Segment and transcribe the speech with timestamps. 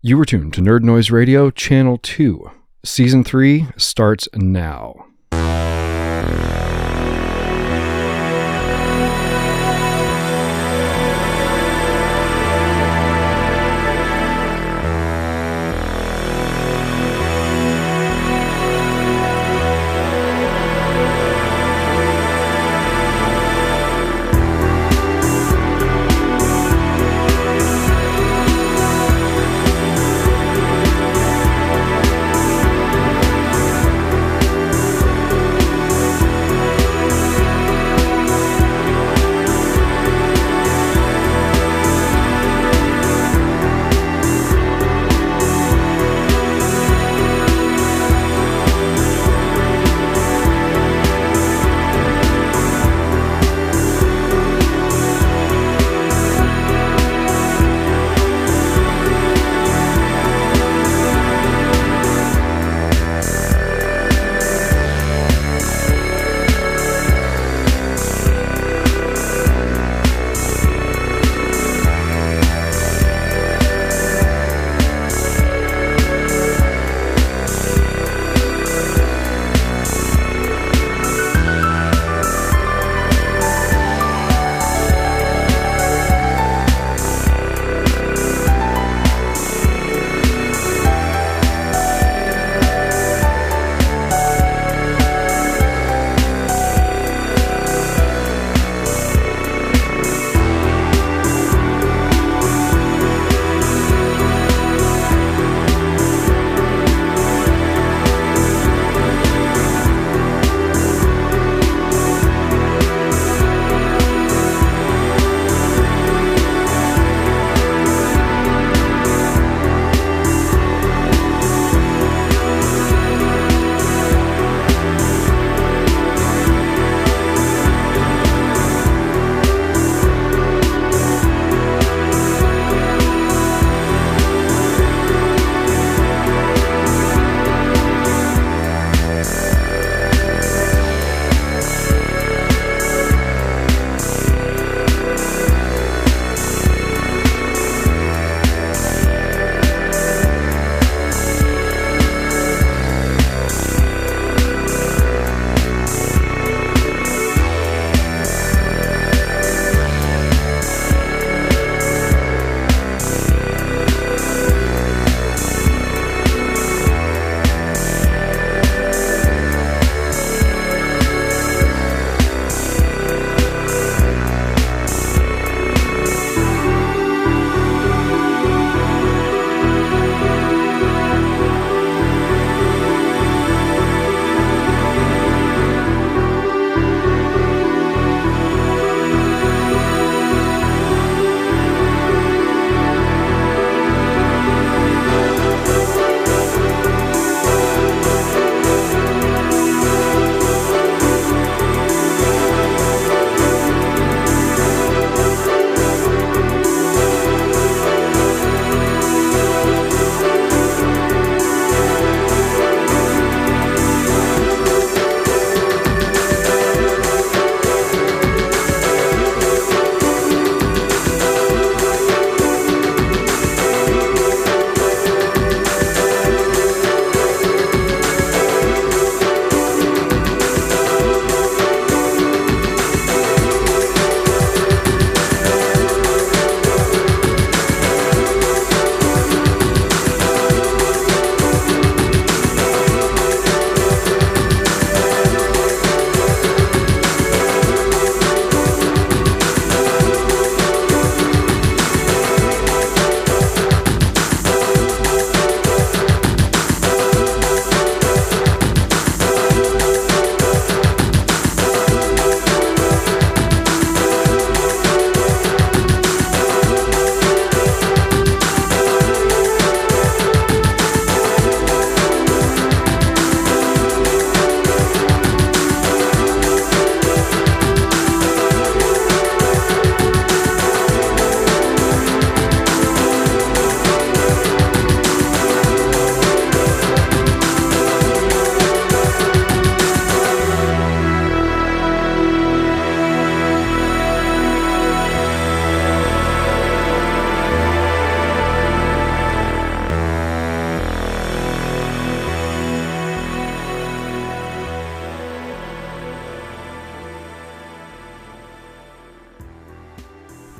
[0.00, 2.48] You were tuned to Nerd Noise Radio, Channel 2.
[2.84, 5.06] Season 3 starts now.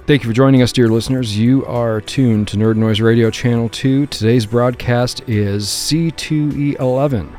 [0.08, 1.36] Thank you for joining us, dear listeners.
[1.36, 4.06] You are tuned to Nerd Noise Radio Channel 2.
[4.06, 7.36] Today's broadcast is C2E11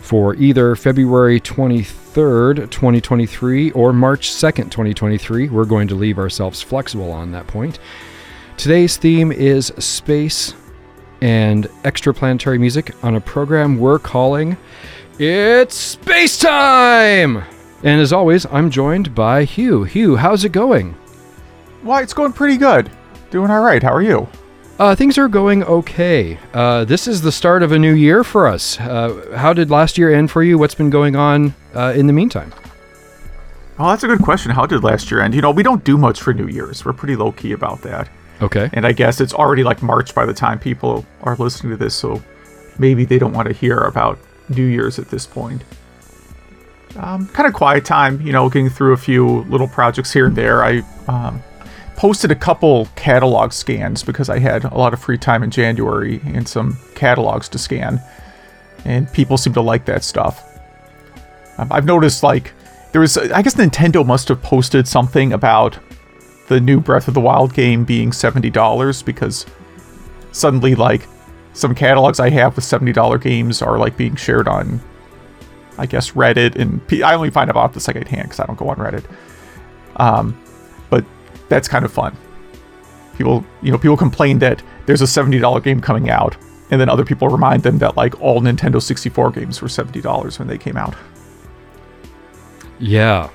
[0.00, 5.50] for either February 23rd, 2023 or March 2nd, 2023.
[5.50, 7.78] We're going to leave ourselves flexible on that point.
[8.56, 10.54] Today's theme is space
[11.20, 14.56] and extraplanetary music on a program we're calling
[15.20, 17.36] It's Space Time!
[17.84, 19.84] And as always, I'm joined by Hugh.
[19.84, 20.96] Hugh, how's it going?
[21.82, 22.90] Why, it's going pretty good.
[23.30, 23.82] Doing all right.
[23.82, 24.28] How are you?
[24.78, 26.38] Uh, things are going okay.
[26.54, 28.78] Uh, this is the start of a new year for us.
[28.80, 30.56] Uh, how did last year end for you?
[30.56, 32.52] What's been going on uh, in the meantime?
[33.78, 34.50] Oh, that's a good question.
[34.50, 35.34] How did last year end?
[35.34, 36.84] You know, we don't do much for New Year's.
[36.84, 38.08] We're pretty low key about that.
[38.40, 38.70] Okay.
[38.72, 41.94] And I guess it's already like March by the time people are listening to this,
[41.94, 42.22] so
[42.78, 45.62] maybe they don't want to hear about New Year's at this point.
[46.96, 50.36] Um, kind of quiet time, you know, getting through a few little projects here and
[50.36, 50.64] there.
[50.64, 51.42] I um,
[51.98, 56.20] posted a couple catalog scans because I had a lot of free time in January
[56.26, 58.00] and some catalogs to scan,
[58.84, 60.44] and people seem to like that stuff.
[61.58, 62.52] Um, I've noticed like
[62.92, 65.76] there was, I guess Nintendo must have posted something about
[66.46, 69.44] the new Breath of the Wild game being seventy dollars because
[70.30, 71.08] suddenly like
[71.52, 74.80] some catalogs I have with seventy dollar games are like being shared on,
[75.78, 78.56] I guess Reddit and P- I only find out the second hand because I don't
[78.56, 79.04] go on Reddit.
[79.96, 80.40] Um,
[81.48, 82.16] that's kind of fun.
[83.16, 86.36] People, you know, people complain that there's a $70 game coming out,
[86.70, 90.48] and then other people remind them that like all Nintendo 64 games were $70 when
[90.48, 90.94] they came out.
[92.78, 93.30] Yeah.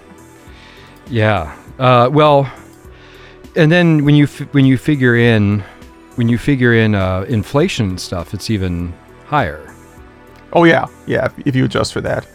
[1.09, 1.57] Yeah.
[1.79, 2.49] Uh, well,
[3.55, 5.63] and then when you f- when you figure in
[6.15, 8.93] when you figure in uh, inflation stuff, it's even
[9.25, 9.73] higher.
[10.53, 11.25] Oh yeah, yeah.
[11.25, 12.27] If, if you adjust for that,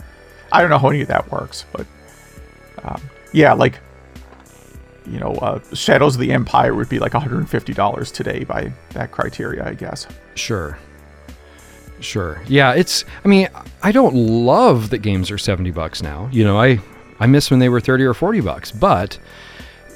[0.53, 1.87] I don't know how any of that works, but
[2.83, 3.01] um,
[3.33, 3.81] yeah, like
[5.09, 9.67] you know, uh, Shadows of the Empire would be like $150 today by that criteria,
[9.67, 10.07] I guess.
[10.35, 10.79] Sure.
[12.01, 12.41] Sure.
[12.47, 13.49] Yeah, it's I mean,
[13.83, 16.29] I don't love that games are 70 bucks now.
[16.33, 16.81] You know, I
[17.19, 19.19] I miss when they were 30 or 40 bucks, but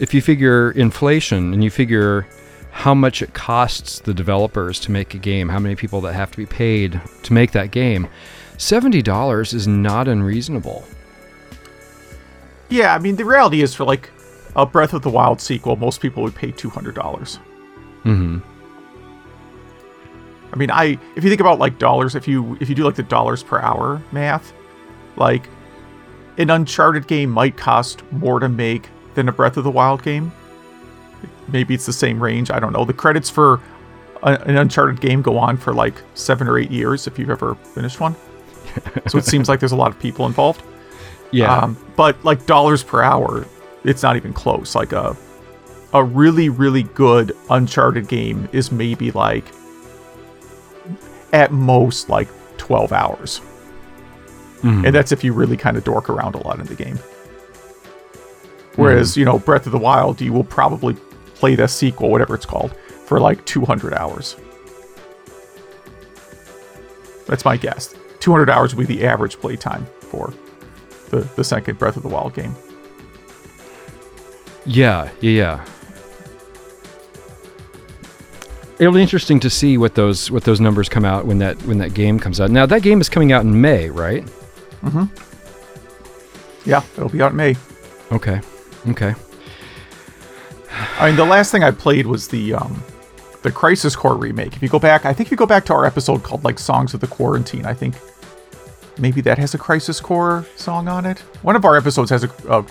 [0.00, 2.26] if you figure inflation and you figure
[2.72, 6.30] how much it costs the developers to make a game, how many people that have
[6.32, 8.08] to be paid to make that game,
[8.56, 10.84] $70 is not unreasonable.
[12.70, 14.10] Yeah, I mean, the reality is for like
[14.56, 16.92] a Breath of the Wild sequel, most people would pay $200.
[16.92, 18.38] Mm-hmm.
[20.52, 22.96] I mean, I if you think about like dollars, if you if you do like
[22.96, 24.52] the dollars per hour math,
[25.16, 25.48] like
[26.36, 30.30] an Uncharted game might cost more to make than a Breath of the Wild game.
[31.48, 32.50] Maybe it's the same range.
[32.50, 32.84] I don't know.
[32.84, 33.60] The credits for
[34.22, 37.54] a, an Uncharted game go on for like seven or eight years if you've ever
[37.54, 38.14] finished one.
[39.06, 40.62] so it seems like there's a lot of people involved.
[41.34, 41.56] Yeah.
[41.56, 43.46] Um, but like dollars per hour,
[43.84, 44.74] it's not even close.
[44.74, 45.16] Like a
[45.94, 49.44] a really really good Uncharted game is maybe like
[51.32, 53.40] at most like 12 hours.
[54.62, 54.86] Mhm.
[54.86, 56.98] And that's if you really kind of dork around a lot in the game.
[58.76, 60.94] Whereas, you know, Breath of the Wild, you will probably
[61.34, 62.74] play the sequel, whatever it's called,
[63.04, 64.36] for like 200 hours.
[67.26, 67.94] That's my guess.
[68.20, 70.32] 200 hours would be the average playtime for
[71.10, 72.54] the, the second Breath of the Wild game.
[74.64, 75.64] Yeah, yeah, yeah.
[78.78, 81.78] It'll be interesting to see what those what those numbers come out when that when
[81.78, 82.50] that game comes out.
[82.50, 84.24] Now that game is coming out in May, right?
[84.82, 85.08] Mhm.
[86.64, 87.56] Yeah, it'll be out in May.
[88.10, 88.40] Okay.
[88.88, 89.14] Okay.
[90.98, 92.82] I mean, the last thing I played was the um,
[93.42, 94.56] the Crisis Core remake.
[94.56, 96.58] If you go back, I think if you go back to our episode called like
[96.58, 97.94] Songs of the Quarantine, I think
[98.98, 101.20] maybe that has a Crisis Core song on it.
[101.42, 102.64] One of our episodes has a a,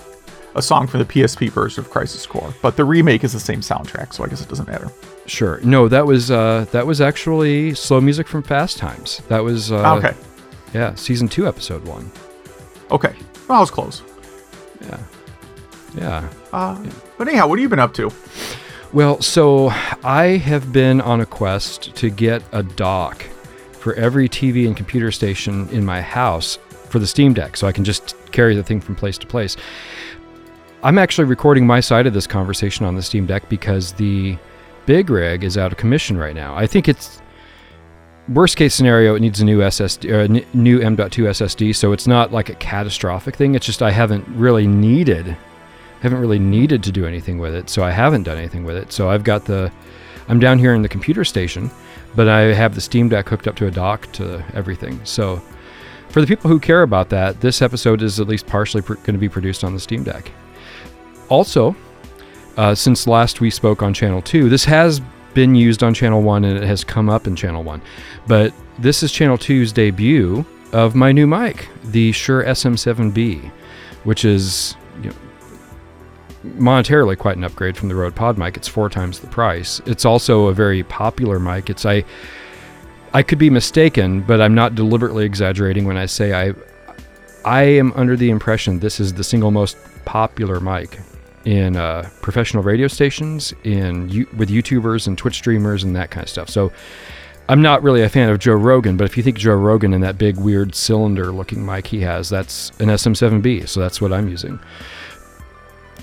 [0.54, 3.60] a song from the PSP version of Crisis Core, but the remake is the same
[3.60, 4.90] soundtrack, so I guess it doesn't matter.
[5.26, 5.60] Sure.
[5.62, 9.22] No, that was uh that was actually slow music from Fast Times.
[9.28, 10.14] That was uh okay,
[10.74, 12.10] yeah, season 2 episode 1.
[12.90, 13.14] okay,
[13.48, 14.02] well, I was close.
[14.82, 14.98] Yeah.
[15.94, 16.28] Yeah.
[16.52, 16.82] Uh,
[17.18, 18.10] but anyhow, what have you been up to?
[18.92, 19.68] Well, so
[20.02, 23.22] I have been on a quest to get a dock
[23.72, 27.72] for every TV and computer station in my house for the Steam Deck so I
[27.72, 29.56] can just carry the thing from place to place.
[30.82, 34.36] I'm actually recording my side of this conversation on the Steam Deck because the
[34.86, 36.56] big rig is out of commission right now.
[36.56, 37.20] I think it's
[38.28, 42.06] worst case scenario it needs a new SSD uh, n- new M.2 SSD so it's
[42.06, 45.36] not like a catastrophic thing it's just I haven't really needed
[46.02, 48.92] haven't really needed to do anything with it, so I haven't done anything with it.
[48.92, 49.70] So I've got the,
[50.28, 51.70] I'm down here in the computer station,
[52.16, 55.00] but I have the Steam Deck hooked up to a dock to everything.
[55.04, 55.40] So
[56.08, 59.14] for the people who care about that, this episode is at least partially pr- going
[59.14, 60.32] to be produced on the Steam Deck.
[61.28, 61.74] Also,
[62.56, 64.48] uh, since last we spoke on channel two.
[64.48, 65.00] This has
[65.34, 67.80] been used on channel one and it has come up in channel one,
[68.26, 73.50] but this is channel two's debut of my new mic, the Shure SM7B,
[74.04, 75.16] which is you know,
[76.58, 78.56] monetarily quite an upgrade from the Rode Pod mic.
[78.56, 79.80] It's four times the price.
[79.86, 81.70] It's also a very popular mic.
[81.70, 82.04] It's I
[83.14, 86.54] I could be mistaken, but I'm not deliberately exaggerating when I say I
[87.44, 90.98] I am under the impression this is the single most popular mic
[91.44, 96.30] in uh, professional radio stations, in with YouTubers and Twitch streamers and that kind of
[96.30, 96.48] stuff.
[96.48, 96.72] So
[97.48, 100.02] I'm not really a fan of Joe Rogan, but if you think Joe Rogan and
[100.04, 104.28] that big weird cylinder looking mic he has, that's an SM7B, so that's what I'm
[104.28, 104.60] using.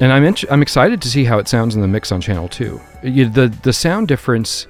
[0.01, 2.79] And I'm I'm excited to see how it sounds in the mix on channel 2.
[3.03, 4.67] You, the the sound difference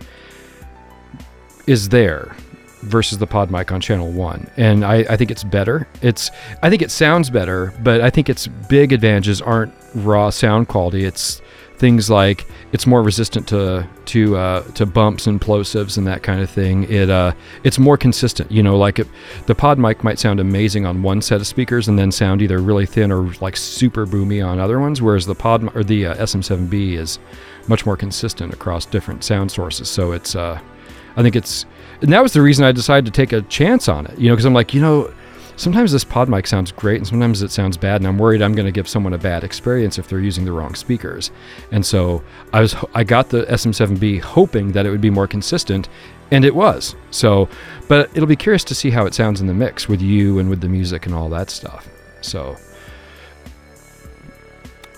[1.67, 2.35] is there
[2.81, 6.31] versus the pod mic on channel 1 and I, I think it's better it's
[6.63, 11.03] i think it sounds better but i think its big advantages aren't raw sound quality
[11.03, 11.41] it's
[11.79, 16.41] things like it's more resistant to to uh, to bumps and plosives and that kind
[16.41, 16.83] of thing.
[16.91, 17.31] It uh,
[17.63, 18.51] it's more consistent.
[18.51, 19.07] You know, like it,
[19.47, 22.59] the pod mic might sound amazing on one set of speakers and then sound either
[22.59, 26.15] really thin or like super boomy on other ones, whereas the pod or the uh,
[26.15, 27.17] SM7B is
[27.67, 29.89] much more consistent across different sound sources.
[29.89, 30.59] So it's uh,
[31.15, 31.65] I think it's
[32.01, 34.17] and that was the reason I decided to take a chance on it.
[34.17, 35.13] You know, because I'm like, you know,
[35.59, 38.55] sometimes this pod mic sounds great and sometimes it sounds bad and i'm worried i'm
[38.55, 41.31] going to give someone a bad experience if they're using the wrong speakers
[41.73, 45.89] and so i was i got the sm7b hoping that it would be more consistent
[46.31, 47.49] and it was so
[47.89, 50.49] but it'll be curious to see how it sounds in the mix with you and
[50.49, 51.89] with the music and all that stuff
[52.21, 52.55] so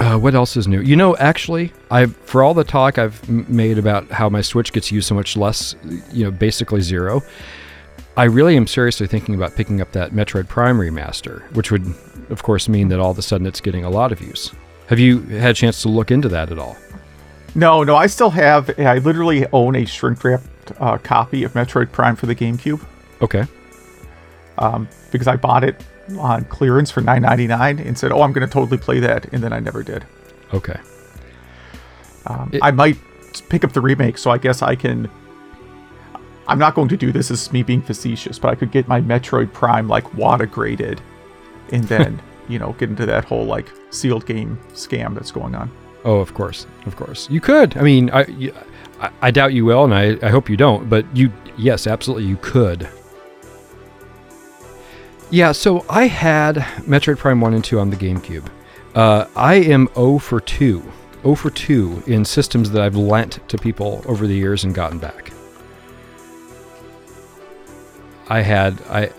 [0.01, 0.81] uh, what else is new?
[0.81, 4.91] You know, actually, I've for all the talk I've made about how my Switch gets
[4.91, 5.75] used so much less,
[6.11, 7.21] you know, basically zero.
[8.17, 11.85] I really am seriously thinking about picking up that Metroid Prime remaster, which would,
[12.31, 14.51] of course, mean that all of a sudden it's getting a lot of use.
[14.87, 16.75] Have you had a chance to look into that at all?
[17.53, 18.71] No, no, I still have.
[18.79, 22.83] I literally own a shrink wrapped uh, copy of Metroid Prime for the GameCube.
[23.21, 23.45] Okay.
[24.57, 25.79] Um, because I bought it
[26.19, 29.31] on clearance for nine ninety nine and said, "Oh, I'm going to totally play that,"
[29.33, 30.05] and then I never did.
[30.53, 30.79] Okay.
[32.25, 32.97] Um, it, I might
[33.49, 35.09] pick up the remake, so I guess I can
[36.51, 38.99] I'm not going to do this as me being facetious, but I could get my
[38.99, 41.01] Metroid Prime like WATA graded
[41.71, 45.71] and then, you know, get into that whole like sealed game scam that's going on.
[46.03, 46.67] Oh, of course.
[46.85, 47.29] Of course.
[47.29, 47.77] You could.
[47.77, 48.51] I mean, I,
[48.99, 52.27] I, I, doubt you will, and I, I hope you don't, but you, yes, absolutely,
[52.27, 52.89] you could.
[55.31, 58.45] Yeah, so I had Metroid Prime 1 and 2 on the GameCube.
[58.93, 60.83] Uh, I am 0 for 2.
[61.21, 64.99] 0 for 2 in systems that I've lent to people over the years and gotten
[64.99, 65.31] back.
[68.27, 69.11] I had I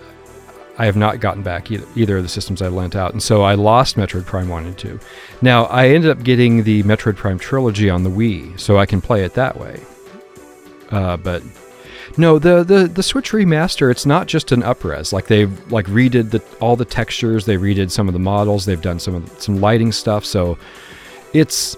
[0.78, 3.54] I have not gotten back either, of the systems I lent out, and so I
[3.54, 4.98] lost Metroid Prime One and Two.
[5.40, 9.00] Now I ended up getting the Metroid Prime trilogy on the Wii, so I can
[9.00, 9.80] play it that way.
[10.90, 11.42] Uh, but
[12.16, 15.12] no, the, the the Switch remaster, it's not just an upres.
[15.12, 18.80] Like they've like redid the all the textures, they redid some of the models, they've
[18.80, 20.24] done some of some lighting stuff.
[20.24, 20.58] So
[21.32, 21.76] it's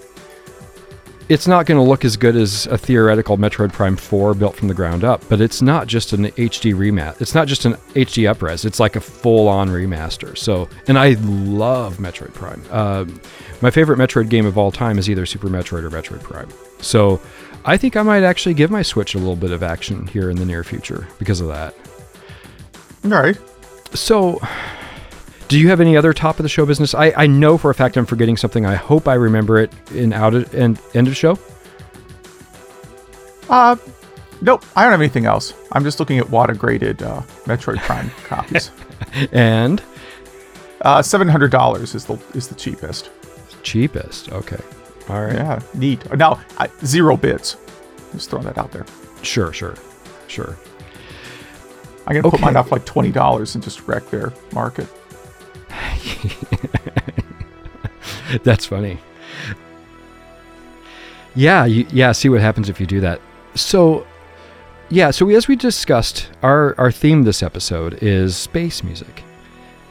[1.27, 4.67] it's not going to look as good as a theoretical Metroid Prime 4 built from
[4.67, 7.19] the ground up, but it's not just an HD remat.
[7.19, 8.63] It's not just an HD upres.
[8.63, 10.37] It's like a full-on remaster.
[10.37, 12.63] So, and I love Metroid Prime.
[12.69, 13.05] Uh,
[13.61, 16.49] my favorite Metroid game of all time is either Super Metroid or Metroid Prime.
[16.79, 17.19] So,
[17.65, 20.37] I think I might actually give my Switch a little bit of action here in
[20.37, 21.73] the near future because of that.
[23.05, 23.37] All right.
[23.95, 24.39] So,
[25.47, 26.93] do you have any other top of the show business?
[26.93, 28.65] I, I know for a fact I'm forgetting something.
[28.65, 31.37] I hope I remember it in out of, and end of show.
[33.49, 33.75] Uh,
[34.41, 34.65] nope.
[34.75, 35.53] I don't have anything else.
[35.71, 38.71] I'm just looking at WATA graded uh, Metroid Prime copies.
[39.31, 39.83] and
[40.81, 43.11] uh, seven hundred dollars is the is the cheapest.
[43.61, 44.31] Cheapest.
[44.31, 44.61] Okay.
[45.09, 45.33] All right.
[45.33, 45.61] Yeah.
[45.75, 46.11] Neat.
[46.17, 47.57] Now I, zero bids.
[48.13, 48.85] Just throwing that out there.
[49.21, 49.53] Sure.
[49.53, 49.75] Sure.
[50.27, 50.57] Sure.
[52.07, 52.37] I'm gonna okay.
[52.37, 54.87] put mine up like twenty dollars and just wreck their market.
[58.43, 58.99] That's funny.
[61.35, 62.11] Yeah, you, yeah.
[62.13, 63.19] See what happens if you do that.
[63.55, 64.07] So,
[64.89, 65.11] yeah.
[65.11, 69.23] So we, as we discussed, our our theme this episode is space music,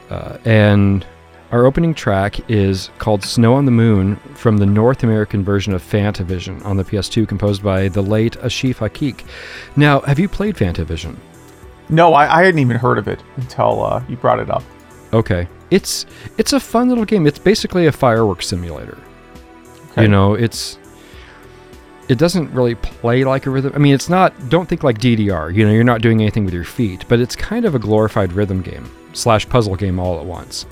[0.09, 1.05] uh, and
[1.51, 5.83] our opening track is called "Snow on the Moon" from the North American version of
[5.83, 9.23] Fantavision on the PS2, composed by the late Ashif Hakik.
[9.75, 11.15] Now, have you played Fantavision?
[11.89, 14.63] No, I, I hadn't even heard of it until uh, you brought it up.
[15.13, 16.05] Okay, it's
[16.37, 17.27] it's a fun little game.
[17.27, 18.97] It's basically a fireworks simulator.
[19.91, 20.03] Okay.
[20.03, 20.77] You know, it's
[22.07, 23.71] it doesn't really play like a rhythm.
[23.75, 24.49] I mean, it's not.
[24.49, 25.53] Don't think like DDR.
[25.53, 28.33] You know, you're not doing anything with your feet, but it's kind of a glorified
[28.33, 30.65] rhythm game slash puzzle game all at once.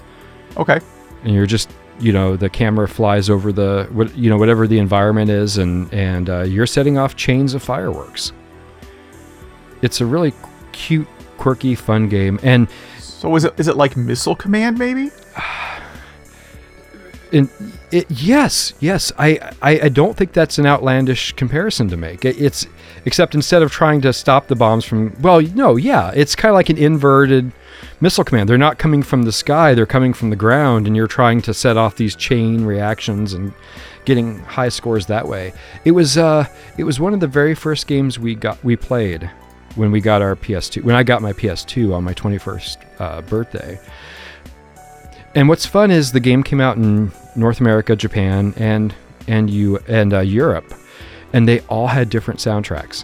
[0.58, 0.80] Okay.
[1.24, 1.70] And you're just
[2.00, 5.92] you know the camera flies over the what you know whatever the environment is and
[5.94, 8.32] and uh, you're setting off chains of fireworks
[9.82, 10.34] it's a really
[10.72, 11.08] cute
[11.38, 12.68] quirky fun game and
[13.24, 15.10] So is it is it like Missile Command maybe?
[17.32, 17.50] and
[17.90, 19.14] it, yes yes.
[19.18, 22.26] I, I i don't think that's an outlandish comparison to make.
[22.26, 22.68] It, it's
[23.06, 26.56] except instead of trying to stop the bombs from well no yeah it's kind of
[26.56, 27.54] like an inverted
[28.02, 28.50] missile command.
[28.50, 31.54] They're not coming from the sky they're coming from the ground and you're trying to
[31.54, 33.54] set off these chain reactions and
[34.04, 35.54] getting high scores that way.
[35.86, 36.46] It was uh
[36.78, 39.32] it was one of the very first games we got we played
[39.76, 43.80] when we got our ps2 when i got my ps2 on my 21st uh, birthday
[45.36, 48.94] and what's fun is the game came out in North America, Japan, and
[49.28, 50.74] and you and uh, Europe,
[51.34, 53.04] and they all had different soundtracks.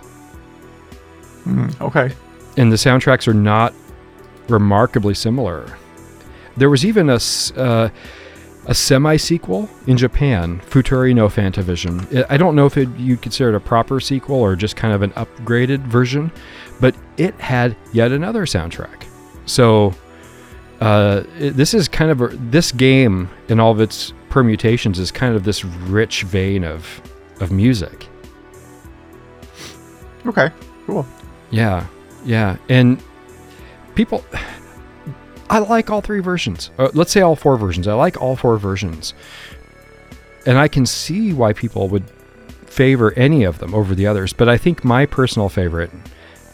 [1.43, 2.11] Hmm, okay.
[2.57, 3.73] And the soundtracks are not
[4.47, 5.77] remarkably similar.
[6.57, 7.19] There was even a
[7.55, 7.89] uh,
[8.69, 12.25] a semi sequel in Japan, Futari no Fantavision.
[12.29, 15.01] I don't know if it, you'd consider it a proper sequel or just kind of
[15.01, 16.31] an upgraded version,
[16.79, 19.05] but it had yet another soundtrack.
[19.45, 19.93] So
[20.81, 25.11] uh, it- this is kind of a, this game in all of its permutations is
[25.11, 27.01] kind of this rich vein of
[27.41, 28.07] of music.
[30.25, 30.51] Okay.
[30.85, 31.05] Cool.
[31.51, 31.87] Yeah,
[32.25, 33.01] yeah, and
[33.95, 34.23] people,
[35.49, 36.69] I like all three versions.
[36.77, 37.87] Uh, let's say all four versions.
[37.87, 39.13] I like all four versions,
[40.45, 42.03] and I can see why people would
[42.67, 44.31] favor any of them over the others.
[44.31, 45.91] But I think my personal favorite,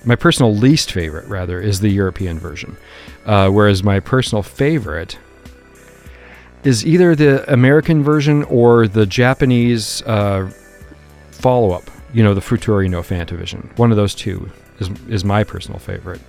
[0.06, 2.78] my personal least favorite, rather, is the European version.
[3.26, 5.18] Uh, whereas my personal favorite
[6.64, 10.50] is either the American version or the Japanese uh,
[11.32, 11.92] follow up.
[12.14, 13.78] You know, the Futari no Fantavision.
[13.78, 14.50] One of those two
[14.80, 16.22] is is my personal favorite.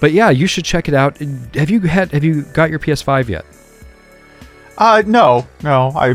[0.00, 1.18] But yeah, you should check it out.
[1.54, 3.44] Have you had Have you got your PS5 yet?
[4.76, 5.90] Uh, no, no.
[5.96, 6.14] I,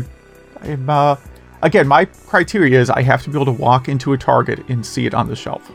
[0.62, 1.16] I'm uh,
[1.62, 4.84] again, my criteria is I have to be able to walk into a Target and
[4.84, 5.70] see it on the shelf.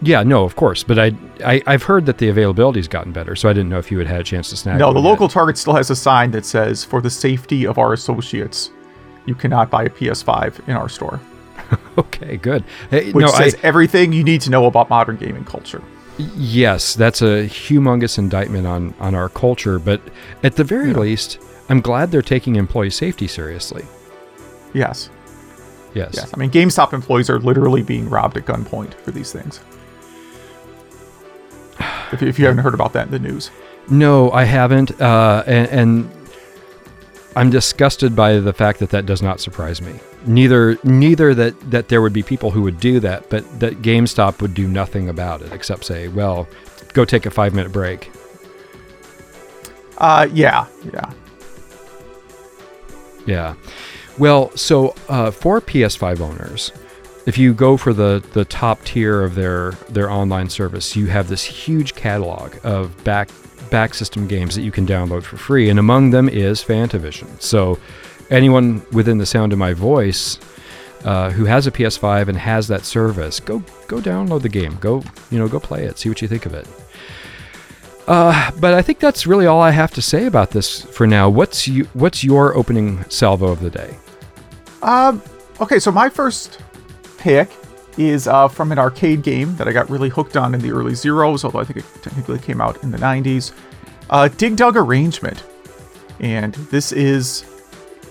[0.00, 0.84] Yeah, no, of course.
[0.84, 1.12] But I,
[1.44, 4.06] I I've heard that the availability's gotten better, so I didn't know if you had
[4.06, 4.76] had a chance to snag.
[4.76, 4.78] It.
[4.78, 5.08] No, the yet.
[5.08, 8.70] local Target still has a sign that says, "For the safety of our associates,
[9.26, 11.20] you cannot buy a PS5 in our store,"
[11.98, 12.64] Okay, good.
[12.90, 15.82] Hey, which no, says I, everything you need to know about modern gaming culture.
[16.18, 19.78] Yes, that's a humongous indictment on on our culture.
[19.78, 20.00] But
[20.42, 20.98] at the very Yeah.
[20.98, 23.84] least, I'm glad they're taking employee safety seriously.
[24.74, 25.10] Yes,
[25.94, 26.10] Yes.
[26.14, 26.30] yes.
[26.34, 29.60] I mean, GameStop employees are literally being robbed at gunpoint for these things.
[32.12, 33.50] If, if you haven't heard about that in the news,
[33.90, 36.17] No, I haven't, uh, and, and
[37.38, 40.00] I'm disgusted by the fact that that does not surprise me.
[40.26, 44.42] Neither, neither that that there would be people who would do that, but that GameStop
[44.42, 46.48] would do nothing about it except say, "Well,
[46.94, 48.10] go take a five minute break."
[49.98, 51.12] uh, yeah, yeah.
[53.24, 53.54] Yeah.
[54.18, 56.72] Well, so uh, for PS5 owners,
[57.24, 61.28] if you go for the the top tier of their their online service, you have
[61.28, 63.28] this huge catalog of back
[63.70, 67.40] back system games that you can download for free, and among them is Fantavision.
[67.40, 67.78] So,
[68.30, 70.38] anyone within the sound of my voice
[71.04, 74.76] uh, who has a PS5 and has that service, go go download the game.
[74.80, 75.98] Go you know go play it.
[75.98, 76.66] See what you think of it.
[78.08, 81.28] Uh, but I think that's really all I have to say about this for now.
[81.28, 83.98] What's you, what's your opening salvo of the day?
[84.80, 85.20] Um,
[85.60, 86.62] okay, so my first
[87.18, 87.50] pick
[87.98, 90.94] is uh, from an arcade game that I got really hooked on in the early
[90.94, 93.52] zeros, although I think it technically came out in the 90s.
[94.08, 95.44] Uh, Dig Dug Arrangement.
[96.20, 97.44] And this is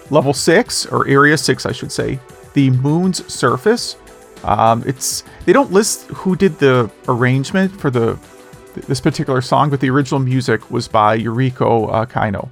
[0.09, 2.19] level 6, or area 6, I should say,
[2.53, 3.97] the Moon's Surface.
[4.43, 8.19] Um, it's They don't list who did the arrangement for the
[8.87, 12.49] this particular song, but the original music was by Yuriko uh, Keino.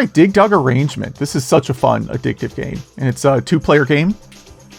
[0.00, 1.14] Right, Dig Dug Arrangement.
[1.16, 4.14] This is such a fun, addictive game, and it's a two-player game.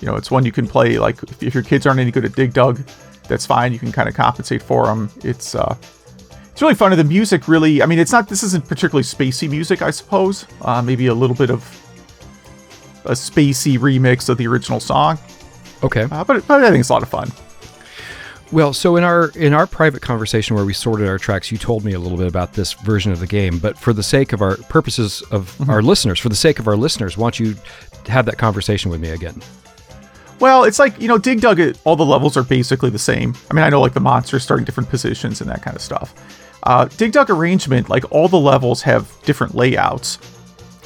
[0.02, 2.26] You know, it's one you can play like if, if your kids aren't any good
[2.26, 2.82] at Dig Dug,
[3.28, 3.72] that's fine.
[3.72, 5.12] You can kind of compensate for them.
[5.24, 5.76] It's uh,
[6.52, 6.92] it's really fun.
[6.92, 8.28] And the music really, I mean, it's not.
[8.28, 10.48] This isn't particularly spacey music, I suppose.
[10.62, 11.62] Uh, maybe a little bit of
[13.06, 15.20] a spacey remix of the original song.
[15.84, 16.08] Okay.
[16.12, 17.32] Uh, but but I think it's a lot of fun.
[18.52, 21.86] Well, so in our in our private conversation where we sorted our tracks, you told
[21.86, 23.60] me a little bit about this version of the game.
[23.60, 25.70] But for the sake of our purposes of Mm-hmm.
[25.70, 27.56] our listeners, for the sake of our listeners, why don't you
[28.08, 29.42] have that conversation with me again?
[30.42, 31.60] Well, it's like you know, Dig Dug.
[31.60, 33.36] It, all the levels are basically the same.
[33.50, 35.82] I mean, I know like the monsters start in different positions and that kind of
[35.82, 36.14] stuff.
[36.64, 40.20] Uh, Dig Dug arrangement, like all the levels have different layouts,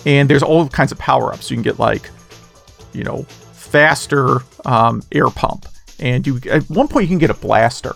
[0.05, 1.49] and there's all kinds of power ups.
[1.49, 2.09] You can get like,
[2.93, 3.23] you know,
[3.53, 5.65] faster um, air pump,
[5.99, 7.93] and you at one point you can get a blaster,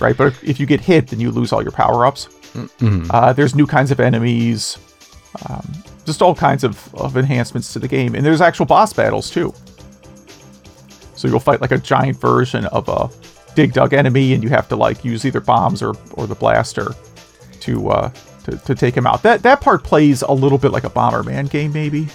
[0.00, 0.16] right?
[0.16, 2.28] But if, if you get hit, then you lose all your power ups.
[3.10, 4.76] Uh, there's new kinds of enemies,
[5.48, 5.66] um,
[6.04, 9.54] just all kinds of, of enhancements to the game, and there's actual boss battles too.
[11.14, 13.08] So you'll fight like a giant version of a
[13.54, 16.94] dig dug enemy, and you have to like use either bombs or, or the blaster
[17.60, 18.10] to, uh,
[18.44, 19.22] to to take him out.
[19.22, 22.08] That that part plays a little bit like a Bomberman game, maybe.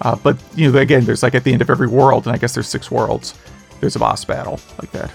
[0.00, 2.38] Uh, but you know, again, there's like at the end of every world, and I
[2.38, 3.38] guess there's six worlds.
[3.80, 5.12] There's a boss battle like that.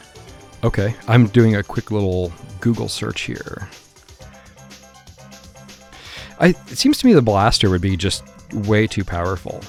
[0.63, 3.67] Okay, I'm doing a quick little Google search here.
[6.39, 9.61] I, it seems to me the blaster would be just way too powerful.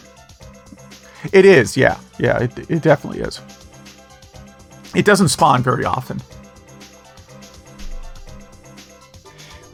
[1.33, 3.41] It is, yeah, yeah, it, it definitely is.
[4.95, 6.21] It doesn't spawn very often.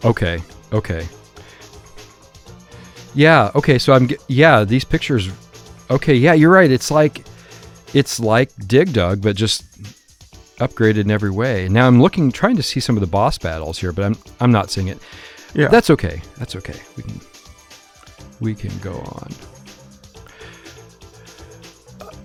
[0.04, 1.06] Okay, okay.
[3.14, 5.28] Yeah, okay, so I'm yeah, these pictures
[5.92, 6.70] Okay, yeah, you're right.
[6.70, 7.22] It's like
[7.92, 9.64] it's like Dig Dug but just
[10.58, 11.68] upgraded in every way.
[11.68, 14.50] Now I'm looking trying to see some of the boss battles here, but I'm I'm
[14.50, 14.98] not seeing it.
[15.54, 16.22] Yeah, That's okay.
[16.38, 16.80] That's okay.
[16.96, 17.20] We can
[18.40, 19.32] we can go on.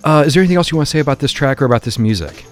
[0.03, 1.99] Uh, is there anything else you want to say about this track or about this
[1.99, 2.45] music?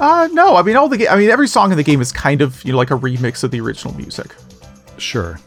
[0.00, 2.12] uh, no, I mean all the ga- I mean every song in the game is
[2.12, 4.34] kind of you know like a remix of the original music.
[4.96, 5.38] Sure.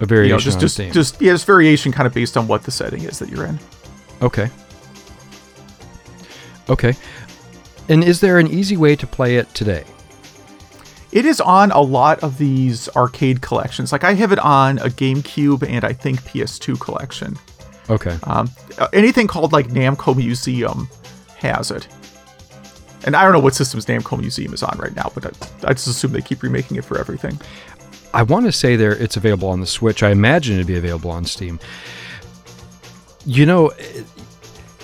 [0.00, 0.92] A variation You know, just just the theme.
[0.92, 3.58] just yeah, just variation kind of based on what the setting is that you're in.
[4.22, 4.48] Okay.
[6.68, 6.94] Okay.
[7.88, 9.84] And is there an easy way to play it today?
[11.10, 13.92] It is on a lot of these arcade collections.
[13.92, 17.38] Like I have it on a GameCube and I think PS2 collection.
[17.88, 18.18] Okay.
[18.24, 18.50] Um,
[18.92, 20.88] anything called like Namco Museum
[21.38, 21.88] has it.
[23.06, 25.72] And I don't know what systems Namco Museum is on right now, but I, I
[25.72, 27.40] just assume they keep remaking it for everything.
[28.14, 30.02] I want to say there it's available on the Switch.
[30.02, 31.58] I imagine it'd be available on Steam.
[33.26, 33.72] You know,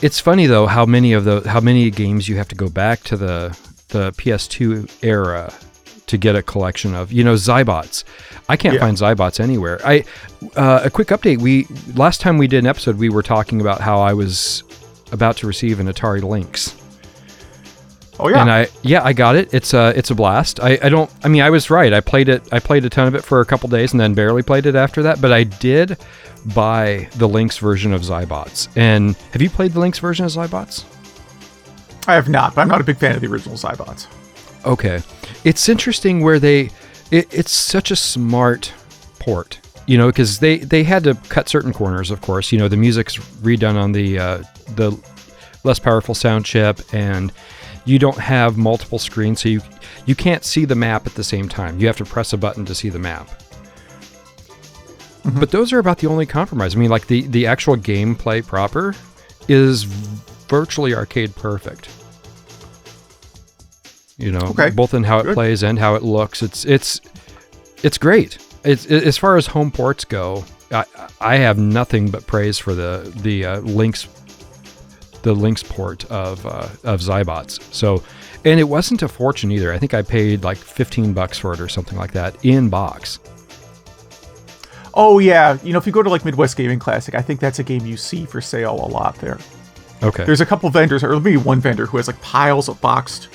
[0.02, 3.00] it's funny though how many of the how many games you have to go back
[3.04, 3.58] to the
[3.88, 5.52] the PS2 era
[6.06, 7.12] to get a collection of.
[7.12, 8.04] You know, Xybots.
[8.48, 8.80] I can't Yeah.
[8.80, 9.80] find Xybots anywhere.
[9.84, 10.04] I
[10.56, 11.38] uh, a quick update.
[11.38, 14.62] We last time we did an episode, we were talking about how I was
[15.12, 16.74] about to receive an Atari Lynx.
[18.20, 19.52] Oh yeah, And I yeah, I got it.
[19.52, 20.60] It's a it's a blast.
[20.60, 21.92] I, I don't I mean I was right.
[21.92, 24.14] I played it I played a ton of it for a couple days and then
[24.14, 25.98] barely played it after that, but I did
[26.54, 28.68] buy the Lynx version of Xybots.
[28.76, 30.84] And have you played the Lynx version of Xybots?
[32.06, 34.06] I have not, but I'm not a big fan of the original Xybots.
[34.64, 35.02] Okay.
[35.44, 36.70] It's interesting where they
[37.10, 38.72] it, it's such a smart
[39.18, 39.60] port.
[39.86, 42.52] You know, because they they had to cut certain corners, of course.
[42.52, 44.42] You know, the music's redone on the uh,
[44.76, 44.98] the
[45.62, 47.32] less powerful sound chip, and
[47.84, 49.60] you don't have multiple screens, so you
[50.06, 51.78] you can't see the map at the same time.
[51.78, 53.28] You have to press a button to see the map.
[55.38, 56.76] But those are about the only compromise.
[56.76, 58.94] I mean, like the the actual gameplay proper
[59.48, 61.88] is virtually arcade perfect.
[64.18, 64.70] You know, Okay.
[64.70, 65.34] both in how it Good.
[65.34, 66.42] plays and how it looks.
[66.42, 67.00] It's it's
[67.82, 68.38] it's great.
[68.64, 70.44] It's it, as far as home ports go.
[70.70, 70.84] I
[71.20, 74.06] I have nothing but praise for the the uh, Lynx
[75.24, 77.60] the Lynx port of uh, of Xybots.
[77.74, 78.02] So,
[78.44, 79.72] and it wasn't a fortune either.
[79.72, 83.18] I think I paid like fifteen bucks for it or something like that in box.
[84.94, 87.58] Oh yeah, you know if you go to like Midwest Gaming Classic, I think that's
[87.58, 89.38] a game you see for sale a lot there.
[90.02, 90.24] Okay.
[90.24, 93.28] There's a couple vendors, or maybe one vendor who has like piles of boxed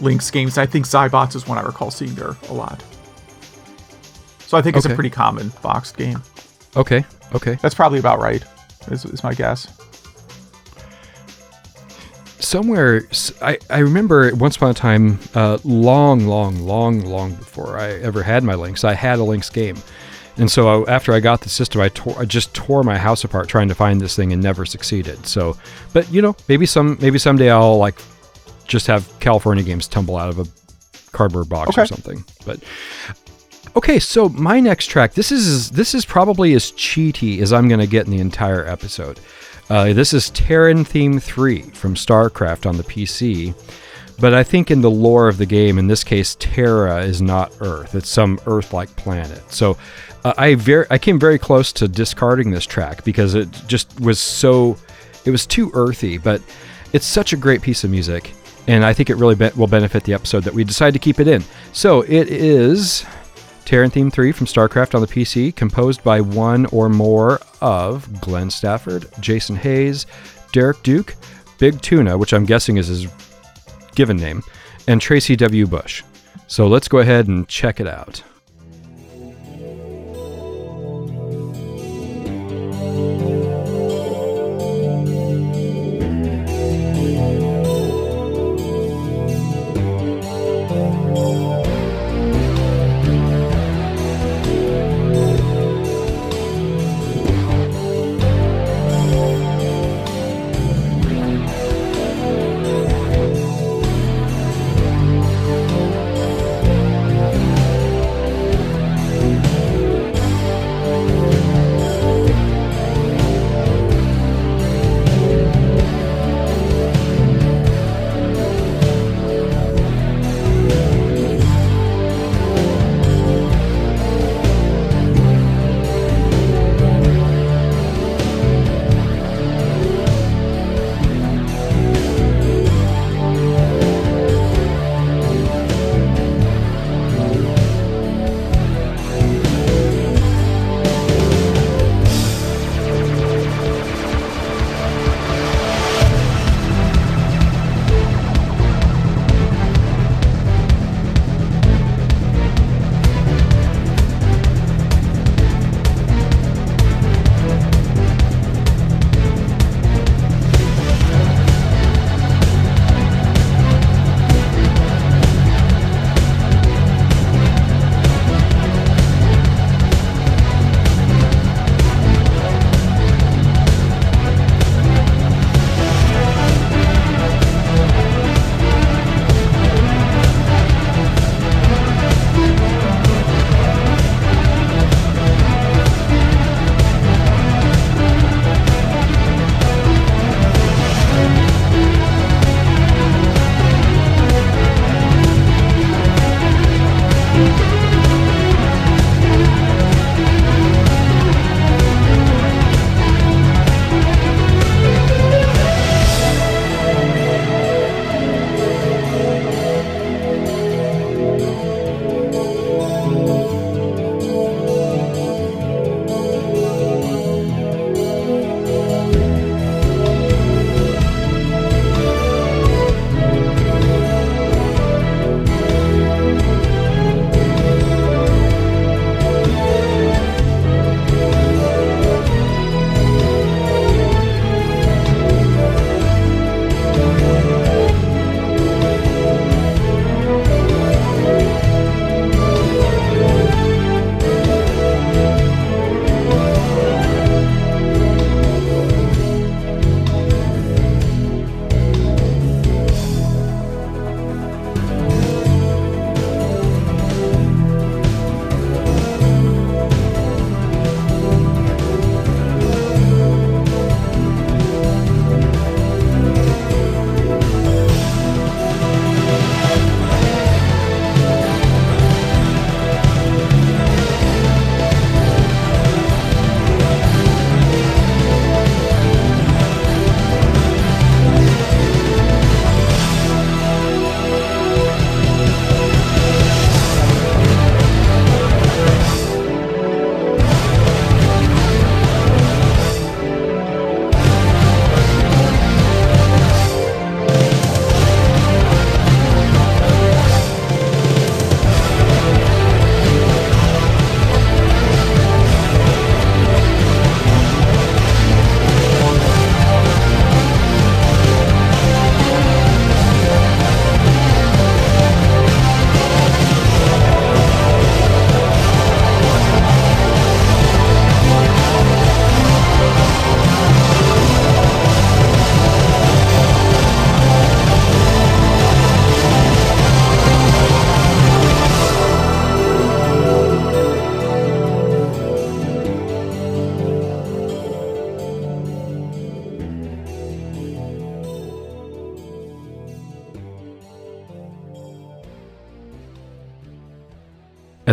[0.00, 0.58] Lynx games.
[0.58, 2.82] I think Xybots is one I recall seeing there a lot.
[4.40, 4.92] So I think it's Okay.
[4.92, 6.22] a pretty common boxed game.
[6.76, 7.04] okay.
[7.34, 7.56] Okay.
[7.62, 8.44] That's probably about right.
[8.90, 9.68] Is, is my guess.
[12.40, 13.02] Somewhere
[13.42, 18.22] I, I remember once upon a time uh, long long long long before i ever
[18.22, 19.76] had my Lynx i had a Lynx game
[20.36, 23.24] and so I, after i got the system I, tore, I just tore my house
[23.24, 25.56] apart trying to find this thing and never succeeded so
[25.92, 28.00] but you know maybe some maybe someday i'll like
[28.66, 30.46] just have california games tumble out of a
[31.12, 32.60] cardboard box or something but
[33.76, 35.14] Okay, so my next track.
[35.14, 38.66] This is this is probably as cheaty as I'm going to get in the entire
[38.66, 39.20] episode.
[39.70, 43.54] Uh, this is Terran Theme 3 from StarCraft on the PC.
[44.18, 47.54] But I think in the lore of the game, in this case, Terra is not
[47.60, 47.94] Earth.
[47.94, 49.48] It's some Earth-like planet.
[49.52, 49.78] So
[50.24, 54.18] uh, I very I came very close to discarding this track because it just was
[54.18, 54.76] so
[55.24, 56.18] it was too earthy.
[56.18, 56.42] But
[56.92, 58.34] it's such a great piece of music,
[58.66, 61.20] and I think it really be- will benefit the episode that we decided to keep
[61.20, 61.44] it in.
[61.72, 63.06] So it is
[63.64, 68.50] Terran Theme 3 from StarCraft on the PC, composed by one or more of Glenn
[68.50, 70.06] Stafford, Jason Hayes,
[70.52, 71.14] Derek Duke,
[71.58, 73.06] Big Tuna, which I'm guessing is his
[73.94, 74.42] given name,
[74.88, 75.66] and Tracy W.
[75.66, 76.02] Bush.
[76.46, 78.22] So let's go ahead and check it out.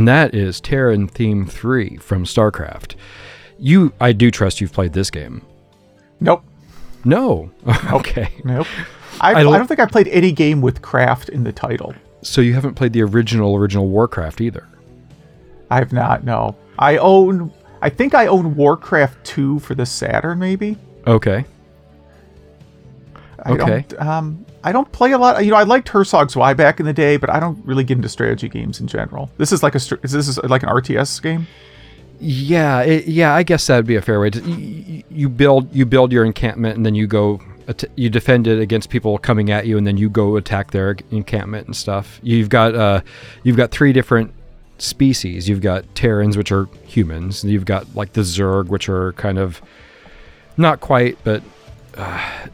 [0.07, 2.95] And that is Terran Theme 3 from StarCraft.
[3.59, 5.45] You, I do trust you've played this game.
[6.21, 6.45] Nope.
[7.03, 7.51] No.
[7.91, 8.29] okay.
[8.45, 8.67] Nope.
[9.19, 11.93] I, I I, don't think I played any game with craft in the title.
[12.21, 14.65] So you haven't played the original original Warcraft either.
[15.69, 16.23] I have not.
[16.23, 16.55] No.
[16.79, 17.51] I own.
[17.81, 20.39] I think I own Warcraft 2 for the Saturn.
[20.39, 20.77] Maybe.
[21.05, 21.43] Okay.
[23.43, 23.85] I Okay.
[23.89, 25.43] Don't, um, I don't play a lot.
[25.43, 27.97] You know, I liked Herzog Zwei back in the day, but I don't really get
[27.97, 29.29] into strategy games in general.
[29.37, 29.79] This is like a.
[30.01, 31.47] this is like an RTS game?
[32.19, 34.41] Yeah, it, yeah, I guess that'd be a fair way to.
[34.41, 37.41] You, you build you build your encampment and then you go
[37.95, 41.67] you defend it against people coming at you and then you go attack their encampment
[41.67, 42.19] and stuff.
[42.23, 43.01] You've got uh
[43.43, 44.33] you've got three different
[44.77, 45.49] species.
[45.49, 47.43] You've got Terrans which are humans.
[47.43, 49.61] You've got like the Zerg which are kind of
[50.55, 51.43] not quite but
[51.97, 52.47] uh,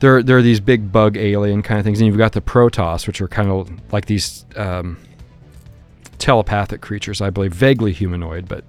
[0.00, 3.20] they're they're these big bug alien kind of things and you've got the Protoss which
[3.20, 4.98] are kind of like these um
[6.18, 8.64] telepathic creatures, I believe, vaguely humanoid, but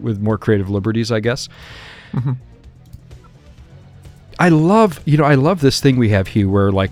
[0.00, 1.48] with more creative liberties, I guess.
[4.38, 6.90] I love, you know, I love this thing we have, here, where like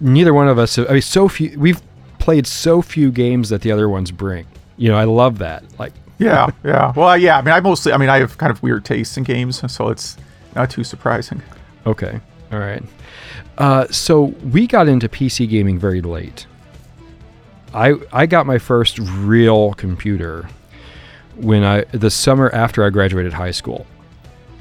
[0.00, 1.80] neither one of us, I mean, so few, we've
[2.18, 4.46] played so few games that the other ones bring.
[4.76, 5.62] You know, I love that.
[5.78, 6.92] Like, Yeah, yeah.
[6.94, 7.38] Well, yeah.
[7.38, 7.92] I mean, I mostly.
[7.92, 10.16] I mean, I have kind of weird tastes in games, so it's
[10.54, 11.42] not too surprising.
[11.86, 12.20] Okay.
[12.54, 12.82] All right.
[13.58, 16.46] Uh, so we got into PC gaming very late.
[17.72, 20.48] I I got my first real computer
[21.34, 23.86] when I the summer after I graduated high school.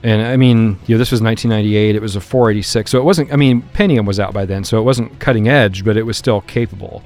[0.02, 1.96] And I mean, you know, this was 1998.
[1.96, 3.32] It was a 486, so it wasn't.
[3.32, 6.18] I mean, Pentium was out by then, so it wasn't cutting edge, but it was
[6.18, 7.04] still capable.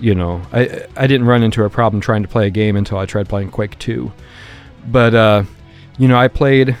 [0.00, 2.98] You know, I I didn't run into a problem trying to play a game until
[2.98, 4.12] I tried playing Quake 2.
[4.86, 5.42] But uh,
[5.98, 6.76] you know, I played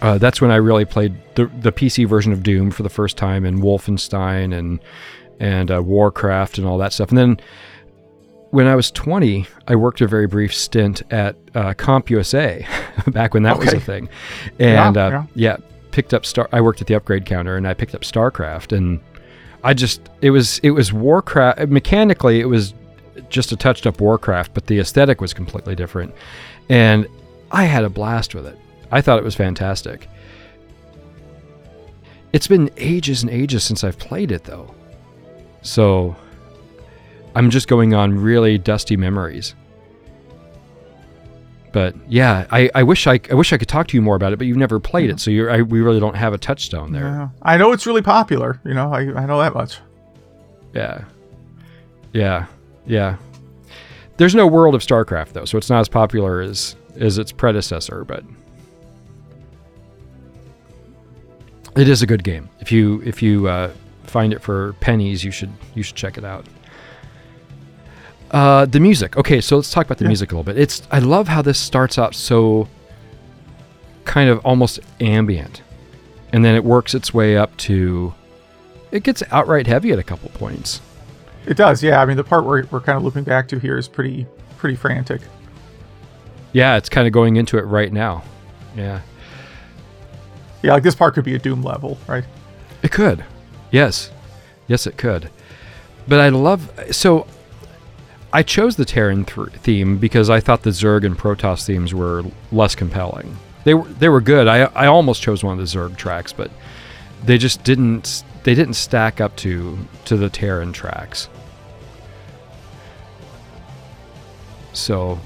[0.00, 3.16] uh, that's when I really played the the PC version of Doom for the first
[3.16, 4.80] time, and Wolfenstein and
[5.38, 7.08] and uh, Warcraft and all that stuff.
[7.10, 7.40] And then
[8.50, 12.66] when I was 20, I worked a very brief stint at uh, CompUSA
[13.12, 14.08] back when that was a thing,
[14.58, 15.24] and Yeah, uh, yeah.
[15.34, 15.56] yeah,
[15.92, 16.48] picked up Star.
[16.52, 19.00] I worked at the upgrade counter, and I picked up StarCraft, and
[19.62, 22.74] I just it was it was Warcraft mechanically it was
[23.28, 26.14] just a touched up Warcraft, but the aesthetic was completely different,
[26.68, 27.06] and
[27.52, 28.58] I had a blast with it.
[28.90, 30.08] I thought it was fantastic.
[32.32, 34.74] It's been ages and ages since I've played it though.
[35.62, 36.16] So
[37.34, 39.54] I'm just going on really dusty memories.
[41.72, 44.32] But yeah, I, I wish I, I wish I could talk to you more about
[44.32, 46.92] it, but you've never played it, so you're, I, we really don't have a touchstone
[46.92, 47.04] there.
[47.04, 47.28] Yeah.
[47.42, 48.60] I know it's really popular.
[48.64, 49.78] You know, I, I know that much.
[50.74, 51.04] Yeah.
[52.12, 52.46] Yeah.
[52.86, 53.16] Yeah.
[54.16, 58.04] There's no World of StarCraft though, so it's not as popular as as its predecessor,
[58.04, 58.24] but
[61.76, 62.48] it is a good game.
[62.60, 63.70] If you if you uh,
[64.04, 66.46] find it for pennies, you should you should check it out.
[68.30, 69.16] Uh, the music.
[69.16, 70.08] Okay, so let's talk about the Yeah.
[70.08, 70.58] music a little bit.
[70.60, 72.68] It's I love how this starts out so
[74.04, 75.62] kind of almost ambient,
[76.32, 78.14] and then it works its way up to
[78.92, 80.80] it gets outright heavy at a couple points.
[81.46, 81.82] It does.
[81.82, 82.00] Yeah.
[82.00, 84.26] I mean, the part where we're kind of looping back to here is pretty
[84.58, 85.22] pretty frantic.
[86.52, 88.22] Yeah, it's kind of going into it right now.
[88.76, 89.00] Yeah,
[90.62, 92.24] Yeah, like this part could be a Doom level, right?
[92.82, 93.24] it could.
[93.70, 94.10] Yes,
[94.68, 95.30] yes, it could.
[96.08, 97.26] But I love so.
[98.32, 102.22] I chose the Terran th- theme because I thought the Zerg and Protoss themes were
[102.52, 103.36] less compelling.
[103.64, 104.48] They were they were good.
[104.48, 106.50] I I almost chose one of the Zerg tracks, but
[107.24, 111.28] they just didn't they didn't stack up to to the Terran tracks.
[114.72, 115.18] So,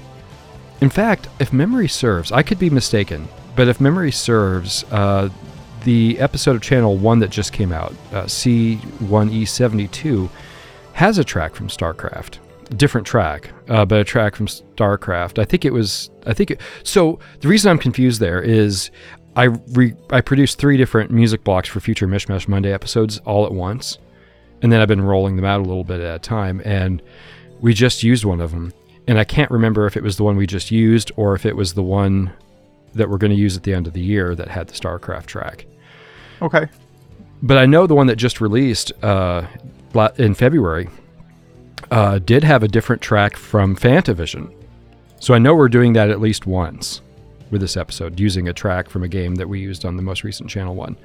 [0.81, 5.29] in fact, if memory serves, I could be mistaken, but if memory serves, uh,
[5.83, 10.29] the episode of Channel One that just came out, uh, C1E72,
[10.93, 12.39] has a track from StarCraft.
[12.77, 15.39] Different track, uh, but a track from StarCraft.
[15.39, 16.09] I think it was.
[16.25, 17.19] I think it, so.
[17.41, 18.89] The reason I'm confused there is
[19.35, 23.51] I re, I produced three different music blocks for future Mishmash Monday episodes all at
[23.51, 23.99] once,
[24.63, 26.59] and then I've been rolling them out a little bit at a time.
[26.65, 27.03] And
[27.59, 28.73] we just used one of them,
[29.07, 31.55] and I can't remember if it was the one we just used or if it
[31.55, 32.33] was the one
[32.95, 35.25] that we're going to use at the end of the year that had the StarCraft
[35.25, 35.65] track.
[36.41, 36.67] Okay.
[37.41, 39.45] But I know the one that just released uh,
[40.17, 40.89] in February
[41.91, 44.53] uh, did have a different track from Fantavision.
[45.19, 47.01] So I know we're doing that at least once
[47.51, 50.23] with this episode, using a track from a game that we used on the most
[50.23, 50.97] recent Channel One.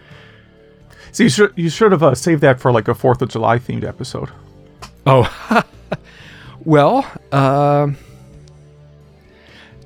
[1.13, 3.59] So you should you should have uh, saved that for like a Fourth of July
[3.59, 4.31] themed episode.
[5.07, 5.29] Oh,
[6.65, 7.97] well, um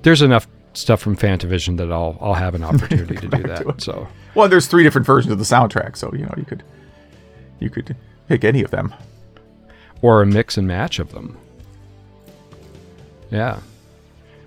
[0.03, 3.65] there's enough stuff from Fantavision that I'll I'll have an opportunity to do back to
[3.65, 3.81] that.
[3.81, 6.63] So Well, there's three different versions of the soundtrack, so you know you could
[7.61, 7.97] you could
[8.29, 8.93] pick any of them.
[10.03, 11.37] or a mix and match of them.
[13.31, 13.61] Yeah.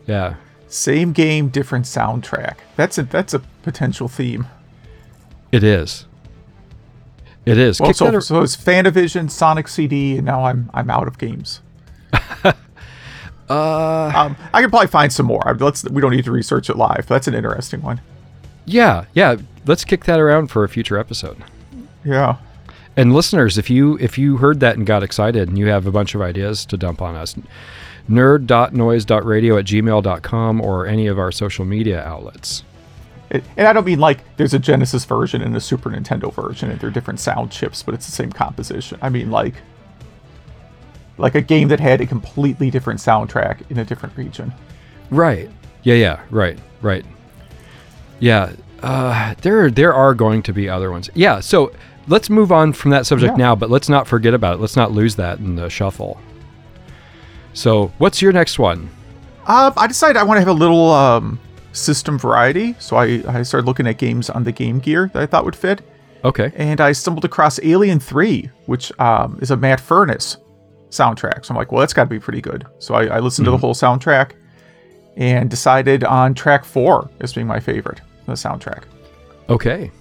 [0.06, 0.36] Yeah.
[0.68, 2.58] Same game, different soundtrack.
[2.76, 4.48] That's a that's a potential theme.
[5.52, 6.06] It is.
[7.46, 7.80] It is.
[7.80, 11.18] Well, Kick so, ar- so it's Fantavision, Sonic CD, and now I'm I'm out of
[11.18, 11.62] games.
[13.50, 15.56] uh, Um, I could probably find some more.
[15.60, 17.06] Let's we don't need to research it live.
[17.08, 18.02] That's an interesting one.
[18.66, 19.38] yeah, yeah.
[19.66, 21.44] Let's kick that around for a future episode.
[22.06, 22.38] Yeah.
[22.96, 25.92] And listeners, if you if you heard that and got excited and you have a
[25.92, 27.36] bunch of ideas to dump on us,
[28.10, 32.64] nerd.noise.radio at gmail.com or any of our social media outlets.
[33.30, 36.72] It, and I don't mean like there's a Genesis version and a Super Nintendo version
[36.72, 38.98] and they're different sound chips, but it's the same composition.
[39.02, 39.56] I mean like
[41.18, 44.54] like a game that had a completely different soundtrack in a different region.
[45.10, 45.50] Right.
[45.84, 47.06] Yeah, yeah, right, right.
[48.20, 48.52] Yeah.
[48.84, 51.10] Uh, there there are going to be other ones.
[51.16, 51.72] Yeah, so
[52.08, 53.46] let's move on from that subject Yeah.
[53.46, 54.62] now, but let's not forget about it.
[54.62, 56.20] Let's not lose that in the shuffle.
[57.54, 58.90] So, what's your next one?
[59.48, 61.40] Um, I decided I want to have a little um,
[61.72, 65.26] system variety, so I, I started looking at games on the Game Gear that I
[65.26, 65.82] thought would fit,
[66.24, 66.52] Okay.
[66.56, 70.38] and I stumbled across Alien 3, which um, is a Matt Furniss
[70.90, 71.46] soundtrack.
[71.46, 72.66] So I'm like, well, that's got to be pretty good.
[72.80, 73.62] So I, I listened to the mm-hmm.
[73.62, 74.32] whole soundtrack
[75.16, 78.84] and decided on track four as being my favorite, the soundtrack.
[79.50, 79.92] Okay.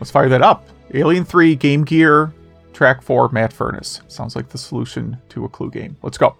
[0.00, 0.68] Let's fire that up.
[0.94, 2.32] Alien 3, Game Gear,
[2.72, 4.00] track four, Matt Furniss.
[4.10, 5.96] Sounds like the solution to a clue game.
[6.02, 6.36] Let's go.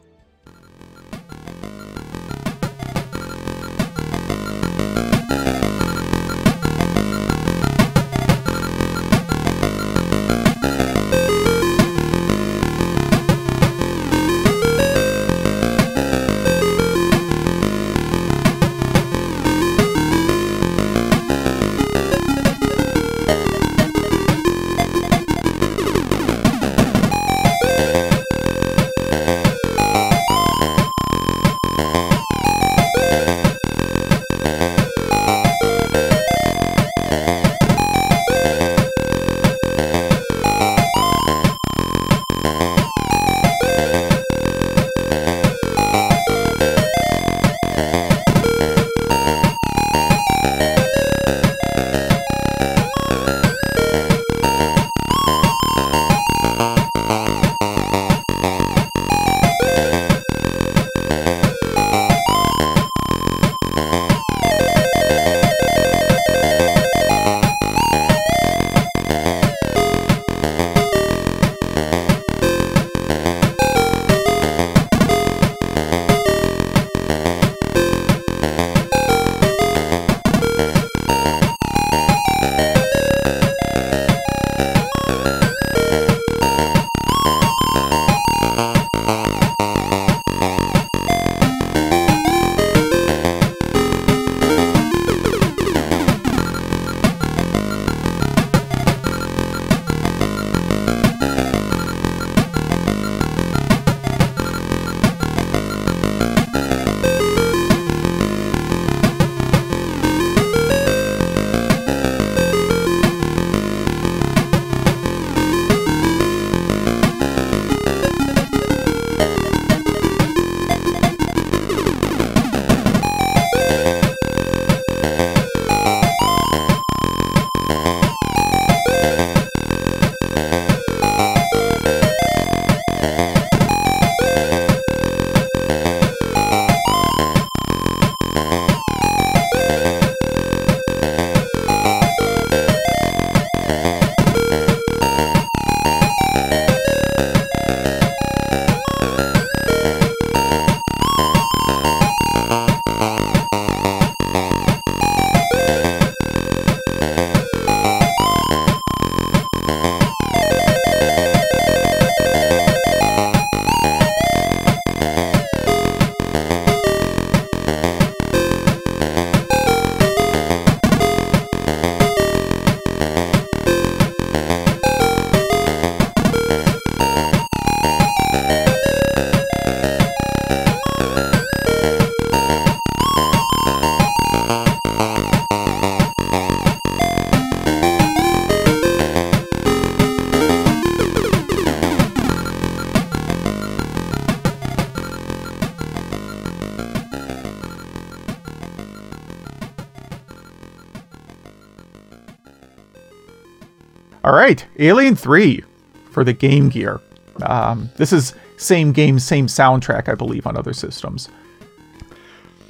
[204.79, 205.63] Alien 3
[206.11, 207.01] for the Game Gear.
[207.43, 211.29] Um, this is same game, same soundtrack, I believe, on other systems.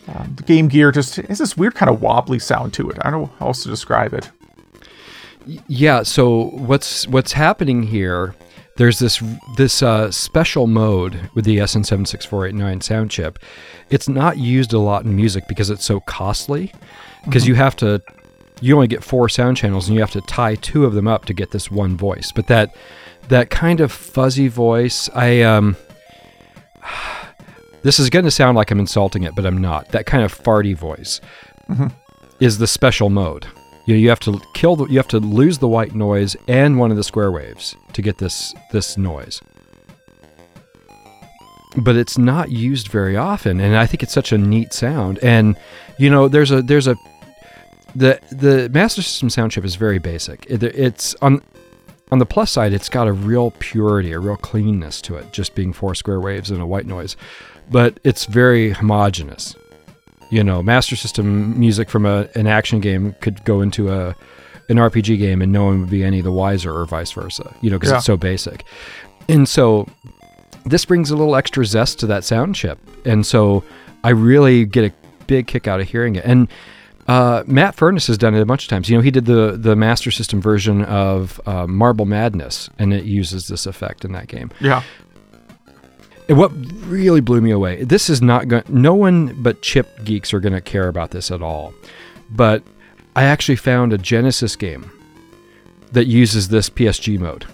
[0.08, 2.98] Um Game Gear just has this weird kind of wobbly sound to it.
[3.02, 4.30] I don't know how else to describe it.
[5.68, 6.02] Yeah.
[6.02, 8.34] So what's what's happening here?
[8.76, 9.22] There's this
[9.56, 13.38] this uh, special mode with the SN76489 sound chip.
[13.88, 16.72] It's not used a lot in music because it's so costly.
[17.24, 17.50] Because mm-hmm.
[17.50, 18.02] you have to,
[18.60, 21.24] you only get four sound channels and you have to tie two of them up
[21.26, 22.32] to get this one voice.
[22.32, 22.74] But that
[23.28, 25.76] that kind of fuzzy voice, I um.
[27.82, 29.90] This is going to sound like I'm insulting it, but I'm not.
[29.90, 31.20] That kind of farty voice
[31.68, 31.86] mm-hmm.
[32.40, 33.46] is the special mode.
[33.86, 36.80] You know, you have to kill the, you have to lose the white noise and
[36.80, 39.40] one of the square waves to get this this noise.
[41.76, 45.20] But it's not used very often, and I think it's such a neat sound.
[45.22, 45.56] And
[45.98, 46.96] you know, there's a there's a
[47.96, 50.46] the the Master System sound chip is very basic.
[50.48, 51.42] It, it's on
[52.12, 55.56] on the plus side, it's got a real purity, a real cleanness to it, just
[55.56, 57.16] being four square waves and a white noise
[57.70, 59.54] but it's very homogenous.
[60.30, 64.16] You know, Master System music from a, an action game could go into a
[64.68, 67.70] an RPG game and no one would be any the wiser or vice versa, you
[67.70, 67.96] know, because yeah.
[67.98, 68.64] it's so basic.
[69.28, 69.88] And so
[70.64, 72.80] this brings a little extra zest to that sound chip.
[73.04, 73.62] And so
[74.02, 74.94] I really get a
[75.28, 76.24] big kick out of hearing it.
[76.24, 76.48] And
[77.08, 78.88] uh, Matt Furniss has done it a bunch of times.
[78.88, 83.04] You know, he did the the Master System version of uh, Marble Madness, and it
[83.04, 84.50] uses this effect in that game.
[84.60, 84.82] Yeah
[86.28, 86.50] And what
[86.86, 90.52] really blew me away this is not going no one but chip geeks are going
[90.52, 91.72] to care about this at all
[92.30, 92.62] but
[93.14, 94.90] i actually found a genesis game
[95.92, 97.46] that uses this psg mode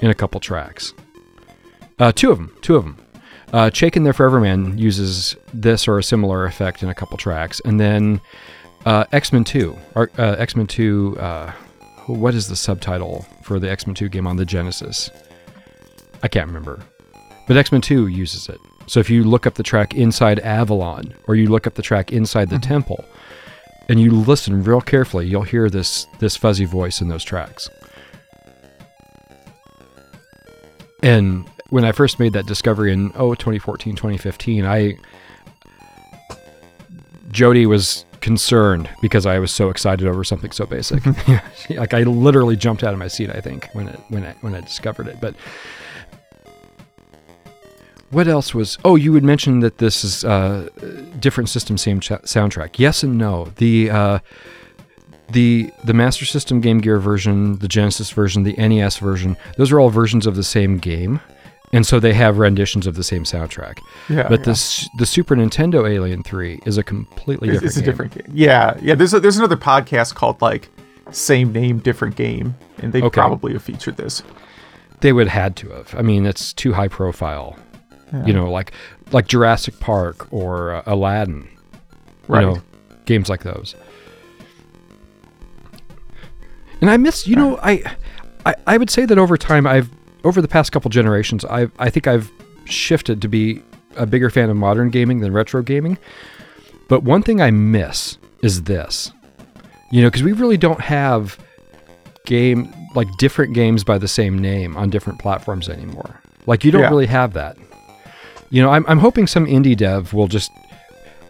[0.00, 0.94] in a couple tracks
[1.98, 2.96] uh, two of them two of them
[3.52, 7.60] uh, Chakan the Forever Man uses this or a similar effect in a couple tracks
[7.66, 8.18] and then
[8.86, 11.52] uh, x-men 2 or, uh, x-men 2 uh,
[12.06, 15.10] what is the subtitle for the x-men 2 game on the genesis
[16.22, 16.80] i can't remember
[17.46, 18.60] but X Men 2 uses it.
[18.86, 22.12] So if you look up the track Inside Avalon, or you look up the track
[22.12, 22.68] Inside the mm-hmm.
[22.68, 23.04] Temple,
[23.88, 27.68] and you listen real carefully, you'll hear this this fuzzy voice in those tracks.
[31.02, 34.94] And when I first made that discovery in oh 2014 2015, I
[37.30, 41.02] Jody was concerned because I was so excited over something so basic.
[41.70, 43.30] like I literally jumped out of my seat.
[43.30, 45.34] I think when it when I when I discovered it, but
[48.10, 48.78] what else was?
[48.84, 50.68] Oh, you would mention that this is uh,
[51.18, 52.78] different system, same ch- soundtrack.
[52.78, 53.52] Yes and no.
[53.56, 54.18] The uh,
[55.30, 59.36] the the Master System Game Gear version, the Genesis version, the NES version.
[59.56, 61.20] Those are all versions of the same game,
[61.72, 63.78] and so they have renditions of the same soundtrack.
[64.08, 64.28] Yeah.
[64.28, 64.52] But yeah.
[64.52, 67.66] the the Super Nintendo Alien Three is a completely different.
[67.66, 68.32] It's, it's a different game.
[68.34, 68.94] Yeah, yeah.
[68.94, 70.68] There's a, there's another podcast called like
[71.10, 73.20] same name, different game, and they okay.
[73.20, 74.22] probably have featured this.
[75.00, 75.94] They would have had to have.
[75.96, 77.56] I mean, it's too high profile.
[78.12, 78.26] Yeah.
[78.26, 78.72] You know, like
[79.10, 81.48] like Jurassic Park or uh, Aladdin.
[82.28, 82.42] Right.
[82.42, 82.62] You know,
[83.06, 83.74] games like those.
[86.80, 87.82] And I miss, you know, I,
[88.44, 89.88] I I would say that over time I've
[90.24, 92.30] over the past couple generations I I think I've
[92.64, 93.62] shifted to be
[93.96, 95.98] a bigger fan of modern gaming than retro gaming.
[96.88, 99.12] But one thing I miss is this.
[99.90, 101.38] You know, because we really don't have
[102.24, 106.20] game like different games by the same name on different platforms anymore.
[106.46, 106.88] Like you don't yeah.
[106.88, 107.56] really have that.
[108.50, 110.50] You know, I'm, I'm hoping some indie dev will just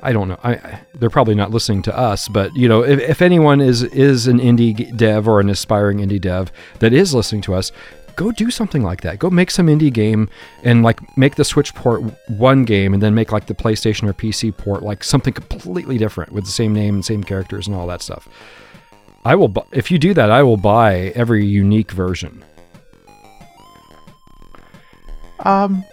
[0.05, 0.39] I don't know.
[0.43, 4.27] I, they're probably not listening to us, but you know, if, if anyone is is
[4.27, 7.71] an indie dev or an aspiring indie dev that is listening to us,
[8.17, 9.19] go do something like that.
[9.19, 10.29] Go make some indie game
[10.63, 14.13] and like make the Switch port one game, and then make like the PlayStation or
[14.13, 17.87] PC port like something completely different with the same name and same characters and all
[17.87, 18.29] that stuff.
[19.25, 19.49] I will.
[19.49, 22.45] Bu- if you do that, I will buy every unique version.
[25.41, 25.85] Um,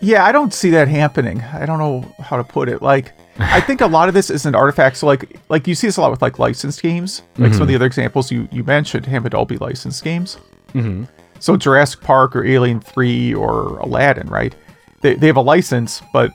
[0.00, 1.40] yeah, I don't see that happening.
[1.40, 2.82] I don't know how to put it.
[2.82, 4.98] Like, I think a lot of this is an artifact.
[4.98, 7.22] So, like, like you see this a lot with like licensed games.
[7.36, 7.52] Like mm-hmm.
[7.52, 7.76] some of the mm-hmm.
[7.76, 10.38] other examples you you mentioned have all be licensed games.
[10.74, 11.04] Mm-hmm.
[11.40, 14.54] So Jurassic Park or Alien Three or Aladdin, right?
[15.02, 16.32] They they have a license, but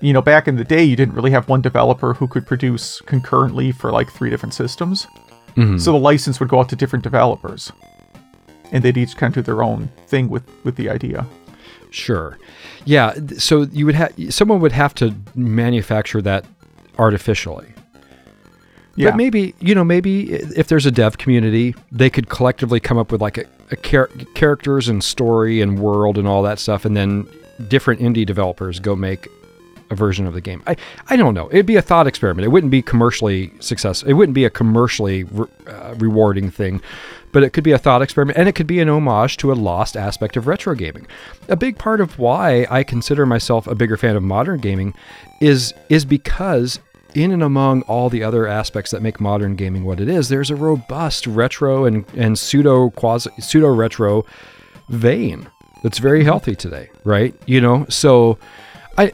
[0.00, 3.00] you know, back in the day, you didn't really have one developer who could produce
[3.02, 5.06] concurrently for like three different systems.
[5.56, 5.78] Mm-hmm.
[5.78, 7.70] So the license would go out to different developers,
[8.72, 11.26] and they'd each kind of do their own thing with with the idea.
[11.90, 12.38] Sure.
[12.84, 13.14] Yeah.
[13.38, 16.44] So you would have someone would have to manufacture that
[16.98, 17.73] artificially.
[18.96, 19.10] Yeah.
[19.10, 23.10] But maybe you know maybe if there's a dev community, they could collectively come up
[23.10, 26.96] with like a, a char- characters and story and world and all that stuff, and
[26.96, 27.26] then
[27.68, 29.28] different indie developers go make
[29.90, 30.62] a version of the game.
[30.66, 30.76] I,
[31.08, 31.48] I don't know.
[31.50, 32.44] It'd be a thought experiment.
[32.44, 34.08] It wouldn't be commercially successful.
[34.08, 36.80] It wouldn't be a commercially re- uh, rewarding thing,
[37.32, 39.54] but it could be a thought experiment and it could be an homage to a
[39.54, 41.06] lost aspect of retro gaming.
[41.48, 44.94] A big part of why I consider myself a bigger fan of modern gaming
[45.40, 46.78] is is because
[47.14, 50.50] in and among all the other aspects that make modern gaming what it is, there's
[50.50, 54.24] a robust retro and, and pseudo quasi pseudo retro
[54.88, 55.48] vein
[55.82, 56.28] that's very mm-hmm.
[56.28, 57.34] healthy today, right?
[57.46, 58.38] You know, so
[58.98, 59.12] I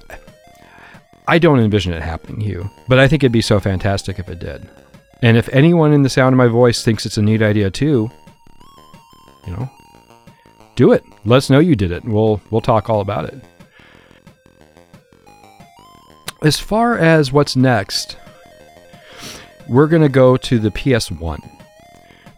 [1.28, 4.38] I don't envision it happening, Hugh, but I think it'd be so fantastic if it
[4.38, 4.68] did.
[5.22, 8.11] And if anyone in the sound of my voice thinks it's a neat idea too,
[9.46, 9.70] you know,
[10.76, 11.05] do it.
[11.24, 13.44] Let us know you did it, and we'll we'll talk all about it.
[16.43, 18.16] As far as what's next,
[19.68, 21.38] we're gonna go to the PS1.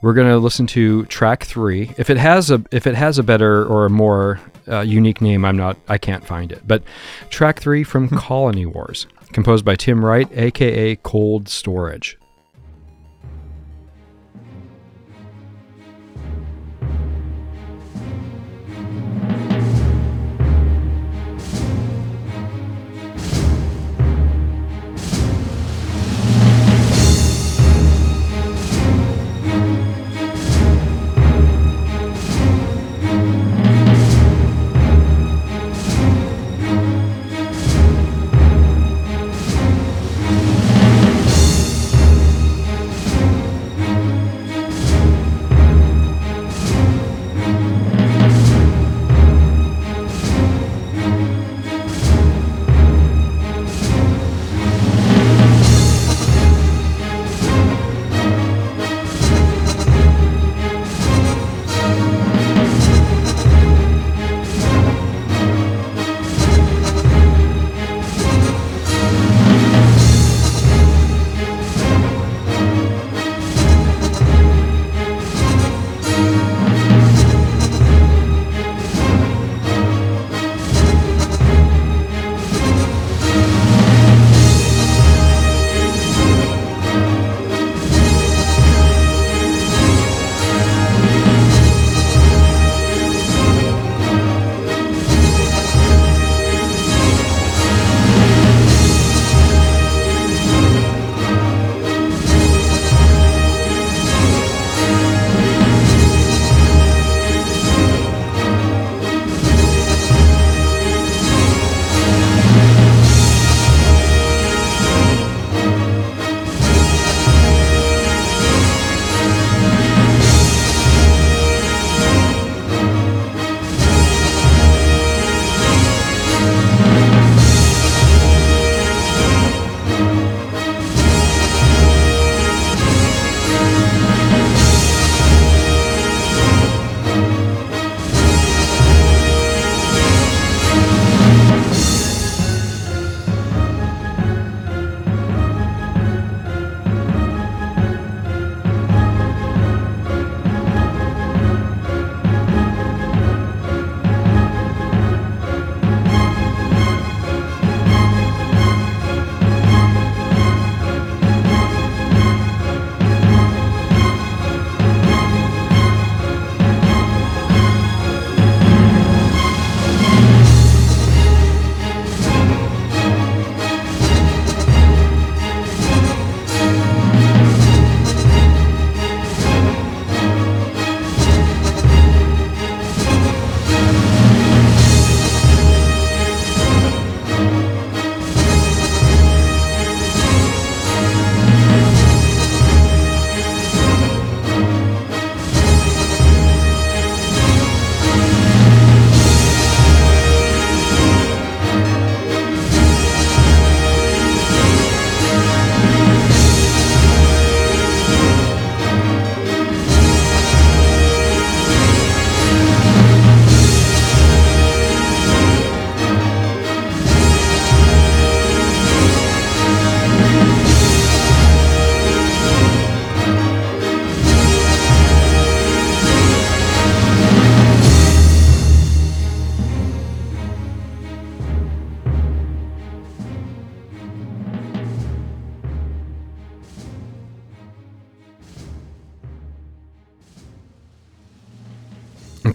[0.03, 1.93] We're gonna listen to track three.
[1.97, 5.45] If it has a if it has a better or a more uh, unique name,
[5.45, 6.67] I'm not I can't find it.
[6.67, 6.83] But
[7.31, 12.19] track three from Colony Wars, composed by Tim Wright, aka Cold Storage.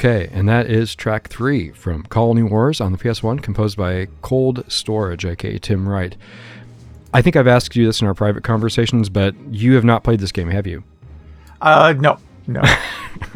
[0.08, 4.64] Okay, and that is track three from Colony Wars on the PS1, composed by Cold
[4.72, 6.16] Storage, aka Tim Wright.
[7.14, 10.22] I think I've asked you this in our private conversations, but you have not played
[10.22, 10.86] this game, have you?
[11.60, 12.62] Uh, no, no,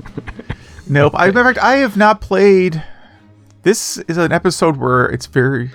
[0.87, 1.13] nope.
[1.13, 2.81] I, in fact, I have not played.
[3.63, 5.71] This is an episode where it's very,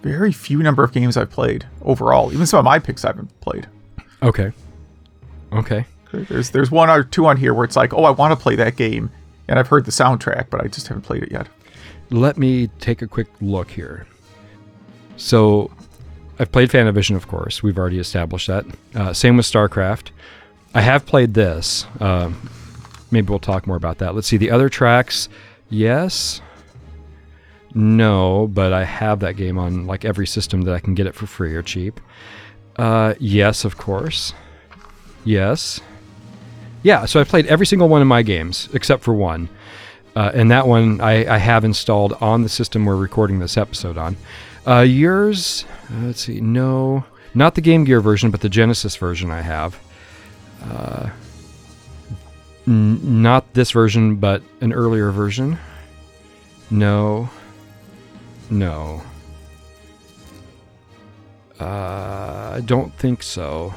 [0.00, 2.32] very few number of games I've played overall.
[2.32, 3.68] Even some of my picks I haven't played.
[4.22, 4.52] Okay.
[5.52, 5.84] Okay.
[6.12, 8.56] There's there's one or two on here where it's like, oh, I want to play
[8.56, 9.10] that game,
[9.52, 11.46] and I've heard the soundtrack, but I just haven't played it yet.
[12.08, 14.06] Let me take a quick look here.
[15.18, 15.70] So,
[16.38, 17.62] I've played Fantavision, of course.
[17.62, 18.64] We've already established that.
[18.94, 20.08] Uh, same with StarCraft.
[20.74, 21.86] I have played this.
[22.00, 22.48] Um,
[23.10, 24.14] maybe we'll talk more about that.
[24.14, 24.38] Let's see.
[24.38, 25.28] The other tracks,
[25.68, 26.40] yes.
[27.74, 31.14] No, but I have that game on like every system that I can get it
[31.14, 32.00] for free or cheap.
[32.76, 34.32] Uh, yes, of course.
[35.26, 35.82] Yes.
[36.82, 39.48] Yeah, so I played every single one of my games except for one.
[40.14, 43.96] Uh, and that one I, I, have installed on the system we're recording this episode
[43.96, 44.16] on.
[44.66, 47.02] Uh, yours, uh, let's see, no,
[47.32, 49.78] not the Game Gear version, but the Genesis version I have.
[50.62, 51.08] Uh,
[52.66, 55.58] n- not this version, but an earlier version.
[56.70, 57.30] No.
[58.50, 59.02] No.
[61.58, 63.74] Uh, I don't think so.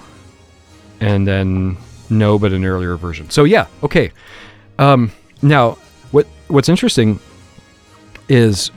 [1.00, 1.78] And then
[2.10, 3.30] no, but an earlier version.
[3.30, 4.12] So yeah, okay.
[4.80, 5.78] Um, now,
[6.12, 7.20] what what's interesting
[8.30, 8.72] is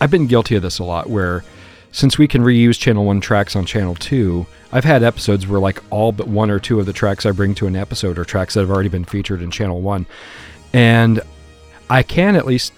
[0.00, 1.08] I've been guilty of this a lot.
[1.08, 1.44] Where
[1.92, 5.82] since we can reuse channel one tracks on channel two, I've had episodes where like
[5.90, 8.54] all but one or two of the tracks I bring to an episode are tracks
[8.54, 10.06] that have already been featured in channel one,
[10.72, 11.20] and
[11.88, 12.72] I can at least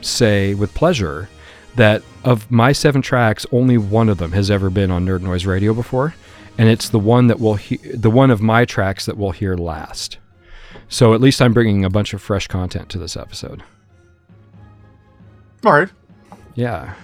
[0.00, 1.28] say with pleasure
[1.76, 5.46] that of my seven tracks, only one of them has ever been on Nerd Noise
[5.46, 6.14] Radio before
[6.58, 9.56] and it's the one that will he- the one of my tracks that we'll hear
[9.56, 10.18] last.
[10.88, 13.62] So at least I'm bringing a bunch of fresh content to this episode.
[15.64, 15.88] All right.
[16.54, 16.94] Yeah.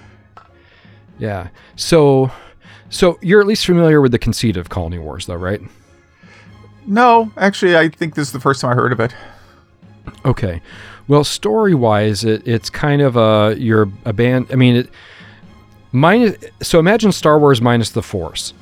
[1.19, 1.49] Yeah.
[1.77, 2.31] So
[2.91, 5.61] so you're at least familiar with the conceit of Colony Wars though, right?
[6.87, 9.15] No, actually I think this is the first time I heard of it.
[10.25, 10.61] Okay.
[11.07, 14.49] Well, story-wise, it, it's kind of a you're a band.
[14.51, 14.91] I mean, it
[15.93, 16.37] minus.
[16.61, 18.53] So imagine Star Wars minus the Force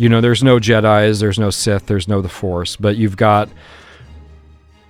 [0.00, 3.50] you know, there's no Jedi's, there's no Sith, there's no the Force, but you've got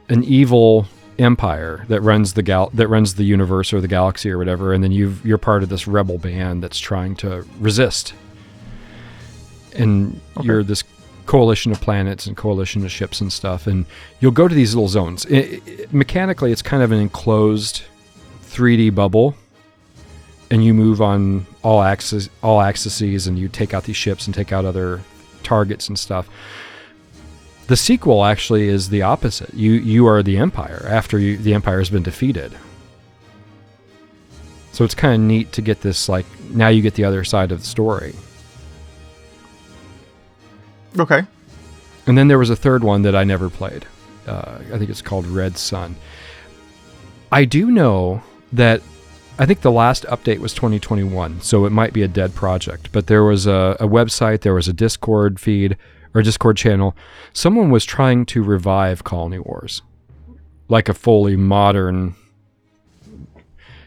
[0.09, 0.87] an evil
[1.19, 4.85] empire that runs the gal that runs the universe or the galaxy or whatever, and
[4.85, 8.15] then you you're part of this rebel band that's trying to resist.
[9.75, 10.47] And okay.
[10.47, 10.85] you're this
[11.27, 13.87] coalition of planets and coalition of ships and stuff, and
[14.21, 15.25] you'll go to these little zones.
[15.25, 17.83] It, it, mechanically, it's kind of an enclosed
[18.45, 19.35] 3D bubble
[20.51, 24.35] and you move on all axes all axes and you take out these ships and
[24.35, 25.01] take out other
[25.43, 26.29] targets and stuff
[27.71, 29.55] the sequel actually is the opposite.
[29.55, 32.53] You you are the empire after you, the empire has been defeated.
[34.73, 37.53] So it's kind of neat to get this like now you get the other side
[37.53, 38.17] of the story.
[40.99, 41.23] Okay.
[42.09, 43.87] And then there was a third one that i never played.
[44.27, 45.95] Uh, i think it's called red sun.
[47.31, 48.21] I do know
[48.53, 48.83] that
[49.41, 52.93] I think the last update was 2021, so it might be a dead project.
[52.93, 55.79] But there was a, a website, there was a Discord feed
[56.13, 56.95] or Discord channel.
[57.33, 59.81] Someone was trying to revive Colony Wars,
[60.69, 62.15] like a fully modern,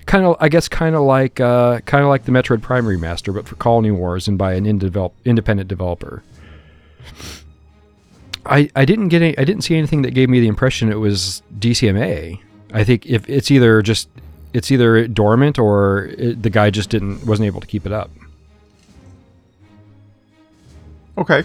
[0.08, 3.32] kind of, I guess, kind of like, uh, kind of like the Metroid Prime remaster,
[3.32, 6.24] but for Colony Wars and by an independent developer.
[8.44, 10.96] I, I didn't get any, I didn't see anything that gave me the impression it
[10.96, 12.40] was DCMA.
[12.74, 14.10] I think if it's either just
[14.54, 18.10] it's either dormant or it, the guy just didn't wasn't able to keep it up.
[21.18, 21.44] Okay.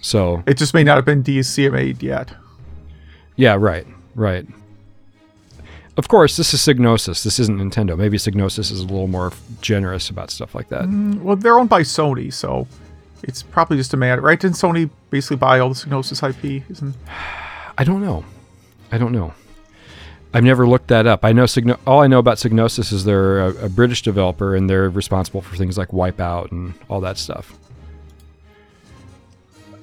[0.00, 2.32] So it just may not have been DCMA'd yet.
[3.36, 4.46] Yeah, right, right.
[5.96, 7.24] Of course, this is Psygnosis.
[7.24, 7.96] This isn't Nintendo.
[7.96, 10.84] Maybe Psygnosis is a little more generous about stuff like that.
[10.84, 12.66] Mm, well, they're owned by Sony, so
[13.22, 14.40] it's probably just a matter, right?
[14.40, 16.64] Didn't Sony basically buy all the Psygnosis IP?
[16.70, 16.94] Isn't?
[17.76, 18.24] I don't know.
[18.90, 19.34] I don't know.
[20.32, 21.24] I've never looked that up.
[21.24, 24.70] I know Signo- all I know about Psygnosis is they're a, a, British developer and
[24.70, 27.52] they're responsible for things like Wipeout and all that stuff.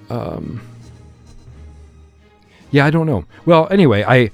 [0.09, 0.61] Um,
[2.71, 3.25] yeah, I don't know.
[3.45, 4.31] Well, anyway, I,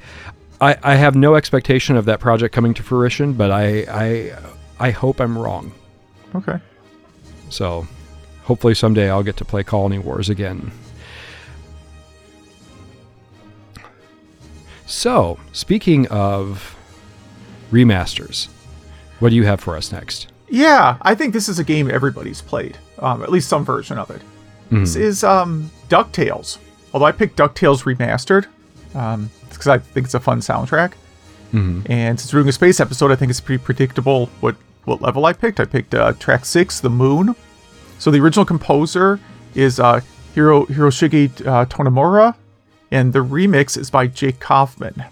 [0.61, 4.37] I, I have no expectation of that project coming to fruition, but I, I,
[4.79, 5.71] I hope I'm wrong.
[6.35, 6.59] Okay.
[7.49, 7.87] So,
[8.43, 10.71] hopefully someday I'll get to play Colony Wars again.
[14.85, 16.75] So, speaking of
[17.71, 18.47] remasters,
[19.19, 20.27] what do you have for us next?
[20.49, 24.11] Yeah, I think this is a game everybody's played, um, at least some version of
[24.11, 24.21] it.
[24.69, 24.81] Mm.
[24.81, 26.57] This is um, DuckTales.
[26.93, 28.45] Although I picked DuckTales Remastered,
[28.87, 30.93] because um, I think it's a fun soundtrack.
[31.53, 34.55] And since we're doing a space episode, I think it's pretty predictable what
[34.85, 35.59] what level I picked.
[35.59, 37.35] I picked uh, track six, the Moon.
[37.99, 39.19] So the original composer
[39.55, 40.01] is uh,
[40.35, 42.35] Hiro Hiroshige uh, Tonomura,
[42.93, 45.03] and the remix is by Jake Kaufman.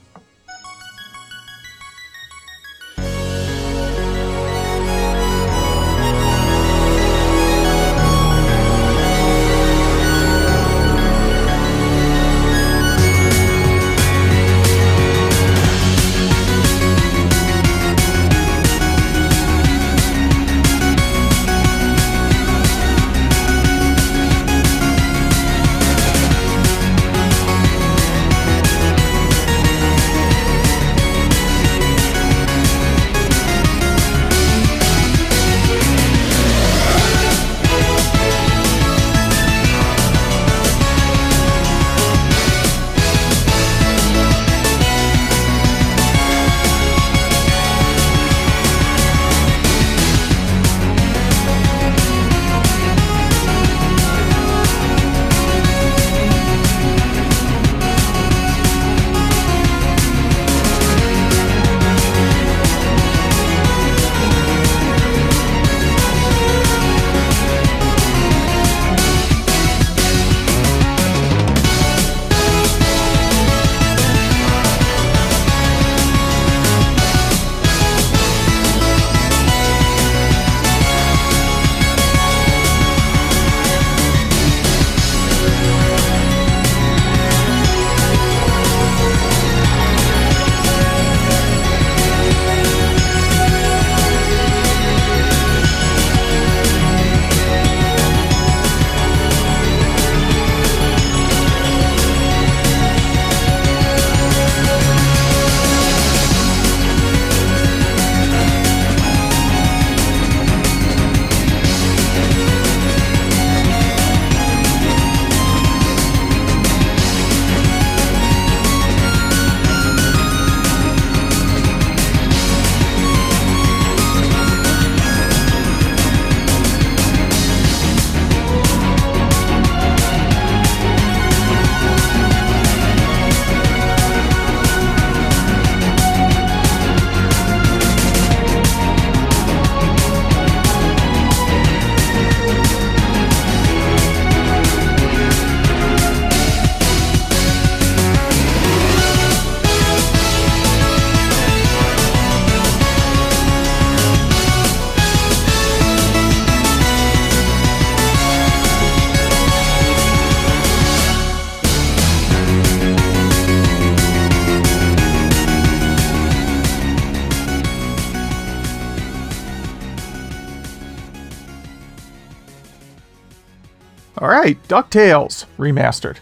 [174.22, 176.18] All right, DuckTales remastered.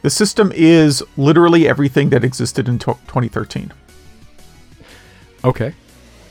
[0.00, 3.70] The system is literally everything that existed in tw 2013.
[5.44, 5.74] Okay.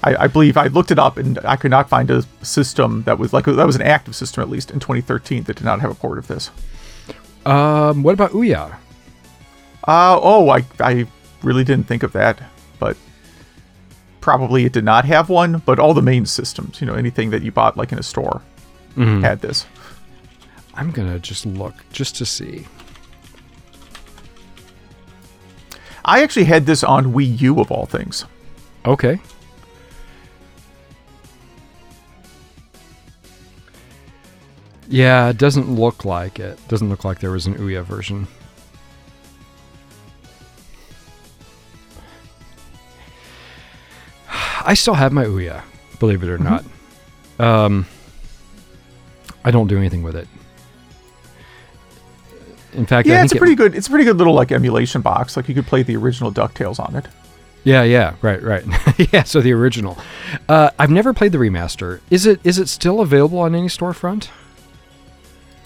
[0.04, 3.20] I, I believe I looked it up and I could not find a system that
[3.20, 5.92] was like that was an active system at least in 2013 that did not have
[5.92, 6.50] a port of this.
[7.46, 8.78] Um, what about Ouya?
[9.88, 11.08] Uh, oh, I, I
[11.44, 12.42] really didn't think of that,
[12.80, 12.98] but
[14.20, 15.62] probably it did not have one.
[15.66, 18.42] But all the main systems, you know, anything that you bought like in a store,
[19.22, 19.66] had this.
[20.74, 22.65] I'm gonna just look just to see.
[26.03, 28.26] I actually had this on Wii U of all things.
[28.86, 29.19] Okay.
[34.91, 36.59] Yeah, it doesn't look like it.
[36.67, 38.28] Doesn't look like there was an Ouya version.
[44.65, 45.63] I still have my Ouya,
[45.99, 46.65] believe it or not.
[47.39, 47.88] Um,
[49.45, 50.28] I don't do anything with it.
[52.74, 53.76] In fact, Yeah, it's a it- pretty good.
[53.76, 55.36] It's a pretty good little like emulation box.
[55.36, 57.07] Like you could play the original Ducktales on it.
[57.63, 58.63] Yeah, yeah, right, right.
[59.13, 59.97] yeah, so the original.
[60.49, 61.99] Uh, I've never played the remaster.
[62.09, 64.30] Is it is it still available on any storefront?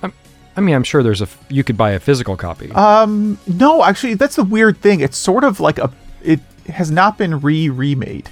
[0.03, 0.11] I'm,
[0.57, 2.69] I mean, I'm sure there's a you could buy a physical copy.
[2.73, 4.99] Um, no, actually, that's the weird thing.
[4.99, 5.89] It's sort of like a.
[6.21, 8.29] It has not been re remade.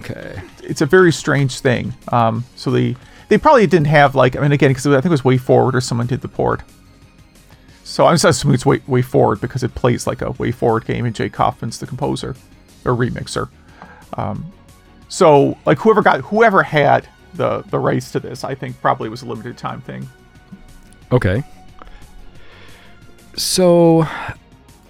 [0.00, 0.42] okay.
[0.62, 1.94] It's a very strange thing.
[2.08, 2.96] Um, so they
[3.32, 4.36] they probably didn't have like.
[4.36, 6.60] I mean, again, because I think it was WayForward or someone did the port.
[7.82, 11.14] So I'm just assuming it's Way, WayForward because it plays like a WayForward game, and
[11.14, 12.36] Jake Kaufman's the composer
[12.84, 13.48] or remixer.
[14.18, 14.52] Um,
[15.08, 19.22] so like whoever got whoever had the the rights to this, I think probably was
[19.22, 20.06] a limited time thing.
[21.10, 21.42] Okay.
[23.34, 24.06] So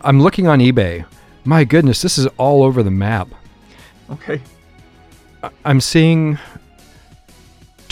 [0.00, 1.04] I'm looking on eBay.
[1.44, 3.28] My goodness, this is all over the map.
[4.10, 4.40] Okay.
[5.64, 6.40] I'm seeing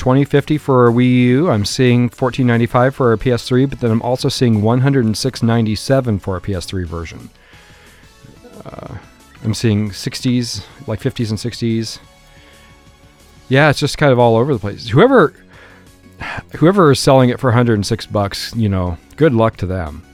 [0.00, 1.50] 2050 for a Wii U.
[1.50, 6.86] I'm seeing 1495 for a PS3, but then I'm also seeing 106.97 for a PS3
[6.86, 7.28] version.
[8.64, 8.96] Uh,
[9.44, 11.98] I'm seeing 60s, like 50s and 60s.
[13.50, 14.88] Yeah, it's just kind of all over the place.
[14.88, 15.34] Whoever
[16.56, 20.02] whoever is selling it for 106 bucks, you know, good luck to them.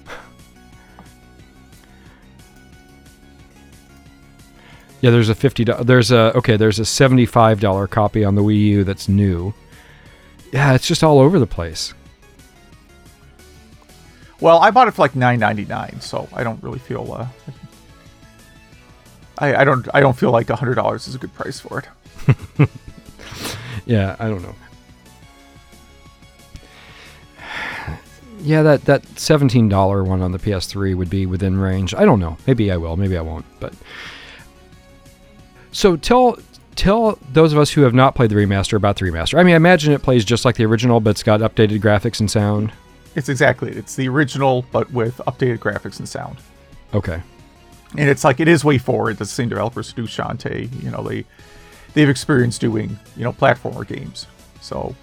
[5.03, 5.62] Yeah, there's a fifty.
[5.62, 6.57] There's a okay.
[6.57, 9.53] There's a seventy-five dollar copy on the Wii U that's new.
[10.57, 11.93] Yeah, it's just all over the place.
[14.41, 17.13] Well, I bought it for like nine ninety nine, so I don't really feel.
[17.13, 17.27] Uh,
[19.37, 22.71] I I don't I don't feel like hundred dollars is a good price for it.
[23.87, 24.55] yeah, I don't know.
[28.41, 31.95] Yeah, that that seventeen dollar one on the PS3 would be within range.
[31.95, 32.39] I don't know.
[32.47, 32.97] Maybe I will.
[32.97, 33.45] Maybe I won't.
[33.61, 33.75] But
[35.71, 36.39] so tell
[36.77, 39.39] tell those of us who have not played the remaster about the remaster.
[39.39, 42.20] I mean, I imagine it plays just like the original, but it's got updated graphics
[42.20, 42.72] and sound.
[43.14, 43.77] It's exactly it.
[43.77, 46.39] It's the original, but with updated graphics and sound.
[46.95, 47.22] Okay.
[47.97, 49.16] And it's like it is way forward.
[49.16, 51.24] The same developers do Shantae, you know, they
[51.95, 54.27] they've experienced doing you know platformer games,
[54.61, 54.95] so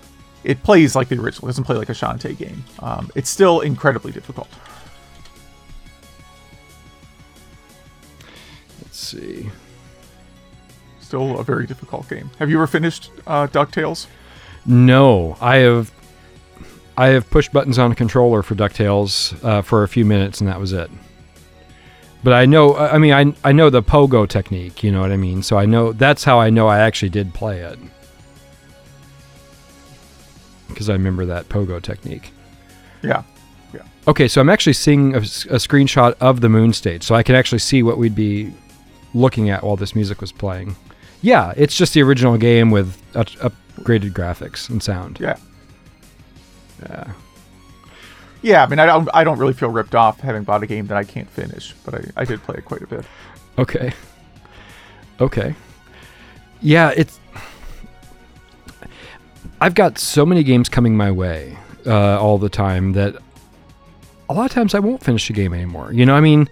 [0.44, 1.48] it plays like the original.
[1.48, 2.64] It doesn't play like a Shantae game.
[2.80, 4.50] Um, it's still incredibly difficult.
[8.82, 9.50] Let's see
[11.14, 12.32] still a very difficult game.
[12.40, 14.08] Have you ever finished uh, Ducktales?
[14.66, 15.92] No, I have.
[16.98, 20.48] I have pushed buttons on a controller for Ducktales uh, for a few minutes, and
[20.50, 20.90] that was it.
[22.24, 24.84] But I know, I mean, I I know the pogo technique.
[24.84, 25.44] You know what I mean?
[25.44, 27.78] So I know that's how I know I actually did play it
[30.68, 32.32] because I remember that pogo technique.
[33.04, 33.22] Yeah.
[33.72, 33.84] Yeah.
[34.08, 37.36] Okay, so I'm actually seeing a, a screenshot of the moon stage, so I can
[37.36, 38.52] actually see what we'd be
[39.14, 40.76] looking at while this music was playing.
[41.24, 45.20] Yeah, it's just the original game with upgraded graphics and sound.
[45.20, 45.38] Yeah.
[46.82, 47.14] Yeah.
[48.42, 50.88] Yeah, I mean, I don't, I don't really feel ripped off having bought a game
[50.88, 53.06] that I can't finish, but I, I did play it quite a bit.
[53.58, 53.94] Okay.
[55.22, 55.56] Okay.
[56.62, 57.22] Yeah, it's.
[59.62, 63.16] I've got so many games coming my way uh, all the time that
[64.30, 65.94] a lot of times I won't finish a game anymore.
[65.94, 66.50] You know, I mean,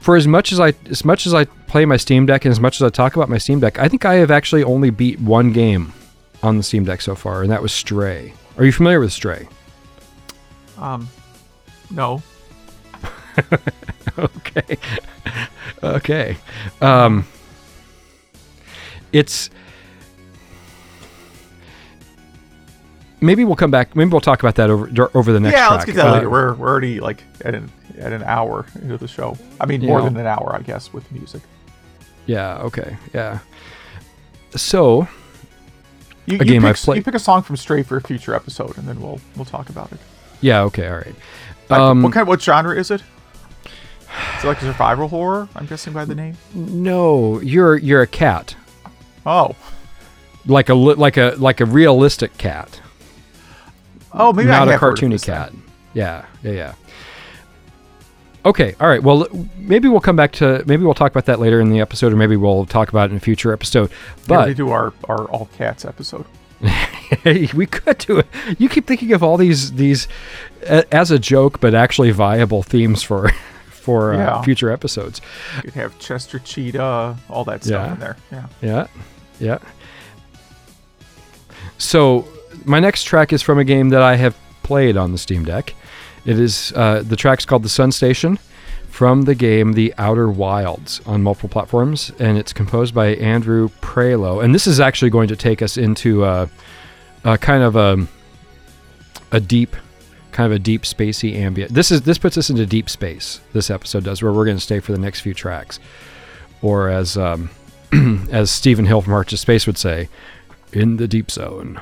[0.00, 2.60] for as much as I as much as I play my Steam Deck and as
[2.60, 5.20] much as I talk about my Steam Deck, I think I have actually only beat
[5.20, 5.92] one game
[6.42, 8.32] on the Steam Deck so far, and that was Stray.
[8.56, 9.48] Are you familiar with Stray?
[10.78, 11.08] Um,
[11.90, 12.22] no.
[14.18, 14.76] okay.
[15.82, 16.36] okay.
[16.80, 17.26] Um,
[19.12, 19.50] it's
[23.20, 23.94] maybe we'll come back.
[23.96, 25.56] Maybe we'll talk about that over over the next.
[25.56, 25.70] Yeah, track.
[25.70, 26.30] let's get that uh, later.
[26.30, 29.36] We're we're already like at an at an hour into the show.
[29.60, 31.42] I mean, more know, than an hour, I guess, with music.
[32.26, 32.58] Yeah.
[32.58, 32.96] Okay.
[33.14, 33.38] Yeah.
[34.54, 35.08] So,
[36.26, 36.96] you, a you game pick, I played.
[36.98, 39.68] You pick a song from Stray for a future episode, and then we'll we'll talk
[39.68, 39.98] about it.
[40.40, 40.62] Yeah.
[40.62, 40.88] Okay.
[40.88, 41.14] All right.
[41.70, 42.26] Um, what kind?
[42.26, 43.00] What genre is it?
[43.00, 43.06] it?
[44.38, 45.48] Is it like a survival horror?
[45.54, 46.36] I'm guessing by the name.
[46.54, 48.54] No, you're you're a cat.
[49.26, 49.54] Oh.
[50.46, 52.80] Like a like a like a realistic cat.
[54.12, 55.52] Oh, maybe not a cartoony cat.
[55.94, 56.74] Yeah, yeah, yeah.
[58.44, 59.02] Okay, all right.
[59.02, 62.12] Well, maybe we'll come back to maybe we'll talk about that later in the episode,
[62.12, 63.90] or maybe we'll talk about it in a future episode.
[64.26, 66.24] But we do our our all cats episode.
[67.24, 68.26] we could do it.
[68.58, 70.08] You keep thinking of all these these
[70.66, 73.28] uh, as a joke, but actually viable themes for
[73.70, 74.42] for uh, yeah.
[74.42, 75.20] future episodes.
[75.56, 77.92] You could have Chester Cheetah, all that stuff yeah.
[77.92, 78.16] in there.
[78.30, 78.86] Yeah, yeah,
[79.40, 79.58] yeah.
[81.76, 82.26] So
[82.68, 85.74] my next track is from a game that I have played on the Steam Deck.
[86.24, 88.38] It is uh, the track's called the Sun Station
[88.90, 94.42] from the game The Outer Wilds on multiple platforms, and it's composed by Andrew Prahlow.
[94.42, 96.50] And this is actually going to take us into a,
[97.24, 98.06] a kind of a
[99.30, 99.76] a deep,
[100.32, 101.72] kind of a deep spacey ambient.
[101.72, 103.40] This is this puts us into deep space.
[103.52, 105.78] This episode does, where we're going to stay for the next few tracks,
[106.60, 107.50] or as um,
[108.30, 110.08] as Stephen Hill from Hearts of Space would say,
[110.72, 111.80] in the deep zone.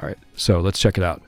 [0.00, 1.22] All right, so let's check it out.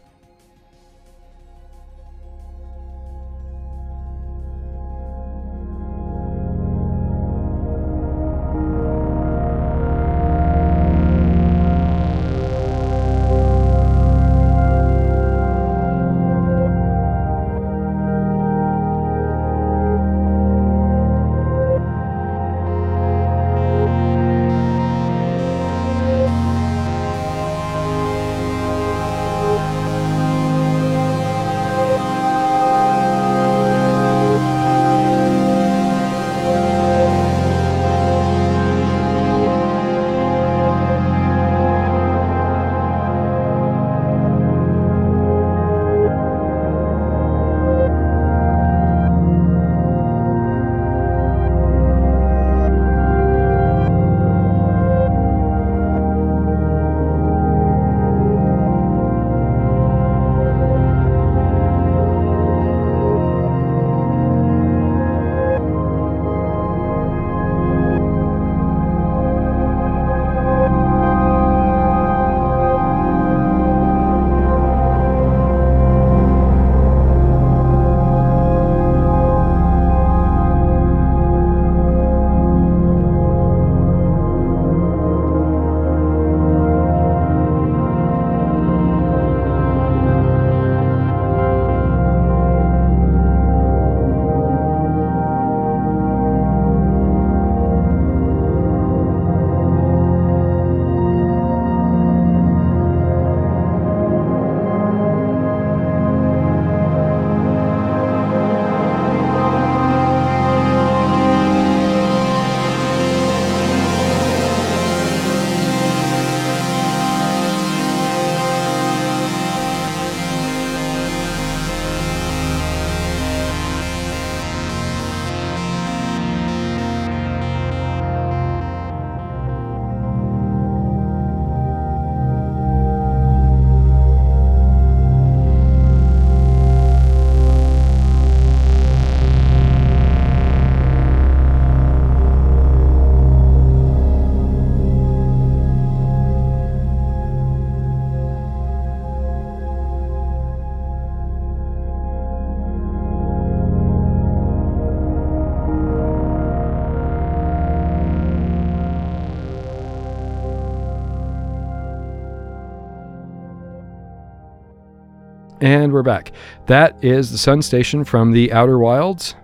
[165.60, 166.32] And we're back.
[166.66, 169.34] That is the Sun Station from the Outer Wilds.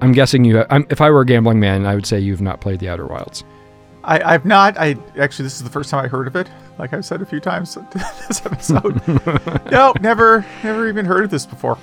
[0.00, 0.64] I'm guessing you.
[0.70, 3.06] I'm, if I were a gambling man, I would say you've not played the Outer
[3.06, 3.42] Wilds.
[4.04, 4.78] I, I've not.
[4.78, 6.48] I actually, this is the first time I heard of it.
[6.78, 7.76] Like I've said a few times
[8.28, 9.02] this episode.
[9.72, 11.76] no, never, never even heard of this before.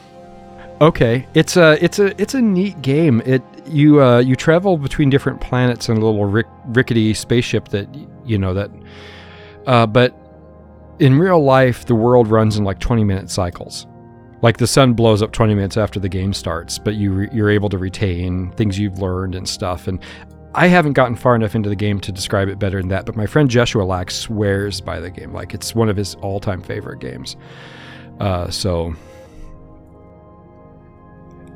[0.80, 3.22] Okay, it's a it's a it's a neat game.
[3.26, 7.88] It you uh, you travel between different planets in a little rick, rickety spaceship that
[8.26, 8.72] you know that.
[9.68, 10.14] Uh, but
[11.00, 13.88] in real life, the world runs in like 20 minute cycles.
[14.42, 17.50] Like the sun blows up 20 minutes after the game starts, but you re- you're
[17.50, 19.88] able to retain things you've learned and stuff.
[19.88, 20.00] And
[20.54, 23.16] I haven't gotten far enough into the game to describe it better than that, but
[23.16, 25.34] my friend Joshua Lack swears by the game.
[25.34, 27.36] Like it's one of his all time favorite games.
[28.20, 28.96] Uh, so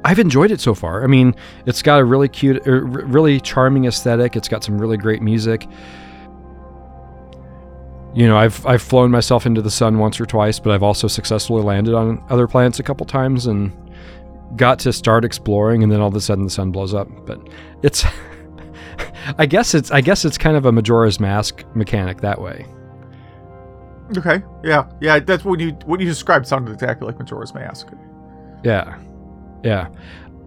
[0.03, 1.03] I've enjoyed it so far.
[1.03, 1.35] I mean,
[1.65, 4.35] it's got a really cute, er, really charming aesthetic.
[4.35, 5.67] It's got some really great music.
[8.13, 11.07] You know, I've I've flown myself into the sun once or twice, but I've also
[11.07, 13.71] successfully landed on other planets a couple times and
[14.55, 17.07] got to start exploring, and then all of a sudden the sun blows up.
[17.25, 17.39] But
[17.83, 18.05] it's,
[19.37, 22.65] I guess it's I guess it's kind of a Majora's Mask mechanic that way.
[24.17, 25.19] Okay, yeah, yeah.
[25.19, 27.87] That's what you what you described sounded exactly like Majora's Mask.
[28.63, 28.97] Yeah,
[29.63, 29.89] yeah.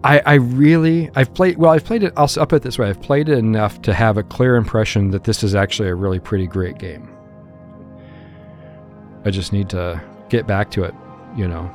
[0.03, 3.01] I, I really I've played well I've played it I'll up it this way I've
[3.01, 6.45] played it enough to have a clear impression that this is actually a really pretty
[6.45, 7.12] great game.
[9.25, 10.93] I just need to get back to it,
[11.35, 11.71] you know.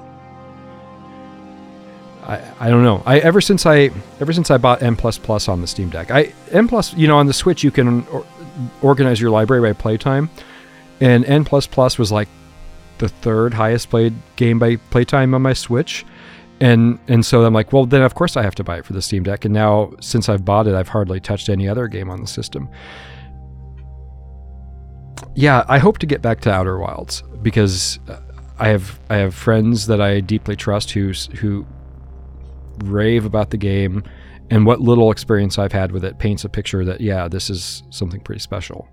[2.28, 3.02] I, I don't know.
[3.06, 6.10] I ever since I ever since I bought N plus plus on the Steam Deck,
[6.10, 8.24] I M plus you know on the Switch you can or,
[8.82, 10.28] organize your library by playtime,
[11.00, 12.28] and N plus plus was like
[12.98, 16.04] the third highest played game by playtime on my Switch,
[16.60, 18.92] and and so I'm like, well then of course I have to buy it for
[18.92, 22.10] the Steam Deck, and now since I've bought it, I've hardly touched any other game
[22.10, 22.68] on the system.
[25.34, 27.98] Yeah, I hope to get back to Outer Wilds because
[28.58, 31.66] I have I have friends that I deeply trust who who
[32.84, 34.02] rave about the game,
[34.50, 37.82] and what little experience I've had with it paints a picture that yeah, this is
[37.90, 38.88] something pretty special.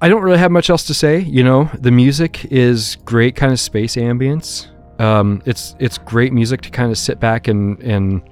[0.00, 1.20] I don't really have much else to say.
[1.20, 4.70] You know, the music is great, kind of space ambience.
[5.00, 8.22] Um, it's it's great music to kind of sit back and and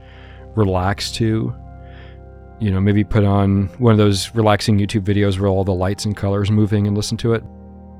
[0.54, 1.54] relax to.
[2.62, 6.04] You know, maybe put on one of those relaxing YouTube videos where all the lights
[6.04, 7.42] and colors moving and listen to it.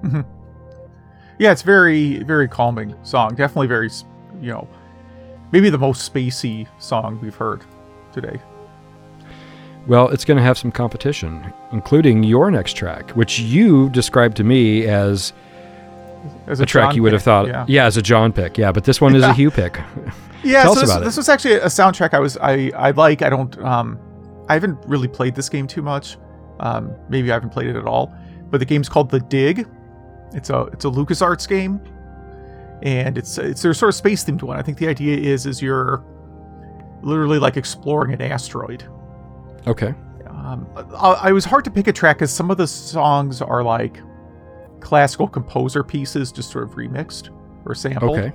[0.03, 0.21] Mm-hmm.
[1.41, 3.35] Yeah, it's very very calming song.
[3.35, 3.91] Definitely very,
[4.41, 4.69] you know,
[5.51, 7.65] maybe the most spacey song we've heard
[8.13, 8.41] today.
[9.89, 14.45] Well, it's going to have some competition, including your next track, which you described to
[14.45, 15.33] me as
[16.47, 17.65] as a, a track John you would have thought, yeah.
[17.67, 17.87] yeah.
[17.87, 18.71] as a John pick, yeah.
[18.71, 19.81] But this one is a Hugh pick.
[20.45, 21.17] Yeah, Tell so us this, about it.
[21.17, 23.23] was actually a soundtrack I was I I like.
[23.23, 23.97] I don't um
[24.49, 26.17] I haven't really played this game too much.
[26.61, 28.15] Um, maybe I haven't played it at all.
[28.51, 29.67] But the game's called The Dig.
[30.35, 31.81] It's a it's a LucasArts game,
[32.83, 34.59] and it's it's their sort of space themed one.
[34.59, 36.05] I think the idea is is you're
[37.03, 38.85] literally like exploring an asteroid.
[39.67, 39.95] Okay.
[40.27, 40.67] Um,
[40.97, 44.01] I, I was hard to pick a track because some of the songs are like
[44.81, 47.31] classical composer pieces, just sort of remixed
[47.65, 48.19] or sampled.
[48.19, 48.29] Okay.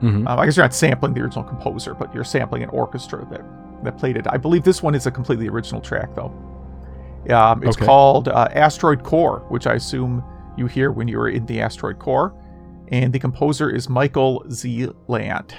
[0.00, 3.26] hmm Um, I guess you're not sampling the original composer, but you're sampling an orchestra
[3.30, 3.42] that
[3.84, 4.26] that played it.
[4.28, 6.32] I believe this one is a completely original track, though.
[7.30, 7.86] Um, it's Okay.
[7.86, 10.22] called uh, Asteroid Core, which I assume
[10.56, 12.32] you hear when you're in the asteroid core,
[12.88, 14.88] and the composer is Michael Z.
[15.08, 15.54] Land.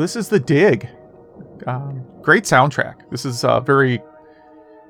[0.00, 0.88] This is the dig.
[1.66, 3.10] Um, great soundtrack.
[3.10, 4.00] This is a very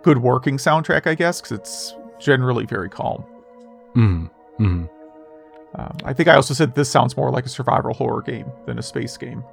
[0.02, 3.24] good working soundtrack, I guess, because it's generally very calm.
[3.94, 4.30] Mm.
[4.58, 4.88] Mm.
[5.74, 8.78] Um, I think I also said this sounds more like a survival horror game than
[8.78, 9.44] a space game.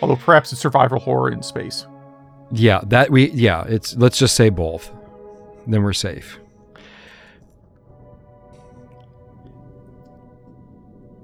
[0.00, 1.86] Although perhaps it's survival horror in space.
[2.52, 4.90] Yeah, that we yeah, it's let's just say both.
[5.66, 6.38] Then we're safe.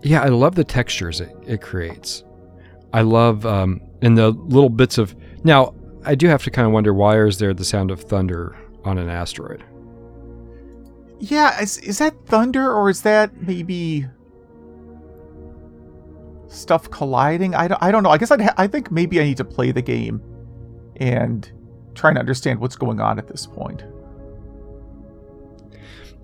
[0.02, 2.24] Yeah, I love the textures it, it creates.
[2.94, 6.72] I love um and the little bits of now I do have to kind of
[6.72, 9.64] wonder why is there the sound of thunder on an asteroid?
[11.18, 14.06] Yeah, is, is that thunder or is that maybe
[16.48, 17.54] stuff colliding?
[17.54, 18.10] I don't, I don't know.
[18.10, 20.22] I guess I'd ha- I think maybe I need to play the game
[20.96, 21.50] and
[21.94, 23.84] try and understand what's going on at this point.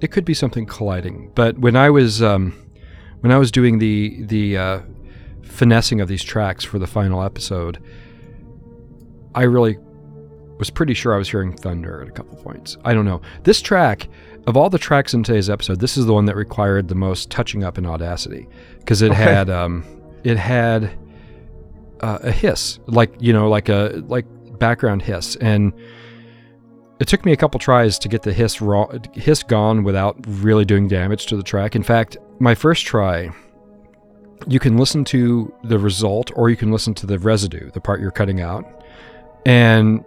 [0.00, 2.52] It could be something colliding, but when I was um,
[3.20, 4.80] when I was doing the the uh,
[5.42, 7.82] finessing of these tracks for the final episode,
[9.34, 9.78] I really
[10.58, 12.76] was pretty sure I was hearing thunder at a couple points.
[12.84, 13.20] I don't know.
[13.44, 14.08] This track,
[14.46, 17.30] of all the tracks in today's episode, this is the one that required the most
[17.30, 18.46] touching up in Audacity
[18.78, 19.22] because it Okay.
[19.22, 19.84] had um,
[20.24, 20.90] it had
[22.00, 24.26] uh, a hiss, like you know, like a like
[24.58, 25.72] background hiss, and
[26.98, 30.66] it took me a couple tries to get the hiss raw, hiss gone without really
[30.66, 31.74] doing damage to the track.
[31.74, 33.30] In fact, my first try,
[34.46, 38.00] you can listen to the result or you can listen to the residue, the part
[38.00, 38.64] you're cutting out,
[39.44, 40.04] and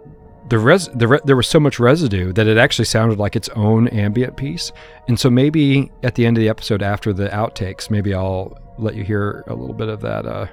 [0.48, 3.48] the res the re- there was so much residue that it actually sounded like its
[3.50, 4.72] own ambient piece.
[5.08, 8.94] And so maybe at the end of the episode, after the outtakes, maybe I'll let
[8.94, 10.46] you hear a little bit of that uh,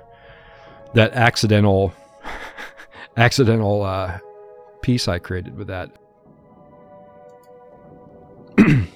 [0.93, 1.93] that accidental
[3.17, 4.19] accidental uh,
[4.81, 5.91] piece I created with that.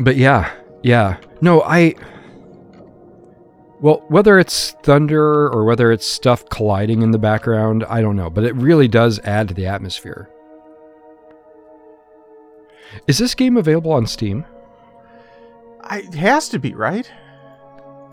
[0.00, 0.50] but yeah,
[0.82, 1.18] yeah.
[1.40, 1.94] No, I.
[3.80, 8.28] Well, whether it's thunder or whether it's stuff colliding in the background, I don't know,
[8.28, 10.28] but it really does add to the atmosphere.
[13.06, 14.44] Is this game available on Steam?
[15.80, 17.10] I, it has to be, right?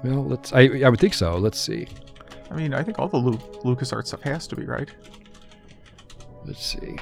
[0.03, 0.53] Well, let's.
[0.53, 1.37] I I would think so.
[1.37, 1.87] Let's see.
[2.49, 4.89] I mean, I think all the Lu- LucasArts stuff has to be, right?
[6.45, 6.97] Let's see.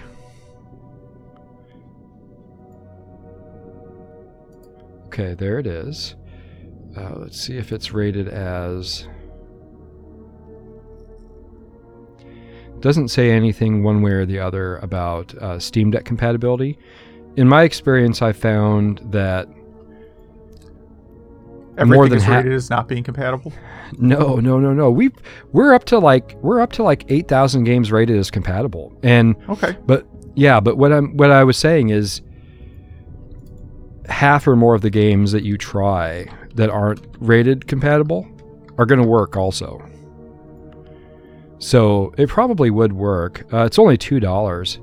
[5.07, 6.15] Okay, there it is.
[6.97, 9.07] Uh, let's see if it's rated as.
[12.79, 16.77] Doesn't say anything one way or the other about uh, Steam Deck compatibility.
[17.35, 19.47] In my experience, I found that
[21.77, 23.51] Everything More than is ha- as not being compatible.
[23.97, 24.89] no, no, no, no.
[24.89, 25.11] We
[25.51, 29.35] we're up to like we're up to like eight thousand games rated as compatible, and
[29.49, 29.75] Okay.
[29.85, 32.21] But yeah, but what I'm what I was saying is
[34.07, 38.27] half or more of the games that you try that aren't rated compatible
[38.77, 39.83] are going to work also.
[41.59, 43.45] So it probably would work.
[43.53, 44.79] Uh, it's only two dollars.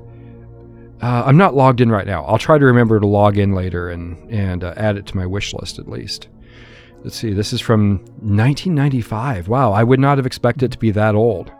[1.01, 2.24] Uh, I'm not logged in right now.
[2.24, 5.27] I'll try to remember to log in later and and uh, add it to my
[5.27, 6.28] wish list at least.
[7.03, 7.32] Let's see.
[7.32, 9.49] This is from 1995.
[9.49, 11.51] Wow, I would not have expected it to be that old.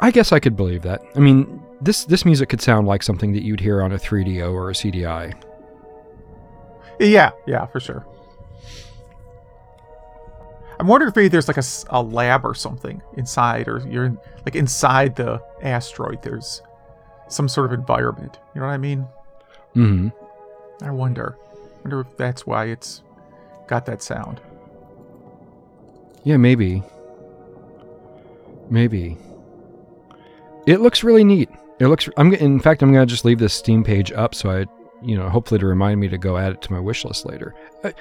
[0.00, 1.02] I guess I could believe that.
[1.16, 4.52] I mean, this this music could sound like something that you'd hear on a 3DO
[4.52, 5.34] or a CDI.
[6.98, 8.04] Yeah, yeah, for sure.
[10.80, 11.58] I'm wondering if maybe there's like
[11.90, 16.22] a lab or something inside, or you're in, like inside the asteroid.
[16.22, 16.62] There's
[17.28, 18.38] some sort of environment.
[18.54, 19.06] You know what I mean?
[19.74, 20.08] hmm
[20.82, 21.36] I wonder.
[21.84, 23.02] wonder if that's why it's
[23.66, 24.40] got that sound.
[26.22, 26.82] Yeah, maybe.
[28.70, 29.16] Maybe.
[30.66, 31.48] It looks really neat.
[31.80, 32.08] It looks.
[32.16, 32.34] I'm.
[32.34, 34.66] In fact, I'm gonna just leave this Steam page up so I,
[35.00, 37.54] you know, hopefully to remind me to go add it to my wish list later.
[37.84, 37.94] I,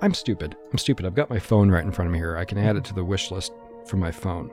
[0.00, 0.56] I'm stupid.
[0.70, 1.04] I'm stupid.
[1.04, 2.36] I've got my phone right in front of me here.
[2.36, 2.88] I can add it mm-hmm.
[2.90, 3.52] to the wish list
[3.86, 4.50] from my phone.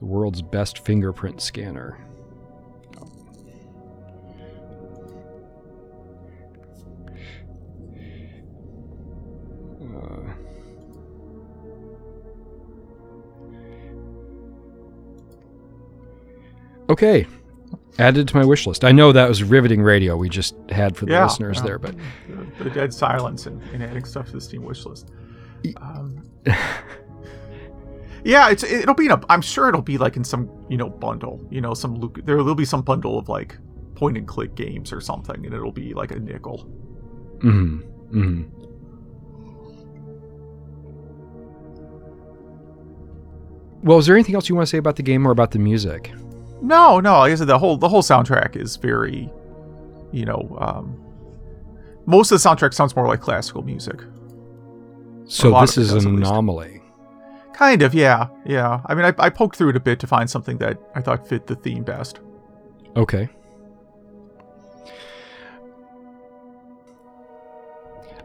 [0.00, 1.98] The world's best fingerprint scanner.
[16.88, 17.26] Okay,
[17.98, 18.84] added to my wish list.
[18.84, 21.62] I know that was riveting radio we just had for the Yeah, listeners yeah.
[21.64, 21.94] there, but
[22.58, 25.10] The, dead silence and, and adding stuff to the Steam wish list.
[25.78, 26.22] Um,
[28.24, 29.20] yeah, it's it'll be in a.
[29.28, 31.46] I'm sure it'll be like in some you know bundle.
[31.50, 33.56] You know, some There will be some bundle of like
[33.94, 36.58] point and click games or something, and it'll be like a nickel.
[37.40, 38.42] hmm hmm
[43.82, 45.58] Well, is there anything else you want to say about the game or about the
[45.58, 46.12] music?
[46.60, 47.18] No, no.
[47.18, 49.30] Like I said, the whole the whole soundtrack is very,
[50.12, 51.00] you know, um,
[52.06, 54.00] most of the soundtrack sounds more like classical music.
[55.26, 56.82] So this is an anomaly.
[57.52, 58.80] Kind of, yeah, yeah.
[58.86, 61.26] I mean, I, I poked through it a bit to find something that I thought
[61.28, 62.20] fit the theme best.
[62.96, 63.28] Okay.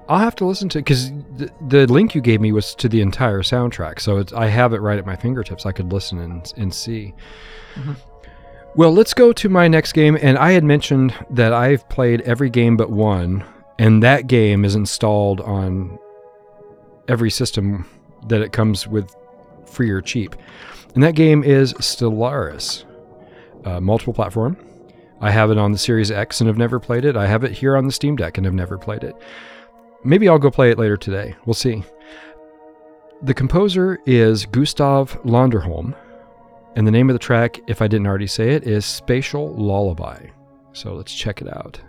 [0.07, 3.01] I'll have to listen to because the, the link you gave me was to the
[3.01, 5.65] entire soundtrack, so it's, I have it right at my fingertips.
[5.65, 7.13] I could listen and, and see.
[7.75, 7.95] Mhm.
[8.75, 12.49] Well, let's go to my next game, and I had mentioned that I've played every
[12.49, 13.43] game but one,
[13.77, 15.99] and that game is installed on
[17.07, 17.87] every system
[18.29, 19.15] that it comes with,
[19.67, 20.35] free or cheap,
[20.95, 22.83] and that game is Stellaris,
[23.63, 24.57] uh, multiple platform.
[25.21, 27.15] I have it on the Series X and have never played it.
[27.15, 29.15] I have it here on the Steam Deck and have never played it.
[30.03, 31.35] Maybe I'll go play it later today.
[31.45, 31.83] We'll see.
[33.21, 35.95] The composer is Gustav Londerholm,
[36.75, 40.27] and the name of the track, if I didn't already say it, is Spatial Lullaby.
[40.73, 41.79] So let's check it out.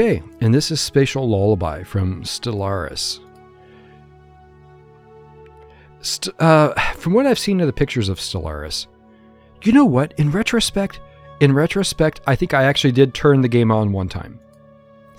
[0.00, 3.20] Okay, and this is Spatial Lullaby from Stellaris.
[6.00, 8.86] St- uh, from what I've seen of the pictures of Stellaris,
[9.62, 10.14] you know what?
[10.16, 11.00] In retrospect,
[11.40, 14.40] in retrospect, I think I actually did turn the game on one time.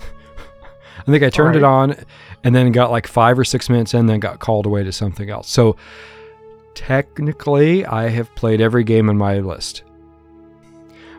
[0.98, 1.94] I think I turned it on
[2.42, 5.30] and then got like five or six minutes in, then got called away to something
[5.30, 5.48] else.
[5.48, 5.76] So
[6.74, 9.84] technically, I have played every game on my list.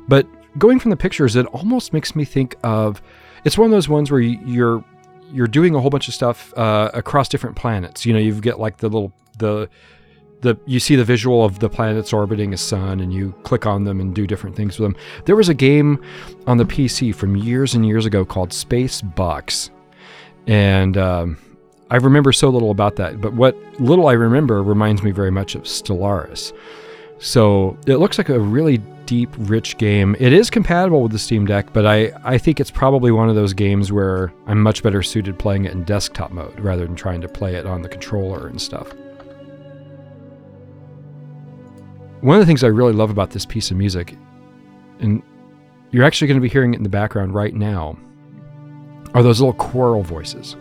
[0.10, 0.28] But
[0.58, 3.02] going from the pictures, it almost makes me think of
[3.44, 4.84] it's one of those ones where you're
[5.32, 8.06] you're doing a whole bunch of stuff uh, across different planets.
[8.06, 9.70] You know, you get like the little the
[10.42, 13.86] the you see the visual of the planets orbiting a sun and you click on
[13.86, 15.02] them and do different things with them.
[15.26, 16.04] There was a game
[16.46, 19.72] on the PC from years and years ago called Space Bucks,
[20.46, 21.38] and um,
[21.90, 23.20] I remember so little about that.
[23.20, 26.54] But what little I remember reminds me very much of Stellaris.
[27.24, 30.14] So it looks like a really deep, rich game.
[30.20, 33.36] It is compatible with the Steam Deck, but I, I think it's probably one of
[33.36, 37.22] those games where I'm much better suited playing it in desktop mode rather than trying
[37.22, 38.92] to play it on the controller and stuff.
[42.20, 44.18] One of the things I really love about this piece of music,
[45.00, 45.24] and
[45.92, 47.98] you're actually going to be hearing it in the background right now,
[49.14, 50.58] are those little choral voices.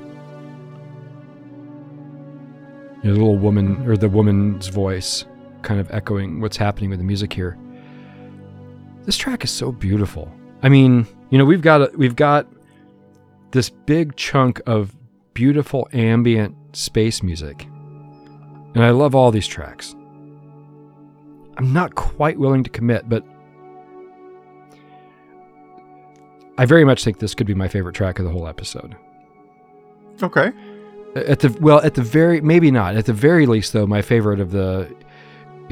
[3.03, 5.25] You know, the little woman, or the woman's voice,
[5.63, 7.59] kind of echoing what's happening with the music here.
[9.05, 10.33] This track is so beautiful.
[10.63, 12.47] I mean, you know, we've got we've got
[13.51, 14.95] this big chunk of
[15.35, 17.67] beautiful ambient space music.
[18.75, 19.95] And I love all these tracks.
[21.59, 23.25] I'm not quite willing to commit, but
[26.59, 28.97] I very much think this could be my favorite track of the whole episode.
[30.23, 30.53] Okay.
[31.15, 32.97] At the well, at the very maybe not.
[32.97, 34.95] At the very least though, my favorite of the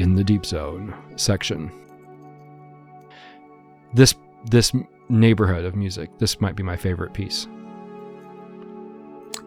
[0.01, 1.71] in the deep zone section.
[3.95, 4.15] This
[4.47, 4.73] this
[5.09, 7.47] neighborhood of music, this might be my favorite piece.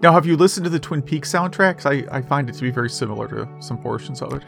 [0.02, 1.86] Now, have you listened to the Twin Peaks soundtracks?
[1.86, 4.44] I, I find it to be very similar to some portions of it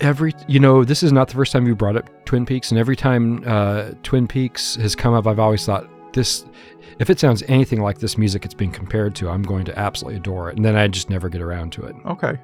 [0.00, 2.78] every you know this is not the first time you brought up twin peaks and
[2.78, 6.44] every time uh, twin peaks has come up i've always thought this
[6.98, 10.16] if it sounds anything like this music it's being compared to i'm going to absolutely
[10.18, 12.38] adore it and then i just never get around to it okay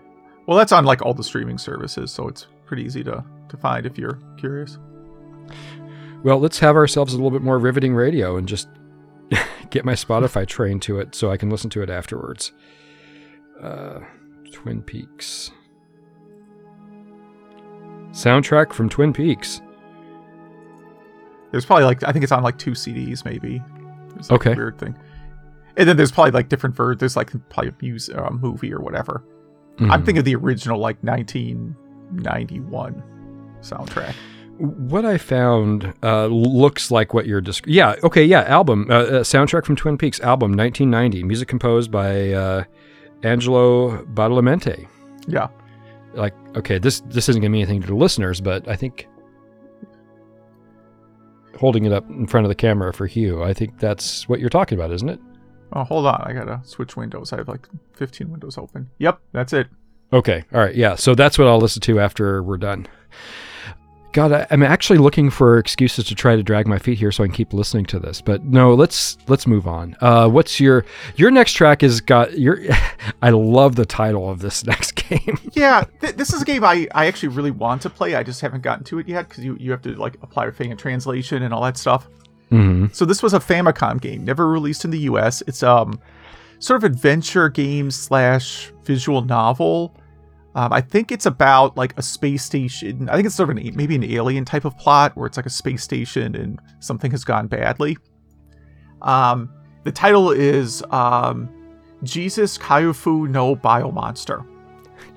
[0.47, 3.86] well that's on like all the streaming services so it's pretty easy to to find
[3.86, 4.78] if you're curious
[6.22, 8.68] well let's have ourselves a little bit more riveting radio and just
[9.70, 12.52] get my spotify trained to it so i can listen to it afterwards
[13.62, 14.01] uh,
[14.52, 15.51] twin peaks
[18.16, 19.60] soundtrack from Twin Peaks.
[21.52, 23.62] There's probably like I think it's on like two CDs maybe.
[24.16, 24.55] Like okay.
[24.55, 24.97] weird thing.
[25.76, 27.01] And then there's probably like different versions.
[27.01, 29.22] There's like probably a music, uh, movie or whatever.
[29.76, 29.93] Mm-hmm.
[29.93, 31.02] I'm thinking of the original like
[32.11, 33.03] 1991
[33.61, 34.15] soundtrack.
[34.59, 37.74] What I found uh, looks like what you're describing.
[37.74, 37.95] Yeah.
[38.03, 38.24] Okay.
[38.24, 38.43] Yeah.
[38.45, 38.87] Album.
[38.91, 40.19] Uh, uh, soundtrack from Twin Peaks.
[40.20, 41.24] Album 1990.
[41.24, 42.65] Music composed by uh,
[43.23, 44.89] Angelo Badalamenti.
[45.27, 45.49] Yeah
[46.16, 49.07] like okay this this isn't gonna mean anything to the listeners but i think
[51.59, 54.51] holding it up in front of the camera for hugh i think that's what you're
[54.51, 55.20] talking about isn't it
[55.73, 59.53] oh hold on i gotta switch windows i have like 15 windows open yep that's
[59.53, 59.69] it
[60.12, 62.87] okay all right yeah so that's what i'll listen to after we're done
[64.16, 67.23] God, I, am actually looking for excuses to try to drag my feet here so
[67.23, 68.23] I can keep listening to this.
[68.23, 69.95] But no, let's let's move on.
[70.01, 71.83] Uh, what's your your next track?
[71.83, 72.62] Is got your.
[73.23, 75.39] I love the title of this next game.
[75.53, 78.15] yeah, th- this is a game I I actually really want to play.
[78.15, 80.77] I just haven't gotten to it yet because you you have to like apply a
[80.77, 82.09] translation and all that stuff.
[82.51, 82.95] Mm-hmm.
[82.95, 85.43] So this was a Famicom game, never released in the U.S.
[85.47, 86.01] It's um
[86.59, 89.95] sort of adventure game slash visual novel
[90.57, 93.11] um, I think it's about like a space station.
[93.11, 95.45] I think it's sort of an maybe an alien type of plot where it's like
[95.45, 97.99] a space station and something has gone badly.
[99.03, 99.53] Um,
[99.85, 101.51] the title is um,
[102.05, 104.47] Jesus Kyofu no Biomonster.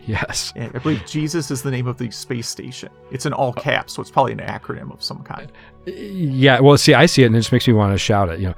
[0.06, 0.52] Yes.
[0.58, 2.90] And I believe Jesus is the name of the space station.
[3.10, 5.50] It's in all caps, so it's probably an acronym of some kind.
[5.86, 6.60] Yeah.
[6.60, 8.42] Well, see, I see it and it just makes me want to shout it.
[8.42, 8.56] You know,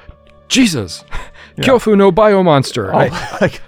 [0.48, 1.06] Jesus,
[1.58, 1.66] yeah.
[1.66, 2.92] Kyofu no Biomonster.
[2.92, 3.62] Oh, I, like,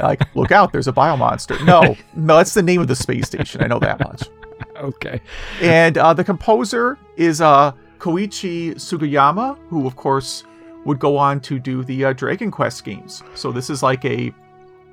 [0.00, 1.64] like, look out, there's a biomonster.
[1.64, 3.62] No, no, that's the name of the space station.
[3.62, 4.28] I know that much.
[4.76, 5.20] okay.
[5.60, 10.44] And uh, the composer is uh, Koichi Sugiyama, who, of course,
[10.84, 13.22] would go on to do the uh, Dragon Quest games.
[13.34, 14.34] So this is like a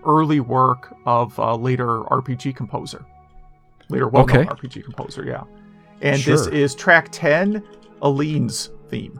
[0.05, 3.05] early work of a later RPG composer,
[3.89, 4.67] later well-known okay.
[4.67, 5.25] RPG composer.
[5.25, 5.43] Yeah.
[6.01, 6.37] And sure.
[6.37, 7.63] this is track ten,
[8.01, 9.19] Aline's theme.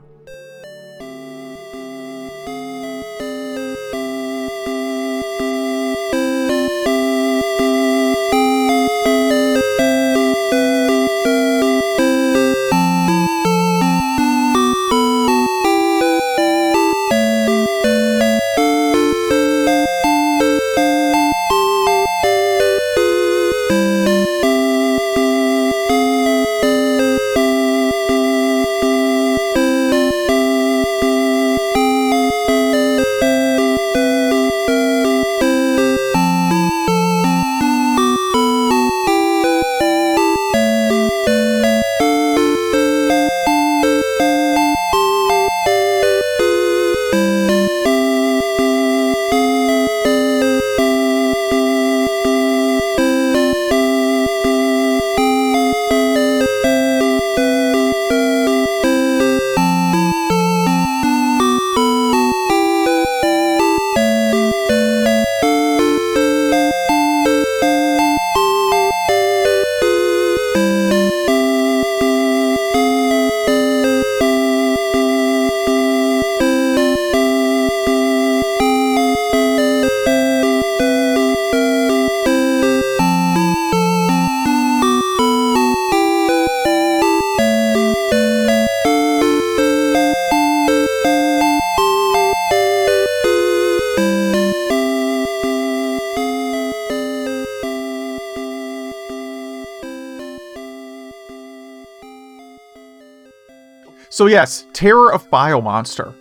[104.19, 106.13] So yes, Terror of Biomonster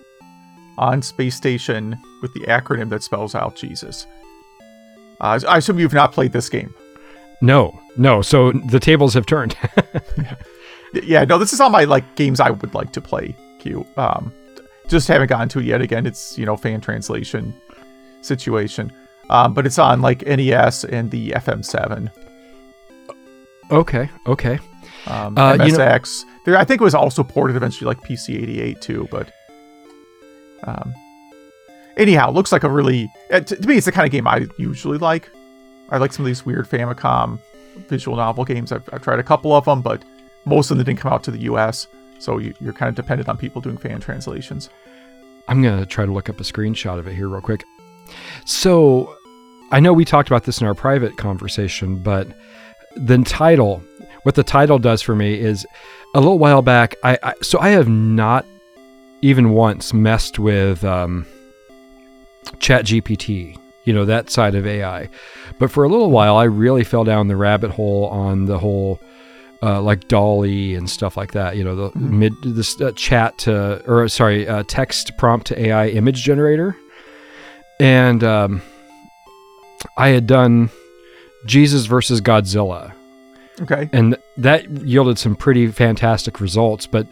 [0.77, 4.07] on Space Station with the acronym that spells out Jesus.
[5.21, 6.73] Uh, I assume you've not played this game.
[7.41, 8.23] No, no.
[8.23, 9.57] So the tables have turned.
[11.03, 13.35] yeah, no, this is all my like games I would like to play.
[13.59, 13.85] Q.
[13.97, 14.33] Um,
[14.87, 15.81] just haven't gotten to it yet.
[15.81, 17.53] Again, it's you know fan translation
[18.21, 18.93] situation,
[19.29, 22.13] um, but it's on like NES and the FM7.
[23.73, 24.61] Okay, okay.
[25.09, 26.21] Um, uh, MSX.
[26.21, 29.09] You know, there, I think it was also ported eventually, like PC88 too.
[29.11, 29.33] But
[30.65, 30.95] um,
[31.97, 34.99] anyhow, looks like a really uh, to, me, it's the kind of game I usually
[34.99, 35.31] like.
[35.91, 37.39] I like some of these weird Famicom
[37.89, 38.73] visual novel games.
[38.73, 40.03] I've, I've tried a couple of them, but
[40.45, 41.87] most of them didn't come out to the U.S.
[42.19, 44.71] So you, are kind of dependent on people doing fan translations.
[45.47, 47.65] I'm gonna try to look up a screenshot of it here real quick.
[48.45, 49.17] So
[49.71, 52.29] I know we talked about this in our private conversation, but
[52.97, 53.83] the title,
[54.23, 55.67] what the title does for me is
[56.15, 56.97] a little while back.
[57.03, 58.45] I, I so I have not
[59.23, 61.27] even once messed with um,
[62.59, 65.09] Chat GPT, you know that side of AI,
[65.59, 69.01] but for a little while I really fell down the rabbit hole on the whole.
[69.61, 72.19] Uh, like DALL-E and stuff like that, you know, the mm-hmm.
[72.21, 76.77] mid this uh, chat to or sorry, uh, text prompt to AI image generator,
[77.81, 78.63] and um,
[79.97, 80.71] I had done
[81.45, 82.95] Jesus versus Godzilla.
[83.61, 83.89] Okay.
[83.93, 87.07] And that yielded some pretty fantastic results, but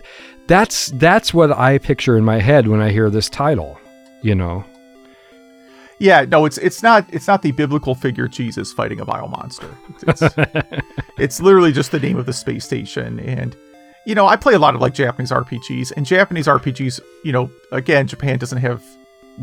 [0.47, 3.79] that's that's what I picture in my head when I hear this title,
[4.23, 4.65] you know.
[5.99, 9.69] Yeah, no, it's it's not it's not the biblical figure Jesus fighting a vile monster.
[10.07, 10.23] It's,
[11.19, 13.57] it's literally just the name of the space station and
[14.07, 17.51] you know, I play a lot of like Japanese RPGs and Japanese RPGs, you know,
[17.73, 18.85] again, Japan doesn't have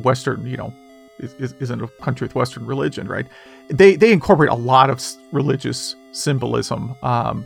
[0.01, 0.73] western, you know,
[1.19, 3.27] is, isn't a country with Western religion, right?
[3.69, 7.45] They they incorporate a lot of religious symbolism, um,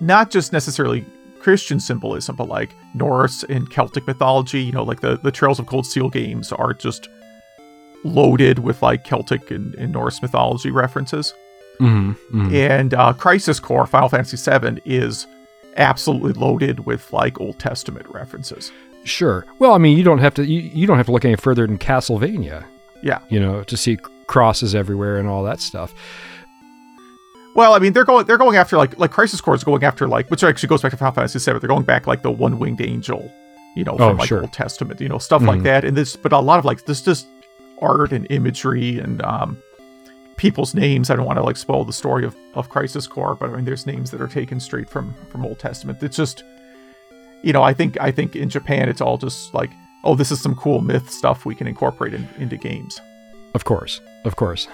[0.00, 1.04] not just necessarily
[1.40, 4.60] Christian symbolism, but like Norse and Celtic mythology.
[4.62, 7.08] You know, like the the Trails of Cold Steel games are just
[8.04, 11.34] loaded with like Celtic and, and Norse mythology references.
[11.80, 12.54] Mm-hmm, mm-hmm.
[12.54, 15.26] And uh, Crisis Core Final Fantasy VII is
[15.76, 18.72] absolutely loaded with like Old Testament references.
[19.04, 19.46] Sure.
[19.58, 21.66] Well, I mean, you don't have to you, you don't have to look any further
[21.66, 22.64] than Castlevania.
[23.02, 23.20] Yeah.
[23.28, 23.96] You know, to see
[24.28, 25.92] crosses everywhere and all that stuff.
[27.56, 30.06] Well, I mean, they're going they're going after like like Crisis Core is going after
[30.06, 31.58] like which actually goes back to Final Fantasy VII.
[31.58, 33.32] They're going back like the one winged angel,
[33.74, 34.42] you know, from oh, like sure.
[34.42, 35.48] Old Testament, you know, stuff mm-hmm.
[35.48, 35.84] like that.
[35.84, 37.26] And this, but a lot of like this just
[37.80, 39.60] art and imagery and um,
[40.36, 41.10] people's names.
[41.10, 43.64] I don't want to like spoil the story of of Crisis Core, but I mean,
[43.64, 46.00] there's names that are taken straight from from Old Testament.
[46.02, 46.44] It's just
[47.42, 49.70] you know, I think I think in Japan it's all just like,
[50.04, 53.00] oh, this is some cool myth stuff we can incorporate in, into games.
[53.58, 54.68] Of course, of course.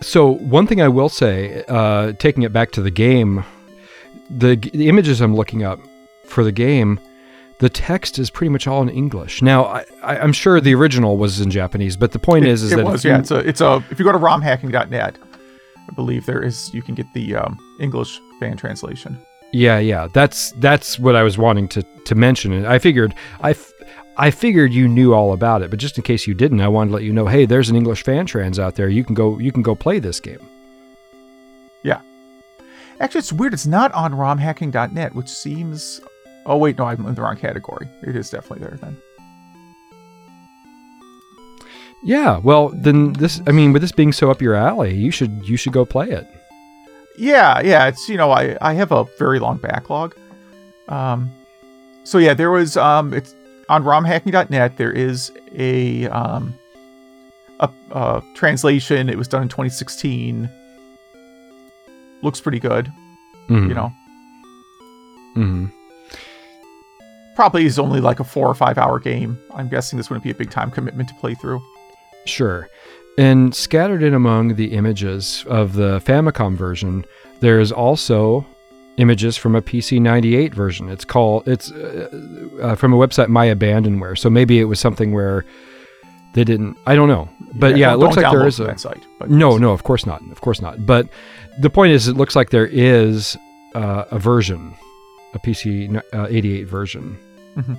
[0.00, 3.42] So one thing I will say, uh, taking it back to the game,
[4.30, 5.80] the, the images I'm looking up
[6.26, 7.00] for the game,
[7.58, 9.42] the text is pretty much all in English.
[9.42, 12.72] Now, I, am sure the original was in Japanese, but the point it, is, is
[12.72, 13.82] it that was, yeah, it's a, it's a.
[13.90, 15.18] If you go to romhacking.net,
[15.90, 19.18] I believe there is you can get the um, English fan translation.
[19.52, 20.06] Yeah, yeah.
[20.14, 22.52] That's that's what I was wanting to to mention.
[22.52, 23.72] And I figured I, f-
[24.16, 26.90] I figured you knew all about it, but just in case you didn't, I wanted
[26.90, 27.26] to let you know.
[27.26, 28.88] Hey, there's an English fan trans out there.
[28.88, 30.46] You can go you can go play this game.
[31.82, 32.00] Yeah.
[33.00, 33.54] Actually, it's weird.
[33.54, 36.00] It's not on romhacking.net, which seems.
[36.46, 37.88] Oh wait, no, I'm in the wrong category.
[38.02, 38.96] It is definitely there then.
[42.04, 43.40] Yeah, well, then this.
[43.46, 46.10] I mean, with this being so up your alley, you should you should go play
[46.10, 46.26] it.
[47.16, 47.88] Yeah, yeah.
[47.88, 50.14] It's you know I I have a very long backlog.
[50.86, 51.32] Um,
[52.04, 53.34] so yeah, there was um it's
[53.68, 54.76] on romhacking.net.
[54.76, 56.54] There is a um
[57.60, 59.08] a, a translation.
[59.08, 60.48] It was done in 2016.
[62.22, 62.90] Looks pretty good.
[63.48, 63.68] Mm-hmm.
[63.68, 63.92] You know.
[65.34, 65.66] Hmm.
[67.34, 69.38] Probably is only like a four or five hour game.
[69.54, 71.60] I'm guessing this wouldn't be a big time commitment to play through.
[72.26, 72.68] Sure.
[73.18, 77.04] And scattered in among the images of the Famicom version,
[77.40, 78.46] there is also
[78.96, 80.88] images from a PC 98 version.
[80.88, 82.08] It's called it's uh,
[82.62, 84.16] uh, from a website My Abandonware.
[84.16, 85.44] So maybe it was something where
[86.34, 86.76] they didn't.
[86.86, 89.04] I don't know, but yeah, yeah it looks like there is a site.
[89.26, 90.84] no, no, of course not, of course not.
[90.84, 91.08] But
[91.58, 93.36] the point is, it looks like there is
[93.74, 94.74] uh, a version,
[95.34, 97.18] a PC uh, 88 version.
[97.56, 97.74] Mm-hmm.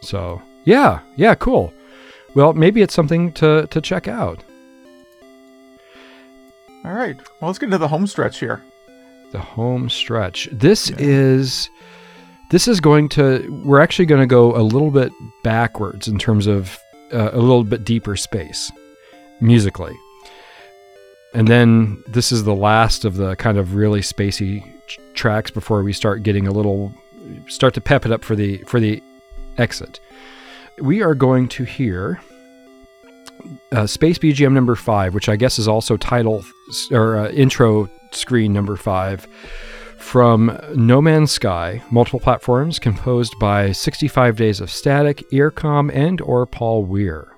[0.00, 1.72] So yeah, yeah, cool.
[2.34, 4.42] Well, maybe it's something to to check out.
[6.84, 7.16] All right.
[7.40, 8.62] Well, let's get into the home stretch here.
[9.36, 10.48] The home stretch.
[10.50, 10.96] This yeah.
[10.98, 11.68] is
[12.50, 15.12] this is going to we're actually going to go a little bit
[15.44, 16.78] backwards in terms of
[17.12, 18.72] uh, a little bit deeper space
[19.42, 19.94] musically.
[21.34, 24.64] And then this is the last of the kind of really spacey
[25.12, 26.94] tracks before we start getting a little
[27.46, 29.02] start to pep it up for the for the
[29.58, 30.00] exit.
[30.78, 32.22] We are going to hear
[33.72, 36.42] uh, Space BGM number five, which I guess is also title
[36.90, 39.26] or uh, intro screen number five
[39.98, 46.46] from No Man's Sky, multiple platforms, composed by 65 Days of Static, Earcom, and or
[46.46, 47.35] Paul Weir.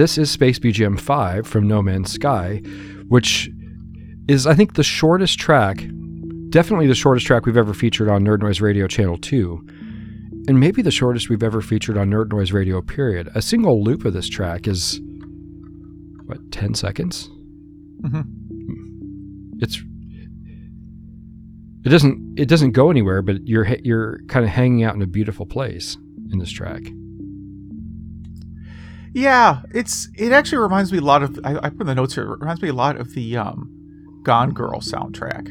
[0.00, 2.62] This is Space BGM 5 from No Man's Sky,
[3.08, 3.50] which
[4.28, 5.84] is, I think, the shortest track,
[6.48, 9.62] definitely the shortest track we've ever featured on Nerd Noise Radio Channel 2,
[10.48, 13.28] and maybe the shortest we've ever featured on Nerd Noise Radio, period.
[13.34, 15.02] A single loop of this track is,
[16.24, 17.28] what, 10 seconds?
[18.02, 18.22] Mm-hmm.
[19.58, 19.82] It's.
[21.84, 22.38] It doesn't.
[22.38, 25.98] It doesn't go anywhere, but you're you're kind of hanging out in a beautiful place
[26.32, 26.84] in this track.
[29.12, 32.14] Yeah, it's it actually reminds me a lot of I, I put in the notes
[32.14, 32.24] here.
[32.24, 35.48] It reminds me a lot of the um, Gone Girl soundtrack.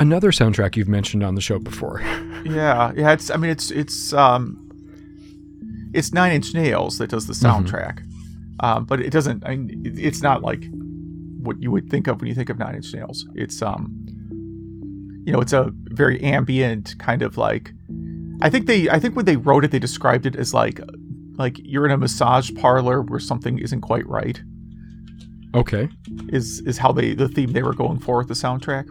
[0.00, 2.00] Another soundtrack you've mentioned on the show before.
[2.44, 3.12] yeah, yeah.
[3.12, 4.64] It's I mean it's it's um
[5.94, 8.02] it's Nine Inch Nails that does the soundtrack,
[8.60, 9.44] um, but it doesn't.
[9.46, 10.64] I mean, it, it's not like
[11.40, 13.26] what you would think of when you think of Nine Inch Nails.
[13.34, 13.94] It's um
[15.24, 17.72] you know it's a very ambient kind of like.
[18.40, 20.80] I think they I think when they wrote it they described it as like
[21.38, 24.40] like you're in a massage parlor where something isn't quite right
[25.54, 25.88] Okay.
[26.28, 28.86] is is how they the theme they were going for with the soundtrack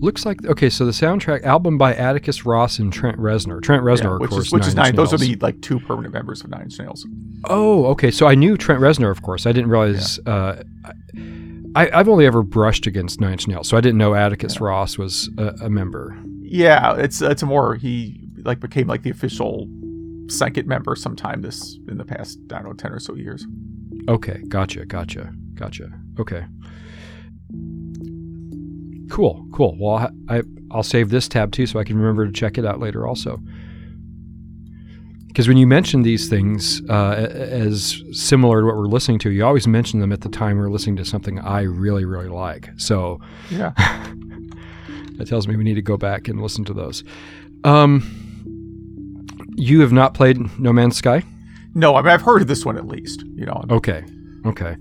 [0.00, 0.70] Looks like okay.
[0.70, 3.60] So the soundtrack album by Atticus Ross and Trent Reznor.
[3.60, 4.46] Trent Reznor, Yeah, of which course.
[4.46, 6.78] is which is Nine nine those are the like two permanent members of nine inch
[6.78, 7.04] nails
[7.46, 8.12] Oh, okay.
[8.12, 9.44] So I knew Trent Reznor, of course.
[9.44, 10.20] I didn't realize.
[10.24, 10.62] Uh,
[11.74, 14.98] I, I've only ever brushed against Nine Inch Nails, so I didn't know Atticus Ross
[14.98, 16.16] was a, a member.
[16.42, 19.66] yeah it's it's a more he like became like the official
[20.28, 23.46] second member sometime this in the past i don't know 10 or so years
[24.08, 25.90] Okay, gotcha, gotcha, gotcha.
[26.18, 26.44] Okay.
[29.10, 29.76] Cool, cool.
[29.78, 32.64] Well, I, I I'll save this tab too, so I can remember to check it
[32.64, 33.38] out later also.
[35.26, 39.44] Because when you mention these things uh, as similar to what we're listening to, you
[39.44, 42.70] always mention them at the time we're listening to something I really, really like.
[42.76, 43.72] So yeah
[45.16, 47.04] that tells me we need to go back and listen to those.
[47.62, 48.27] Um,
[49.58, 51.22] you have not played No Man's Sky?
[51.74, 54.02] no i mean i've heard of this one at least you know Okay.
[54.46, 54.76] Okay.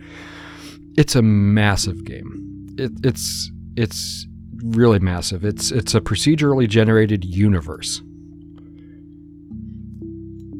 [0.98, 2.76] It's a massive game.
[2.78, 4.26] It, it's it's
[4.64, 5.44] really massive.
[5.44, 8.02] It's it's a procedurally generated universe.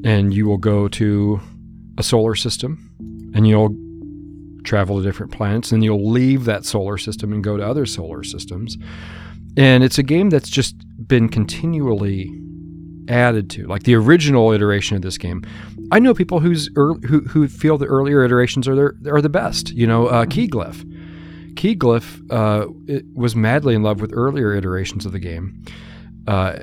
[0.04, 1.40] And you will go to
[1.98, 2.90] a solar system
[3.34, 3.76] and you'll
[4.64, 8.24] travel to different planets and you'll leave that solar system and go to other solar
[8.24, 8.78] systems.
[9.56, 10.76] And it's a game that's just
[11.08, 12.30] been continually
[13.10, 13.68] added to.
[13.68, 15.44] Like the original iteration of this game
[15.92, 19.30] I know people who's ear who who feel the earlier iterations are their, are the
[19.30, 19.72] best.
[19.72, 20.84] You know, uh, Keyglyph.
[21.54, 22.68] Keyglyph uh,
[23.16, 25.64] was madly in love with earlier iterations of the game,
[26.28, 26.60] uh,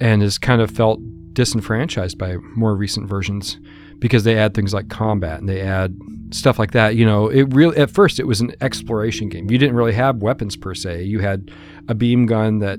[0.00, 1.00] and has kind of felt
[1.34, 3.58] disenfranchised by more recent versions
[3.98, 5.96] because they add things like combat and they add
[6.30, 6.94] stuff like that.
[6.94, 9.50] You know, it really at first it was an exploration game.
[9.50, 11.02] You didn't really have weapons per se.
[11.02, 11.50] You had
[11.88, 12.78] a beam gun that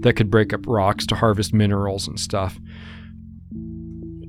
[0.00, 2.58] that could break up rocks to harvest minerals and stuff.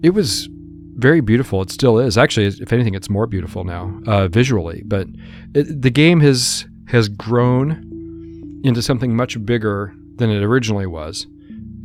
[0.01, 0.47] It was
[0.95, 1.61] very beautiful.
[1.61, 2.17] It still is.
[2.17, 4.83] Actually, if anything, it's more beautiful now uh, visually.
[4.85, 5.07] But
[5.53, 11.27] it, the game has has grown into something much bigger than it originally was,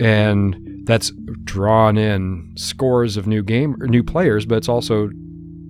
[0.01, 0.56] and
[0.86, 1.12] that's
[1.44, 4.47] drawn in scores of new game new players.
[4.47, 5.11] But it's also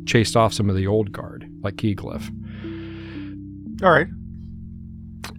[0.07, 2.31] chased off some of the old guard, like Keyglyph.
[3.83, 4.07] all right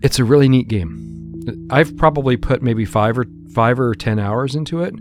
[0.01, 1.14] It's a really neat game.
[1.69, 4.93] I've probably put maybe five or five or ten hours into it,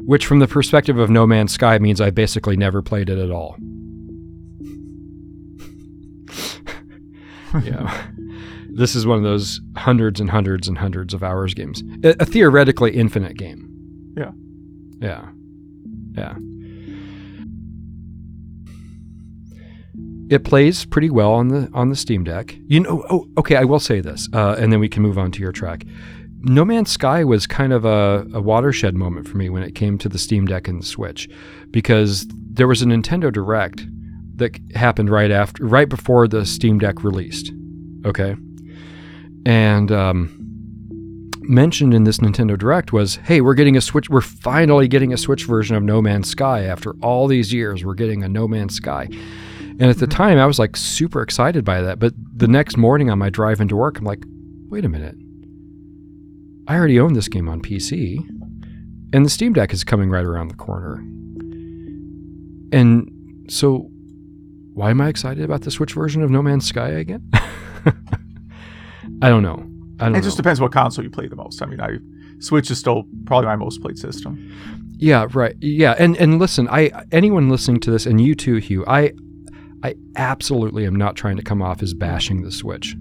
[0.00, 3.30] which, from the perspective of No Man's Sky, means I basically never played it at
[3.30, 3.56] all.
[7.64, 8.06] yeah,
[8.70, 11.82] this is one of those hundreds and hundreds and hundreds of hours games.
[12.04, 13.68] A, a theoretically infinite game.
[14.16, 14.32] Yeah.
[15.00, 15.28] Yeah.
[16.16, 16.34] Yeah.
[20.32, 22.56] It plays pretty well on the on the Steam Deck.
[22.66, 23.56] You know, oh, okay.
[23.56, 25.84] I will say this, uh, and then we can move on to your track.
[26.40, 29.98] No Man's Sky was kind of a, a watershed moment for me when it came
[29.98, 31.28] to the Steam Deck and the Switch,
[31.70, 33.84] because there was a Nintendo Direct
[34.36, 37.52] that happened right after, right before the Steam Deck released.
[38.06, 38.34] Okay,
[39.44, 44.08] and um, mentioned in this Nintendo Direct was, "Hey, we're getting a Switch.
[44.08, 47.84] We're finally getting a Switch version of No Man's Sky after all these years.
[47.84, 49.10] We're getting a No Man's Sky."
[49.78, 50.16] And at the mm-hmm.
[50.16, 51.98] time, I was like super excited by that.
[51.98, 54.24] But the next morning on my drive into work, I'm like,
[54.68, 55.16] "Wait a minute!
[56.68, 58.18] I already own this game on PC,
[59.12, 60.96] and the Steam Deck is coming right around the corner.
[62.72, 63.90] And so,
[64.74, 67.28] why am I excited about the Switch version of No Man's Sky again?"
[69.22, 69.54] I don't know.
[70.00, 70.24] I don't It know.
[70.24, 71.62] just depends what console you play the most.
[71.62, 71.98] I mean, I
[72.40, 74.52] Switch is still probably my most played system.
[74.96, 75.56] Yeah, right.
[75.60, 78.84] Yeah, and and listen, I anyone listening to this, and you too, Hugh.
[78.86, 79.12] I
[79.82, 82.96] I absolutely am not trying to come off as bashing the Switch.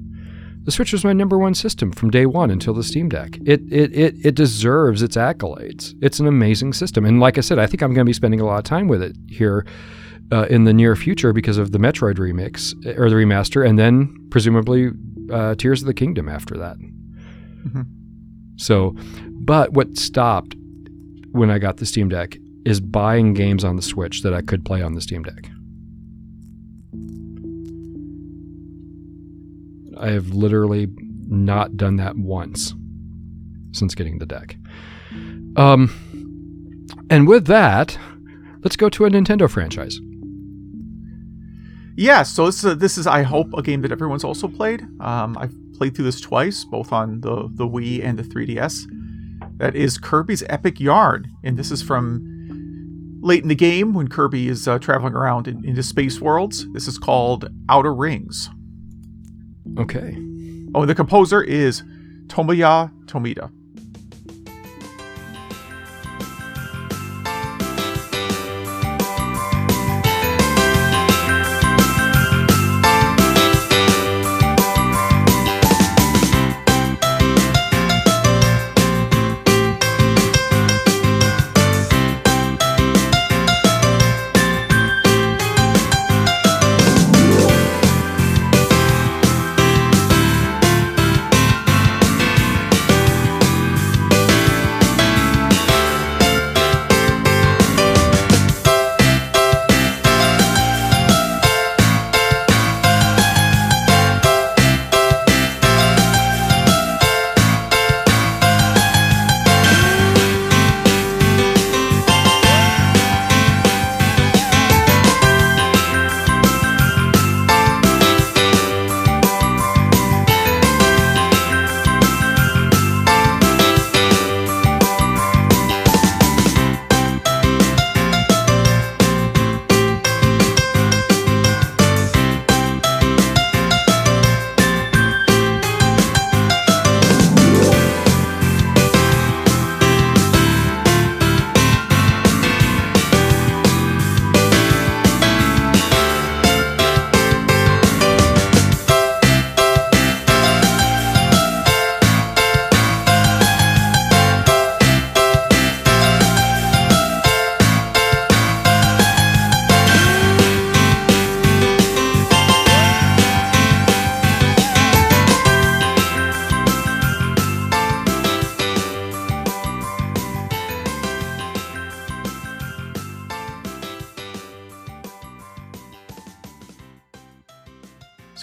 [0.64, 3.38] The Switch was my number one system from day one until the Steam Deck.
[3.46, 5.94] It it it it deserves its accolades.
[6.02, 8.40] It's an amazing system, and like I said, I think I'm going to be spending
[8.40, 9.66] a lot of time with it here.
[10.34, 14.16] Uh, in the near future, because of the Metroid remix or the remaster, and then
[14.30, 14.90] presumably
[15.30, 16.78] uh, Tears of the Kingdom after that.
[17.68, 17.86] Mhm.
[18.56, 18.96] So,
[19.30, 20.56] but what stopped
[21.34, 24.64] when I got the Steam Deck is buying games on the Switch that I could
[24.64, 25.50] play on the Steam Deck.
[30.02, 30.88] I have literally
[31.28, 32.74] not done that once
[33.72, 34.58] since getting the deck.
[35.56, 37.98] Um, and with that,
[38.64, 40.00] let's go to a Nintendo franchise.
[41.96, 44.82] Yeah, so this is, this is I hope a game that everyone's also played.
[45.02, 48.86] Um, I've played through this twice, both on the the Wii and the 3DS.
[49.58, 54.48] That is Kirby's Epic Yarn, and this is from late in the game when Kirby
[54.48, 56.66] is uh, traveling around in, into space worlds.
[56.72, 58.50] This is called Outer Rings.
[59.78, 60.18] Okay.
[60.74, 61.84] Oh, the composer is
[62.28, 63.52] Tomoya Tomita.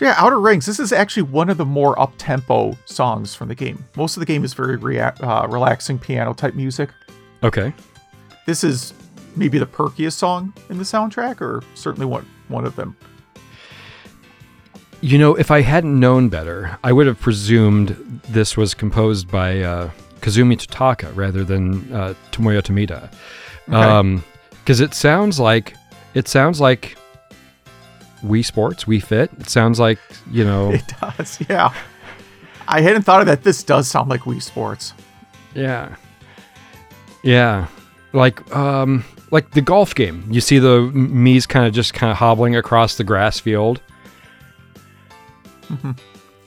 [0.09, 0.65] Yeah, Outer Rings.
[0.67, 3.85] This is actually one of the more up-tempo songs from the game.
[3.97, 6.91] Most of the game is very rea- uh, relaxing piano type music.
[7.43, 7.73] Okay.
[8.47, 8.95] This is
[9.37, 12.97] maybe the perkiest song in the soundtrack, or certainly one one of them.
[15.01, 17.89] You know, if I hadn't known better, I would have presumed
[18.31, 19.91] this was composed by uh,
[20.23, 23.13] Kazumi Totaka rather than uh, Tomoya Tomita,
[23.69, 24.23] Okay.
[24.65, 25.75] because it sounds like
[26.15, 26.97] it sounds like
[28.25, 29.31] Wii Sports, Wii Fit.
[29.39, 29.99] It sounds like
[30.31, 31.73] you know, It does, yeah.
[32.67, 33.45] I hadn't thought of that.
[33.45, 34.93] This does sound like Wii Sports.
[35.55, 35.97] yeah,
[37.23, 37.67] yeah,
[38.13, 40.25] like um, like the golf game.
[40.31, 43.81] You see the Mii's kind of just kind of hobbling across the grass field.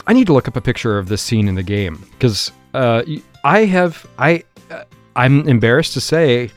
[0.08, 3.04] I need to look up a picture of this scene in the game because uh,
[3.44, 4.84] I have I uh,
[5.16, 6.50] I'm embarrassed to say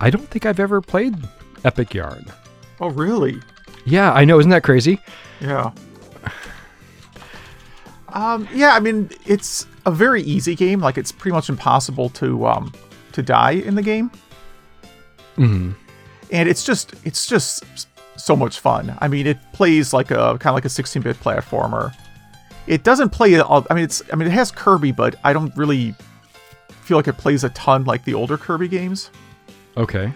[0.00, 1.16] I don't think I've ever played
[1.64, 2.26] Epic Yarn.
[2.80, 3.40] Oh, really?
[3.84, 4.38] Yeah, I know.
[4.38, 4.98] Isn't that crazy?
[5.40, 5.70] Yeah.
[8.08, 10.80] Um, yeah, I mean, it's a very easy game.
[10.80, 12.72] Like it's pretty much impossible to um,
[13.12, 14.10] to die in the game.
[15.36, 15.72] hmm
[16.30, 17.64] and it's just it's just
[18.16, 18.96] so much fun.
[19.00, 21.92] I mean, it plays like a kind of like a 16-bit platformer.
[22.66, 23.38] It doesn't play.
[23.40, 25.94] all- I mean, it's I mean it has Kirby, but I don't really
[26.70, 29.10] feel like it plays a ton like the older Kirby games.
[29.76, 30.12] Okay.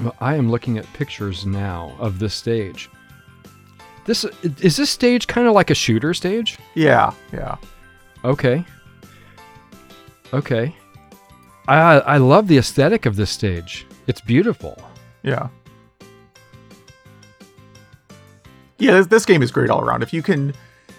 [0.00, 2.88] Well, I am looking at pictures now of this stage.
[4.04, 4.24] This
[4.60, 6.58] is this stage kind of like a shooter stage?
[6.74, 7.56] Yeah, yeah,
[8.24, 8.64] Okay.
[10.32, 10.74] Okay.
[11.68, 13.86] I I love the aesthetic of this stage.
[14.08, 14.76] It's beautiful.
[15.22, 15.48] yeah.
[18.78, 20.02] Yeah, this, this game is great all around.
[20.02, 20.52] If you can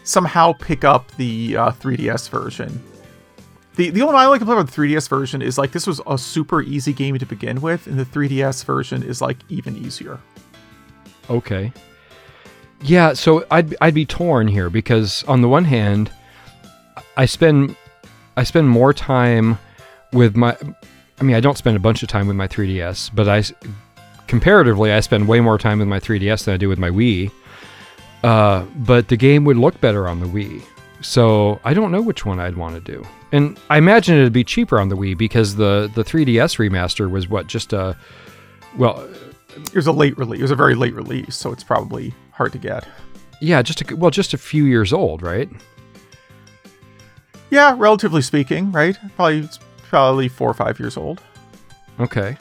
[0.06, 2.82] somehow pick up the uh, 3DS version,
[3.76, 5.88] the the only one I like to play about the 3DS version is like this
[5.88, 9.76] was a super easy game to begin with, and the 3DS version is like even
[9.78, 10.20] easier.
[11.30, 11.72] Okay.
[12.82, 16.12] Yeah, so I'd I'd be torn here because on the one hand,
[17.18, 17.76] I spend
[18.38, 19.58] I spend more time
[20.12, 20.56] with my
[21.20, 23.44] I mean, I don't spend a bunch of time with my 3DS, but I
[24.28, 27.32] comparatively I spend way more time with my 3DS than I do with my Wii.
[28.24, 30.62] Uh, but the game would look better on the Wii.
[31.02, 33.06] So I don't know which one I'd want to do.
[33.34, 37.28] And I imagine it'd be cheaper on the Wii because the the 3DS remaster was
[37.28, 37.98] what just a
[38.78, 39.10] well,
[39.56, 40.40] It was a late release.
[40.40, 42.88] It was a very late release, so it's probably hard to get.
[43.42, 45.50] Yeah, just a, well, just a few years old, right?
[47.50, 48.98] Yeah, relatively speaking, right?
[49.16, 49.50] Probably
[49.90, 51.20] probably four or five years old.
[52.00, 52.38] Okay.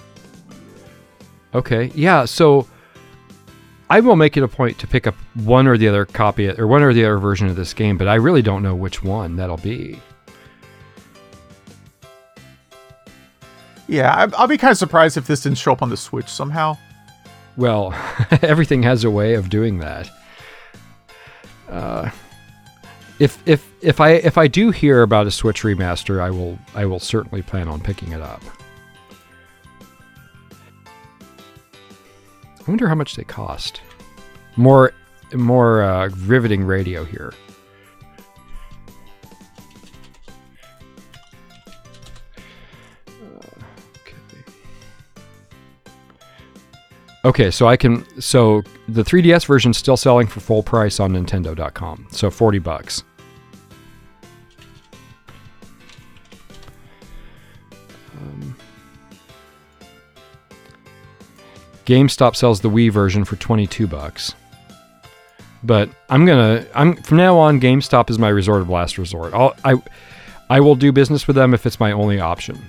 [1.55, 1.91] Okay.
[1.95, 2.27] Yeah.
[2.27, 2.67] So
[3.89, 6.67] I will make it a point to pick up one or the other copy or
[6.67, 9.37] one or the other version of this game, but I really don't know which one
[9.37, 10.01] that'll be.
[13.89, 16.77] Yeah, I'll be kind of surprised if this didn't show up on the Switch somehow.
[17.57, 17.95] Well,
[18.43, 20.09] everything has a way of doing that.
[21.69, 22.11] Uh,
[23.19, 26.87] if if if I if I do hear about a Switch remaster, I will I
[26.87, 28.43] will certainly plan on picking it up.
[32.61, 33.81] I wonder how much they cost.
[34.57, 34.93] More
[35.35, 37.33] more uh, riveting radio here.
[47.25, 52.09] Okay, so I can so the 3DS version's still selling for full price on nintendo.com.
[52.11, 53.05] So 40 bucks.
[58.19, 58.57] Um,
[61.87, 64.35] GameStop sells the Wii version for 22 bucks.
[65.63, 69.33] But I'm going to I'm from now on GameStop is my resort of last resort.
[69.33, 69.81] I'll, I
[70.51, 72.61] I will do business with them if it's my only option.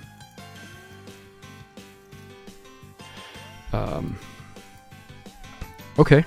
[3.73, 4.15] Um,
[5.99, 6.25] okay.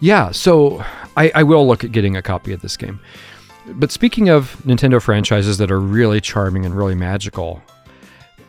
[0.00, 0.84] Yeah, so
[1.16, 3.00] I, I will look at getting a copy of this game.
[3.66, 7.62] But speaking of Nintendo franchises that are really charming and really magical,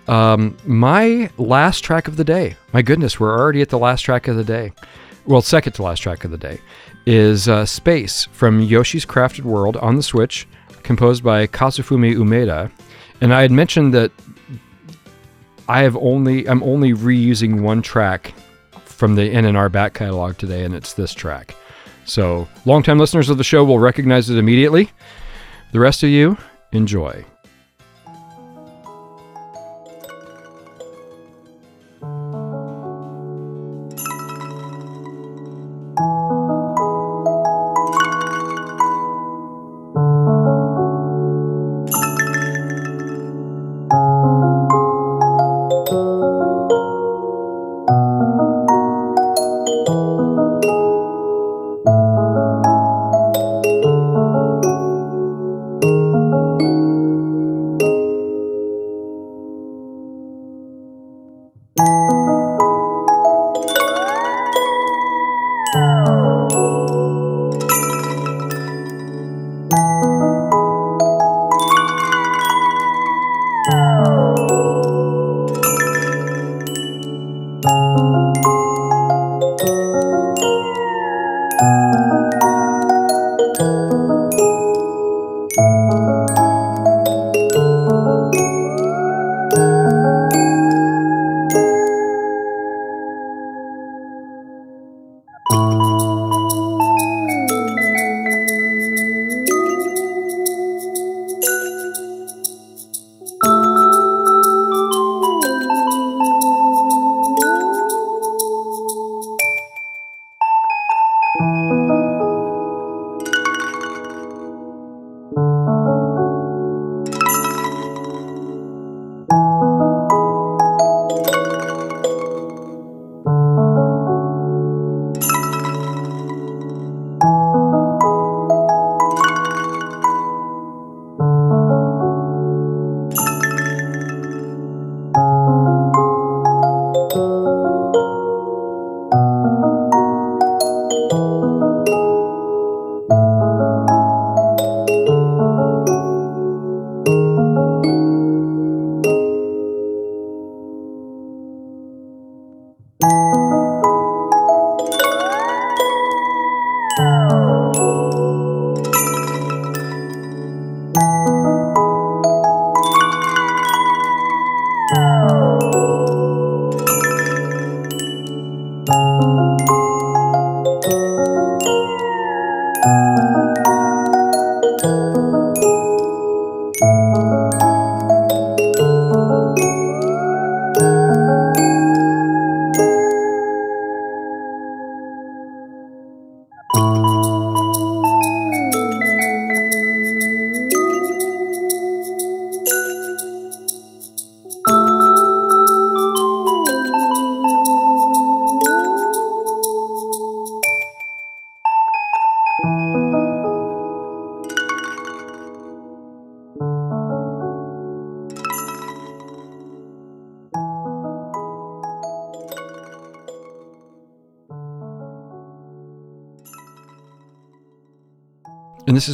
[0.07, 4.27] um, my last track of the day, my goodness, we're already at the last track
[4.27, 4.73] of the day.
[5.25, 6.59] Well, second to last track of the day
[7.05, 10.47] is uh, Space from Yoshi's Crafted World on the Switch,
[10.83, 12.69] composed by Kazufumi Umeda.
[13.21, 14.11] And I had mentioned that
[15.67, 18.33] I have only I'm only reusing one track
[18.83, 21.55] from the NNR back catalog today, and it's this track.
[22.05, 24.91] So, longtime listeners of the show will recognize it immediately.
[25.71, 26.37] The rest of you,
[26.71, 27.25] enjoy.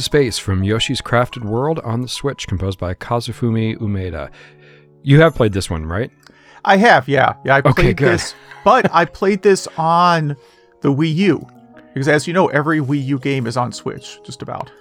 [0.02, 4.32] Is Space from Yoshi's Crafted World on the Switch, composed by Kazufumi Umeda.
[5.04, 6.10] You have played this one, right?
[6.64, 7.34] I have, yeah.
[7.44, 8.34] Yeah, I played Okay, this,
[8.64, 10.36] but I played this on
[10.80, 11.46] the Wii U.
[11.94, 14.72] Because as you know, every Wii U game is on Switch, just about.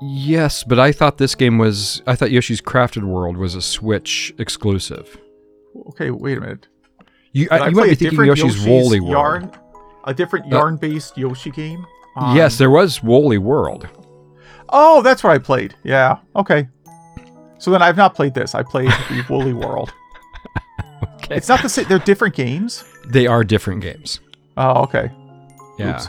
[0.00, 2.02] Yes, but I thought this game was.
[2.06, 5.18] I thought Yoshi's Crafted World was a Switch exclusive.
[5.88, 6.68] Okay, wait a minute.
[7.32, 9.12] You, I, I you might be a thinking different Yoshi's, Woolly World.
[9.12, 9.52] Yarn,
[10.04, 11.84] a different Uh, yarn-based Yoshi game.
[12.16, 13.88] On- yes, there was Woolly World.
[14.68, 15.74] Oh, that's what I played.
[15.84, 16.18] Yeah.
[16.36, 16.68] Okay.
[17.58, 18.54] So then I've not played this.
[18.54, 19.92] I played the Woolly World.
[21.16, 21.36] Okay.
[21.36, 21.86] It's not the same.
[21.88, 22.84] They're different games.
[23.06, 24.20] They are different games.
[24.56, 25.10] Oh, okay.
[25.78, 25.94] Yeah.
[25.96, 26.08] Oops.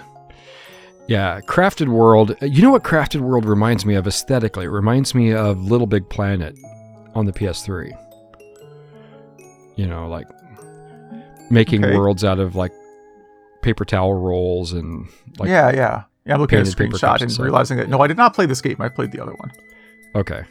[1.08, 2.36] Yeah, Crafted World.
[2.42, 4.66] Uh, you know what Crafted World reminds me of aesthetically?
[4.66, 6.58] It reminds me of Little Big Planet
[7.14, 7.92] on the PS3.
[9.76, 10.28] You know, like
[11.52, 11.96] making Okay.
[11.98, 12.72] worlds out of like
[13.64, 15.08] paper towel rolls and
[15.40, 16.04] like yeah, yeah.
[16.26, 18.46] Yeah, I'm looking at a screenshot and and realizing that no, I did not play
[18.46, 18.78] this game.
[18.80, 19.52] I played the other one.
[20.16, 20.44] Okay.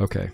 [0.00, 0.30] Okay.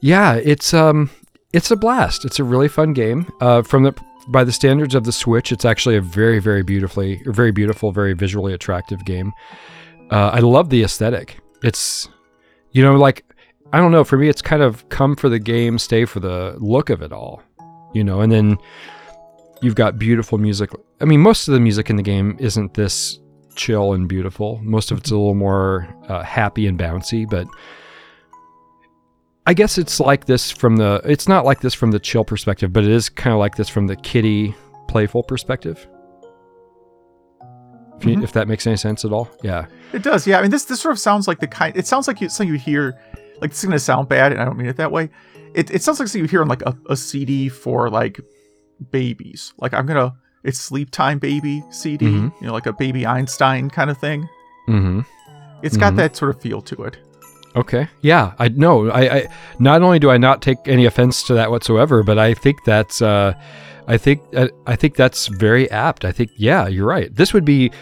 [0.00, 1.10] Yeah, it's um
[1.52, 2.24] it's a blast.
[2.24, 3.30] It's a really fun game.
[3.40, 3.94] Uh from the
[4.28, 8.14] by the standards of the Switch, it's actually a very very beautifully very beautiful, very
[8.14, 9.32] visually attractive game.
[10.10, 11.38] Uh I love the aesthetic.
[11.62, 12.08] It's
[12.72, 13.24] you know like
[13.72, 16.56] I don't know, for me it's kind of come for the game, stay for the
[16.58, 17.42] look of it all.
[17.94, 18.58] You know, and then
[19.62, 20.70] you've got beautiful music.
[21.00, 23.18] I mean, most of the music in the game isn't this
[23.54, 24.60] chill and beautiful.
[24.62, 27.46] Most of it's a little more uh, happy and bouncy, but
[29.46, 31.00] I guess it's like this from the.
[31.04, 33.68] It's not like this from the chill perspective, but it is kind of like this
[33.68, 34.54] from the kiddie,
[34.88, 35.86] playful perspective.
[37.98, 38.24] If, you, Mhm.
[38.24, 39.66] if that makes any sense at all, yeah.
[39.94, 40.38] It does, yeah.
[40.38, 41.74] I mean, this this sort of sounds like the kind.
[41.76, 42.98] It sounds like you, something you hear.
[43.40, 45.10] Like it's gonna sound bad, and I don't mean it that way.
[45.54, 48.20] It it sounds like something you hear on like a, a CD for like
[48.90, 49.52] babies.
[49.58, 50.14] Like I'm gonna.
[50.44, 52.06] It's sleep time baby CD.
[52.06, 52.32] Mhm.
[52.40, 54.28] You know, like a baby Einstein kind of thing.
[54.68, 55.00] Mm-hmm.
[55.62, 55.96] It's got Mhm.
[55.96, 56.98] that sort of feel to it.
[57.56, 57.88] Okay.
[58.02, 58.32] Yeah.
[58.38, 58.88] I no.
[58.90, 59.28] I, I
[59.58, 63.00] not only do I not take any offense to that whatsoever, but I think that's.
[63.02, 63.32] Uh,
[63.88, 64.20] I think.
[64.34, 66.04] Uh, I think that's very apt.
[66.04, 66.30] I think.
[66.36, 67.14] Yeah, you're right.
[67.14, 67.72] This would be,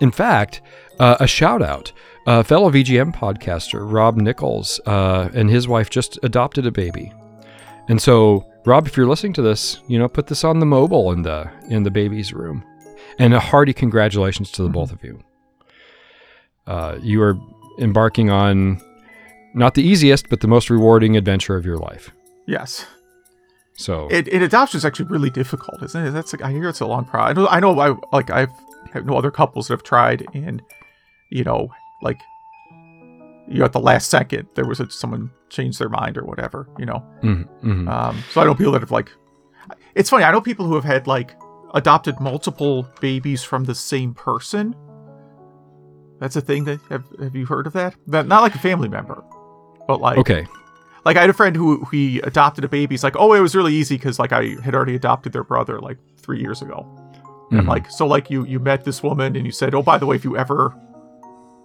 [0.00, 0.62] in fact,
[1.00, 1.92] uh, a shout out.
[2.26, 7.12] Uh, fellow VGM podcaster Rob Nichols uh, and his wife just adopted a baby,
[7.88, 11.12] and so Rob, if you're listening to this, you know, put this on the mobile
[11.12, 12.64] in the in the baby's room,
[13.18, 15.22] and a hearty congratulations to the both of you.
[16.66, 17.36] Uh, you are
[17.78, 18.80] embarking on
[19.54, 22.10] not the easiest, but the most rewarding adventure of your life.
[22.46, 22.86] Yes.
[23.76, 26.10] So It, it adoption is actually really difficult, isn't it?
[26.12, 27.36] That's like, I hear it's a long process.
[27.36, 28.50] I know, I know, I like I've
[28.92, 30.62] have no other couples that have tried, and
[31.30, 31.68] you know,
[32.00, 32.18] like
[33.48, 36.68] you know, at the last second there was a, someone changed their mind or whatever,
[36.78, 37.02] you know.
[37.22, 37.88] mhm, mhm.
[37.88, 39.10] Um, so I know people that have like,
[39.94, 40.24] it's funny.
[40.24, 41.34] I know people who have had like
[41.74, 44.74] adopted multiple babies from the same person.
[46.20, 47.94] That's a thing that have have you heard of that?
[48.06, 49.22] That not like a family member,
[49.88, 50.46] but like okay,
[51.04, 52.94] like I had a friend who he adopted a baby.
[52.94, 55.80] He's like, oh, it was really easy because like I had already adopted their brother
[55.80, 56.86] like three years ago.
[57.50, 57.68] And I'm Mhm.
[57.68, 60.16] like, so like you you met this woman and you said, oh, by the way,
[60.16, 60.74] if you ever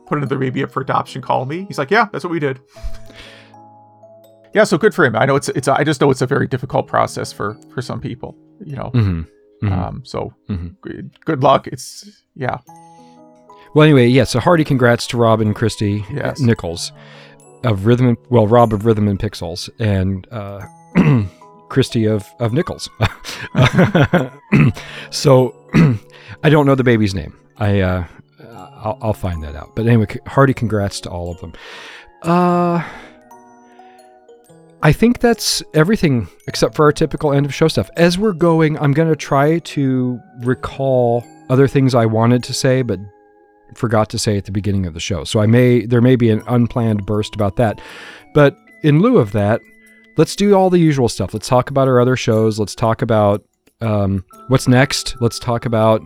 [0.08, 1.66] put another baby up for adoption, call me.
[1.68, 2.60] He's like, yeah, that's what we did.
[4.54, 5.16] Yeah, so good for him.
[5.16, 8.00] I know it's it's I just know it's a very difficult process for for some
[8.02, 8.36] people.
[8.66, 9.28] You know, Mhm,
[9.64, 9.72] mhm.
[9.72, 10.76] um, so Mhm.
[10.82, 11.68] good, good luck.
[11.68, 12.58] It's yeah,
[13.76, 14.24] Well, anyway, yeah.
[14.26, 16.40] So hearty congrats to Rob and Christy Yes.
[16.40, 16.92] Nichols
[17.64, 18.08] of Rhythm.
[18.08, 20.62] And, well, Rob of Rhythm and Pixels and uh,
[21.70, 22.90] Christy of of Nichols.
[25.12, 25.56] so
[26.44, 27.34] I don't know the baby's name.
[27.58, 28.06] I uh,
[28.82, 29.76] I'll, I'll find that out.
[29.76, 31.54] But anyway, hearty congrats to all of them.
[32.24, 32.84] Uh,
[34.82, 37.90] I think that's everything except for our typical end of show stuff.
[37.98, 42.82] As we're going, I'm going to try to recall other things I wanted to say
[42.82, 43.00] but
[43.76, 45.24] forgot to say at the beginning of the show.
[45.24, 47.82] So I may there may be an unplanned burst about that.
[48.34, 49.62] But in lieu of that,
[50.18, 51.34] let's do all the usual stuff.
[51.34, 52.58] Let's talk about our other shows.
[52.58, 53.44] Let's talk about
[53.82, 55.16] um, what's next.
[55.20, 56.02] Let's talk about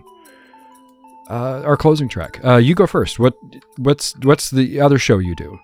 [1.30, 2.40] uh, our closing track.
[2.44, 3.20] Uh, you go first.
[3.20, 3.36] What
[3.78, 5.60] what's what's the other show you do?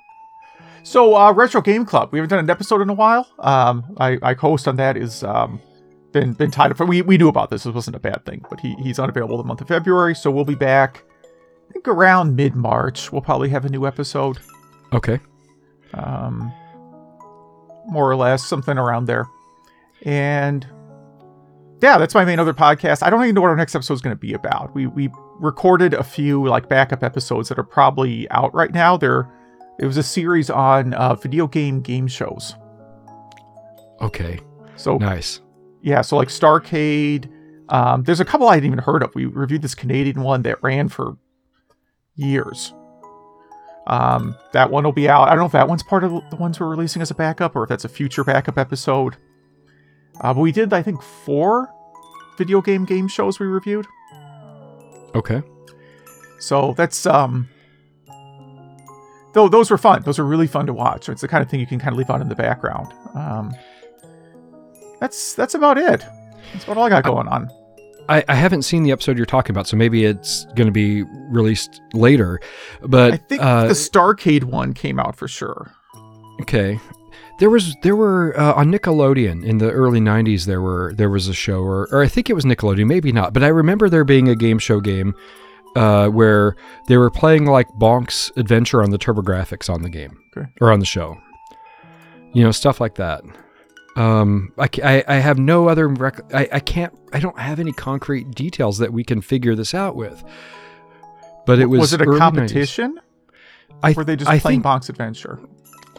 [0.84, 2.10] So, uh, Retro Game Club.
[2.12, 3.28] We haven't done an episode in a while.
[3.40, 4.98] Um, I, I co-host on that.
[4.98, 5.62] Is um,
[6.12, 6.78] been been tied up.
[6.78, 7.66] For, we we knew about this.
[7.66, 10.16] It wasn't a bad thing, but he he's unavailable the month of February.
[10.16, 11.04] So we'll be back.
[11.70, 13.12] I think around mid March.
[13.12, 14.40] We'll probably have a new episode.
[14.94, 15.20] Okay.
[15.94, 16.52] Um,
[17.88, 19.28] more or less something around there.
[20.04, 20.66] And
[21.82, 23.04] yeah, that's my main other podcast.
[23.04, 24.74] I don't even know what our next episode is going to be about.
[24.74, 28.98] We we recorded a few like backup episodes that are probably out right now.
[28.98, 29.30] There,
[29.80, 32.56] it was a series on uh, video game game shows.
[34.02, 34.40] Okay.
[34.76, 35.42] So Nice.
[35.82, 37.30] yeah, so like Starcade.
[37.70, 39.14] Um, there's a couple I hadn't even heard of.
[39.14, 41.18] We reviewed this Canadian one that ran for
[42.16, 42.74] years.
[43.88, 45.24] Um, that one will be out.
[45.28, 47.56] I don't know if that one's part of the ones we're releasing as a backup
[47.56, 49.18] or if that's a future backup episode.
[50.22, 51.70] Uh, but we did, I think, four
[52.38, 53.86] video game game shows we reviewed.
[55.16, 55.42] Okay.
[56.40, 57.50] So that's um.
[59.34, 60.02] Though those were fun.
[60.04, 61.08] Those were really fun to watch.
[61.10, 62.94] It's the kind of thing you can kind of leave on in the background.
[63.14, 63.54] Um,
[65.00, 66.04] that's that's about it.
[66.54, 67.50] That's about all I got going on.
[68.10, 71.04] I, I haven't seen the episode you're talking about, so maybe it's going to be
[71.30, 72.42] released later.
[72.82, 75.72] But I think uh, the Starcade one came out for sure.
[76.42, 76.80] okay,
[77.40, 80.46] there was there were uh, on Nickelodeon in the early '90s.
[80.46, 83.32] There were there was a show, or or I think it was Nickelodeon, maybe not,
[83.32, 85.14] but I remember there being a game show game
[85.76, 86.56] uh, where
[86.88, 90.48] they were playing like Bonk's Adventure on the TurboGrafx on the game Okay.
[90.62, 91.18] or on the show.
[92.34, 93.24] You know, stuff like that.
[93.96, 97.72] Um, I, I, I have no other rec- I, I can't I don't have any
[97.74, 100.24] concrete details that we can figure this out with.
[101.46, 102.20] But it was Was it a early 90s.
[102.20, 103.00] competition?
[103.82, 105.40] I, Or were they just I playing think Bonk's Adventure?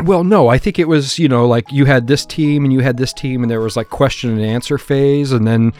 [0.04, 2.80] well, no, I think it was, you know, like you had this team and you
[2.80, 5.72] had this team, and there was like question and answer phase, and then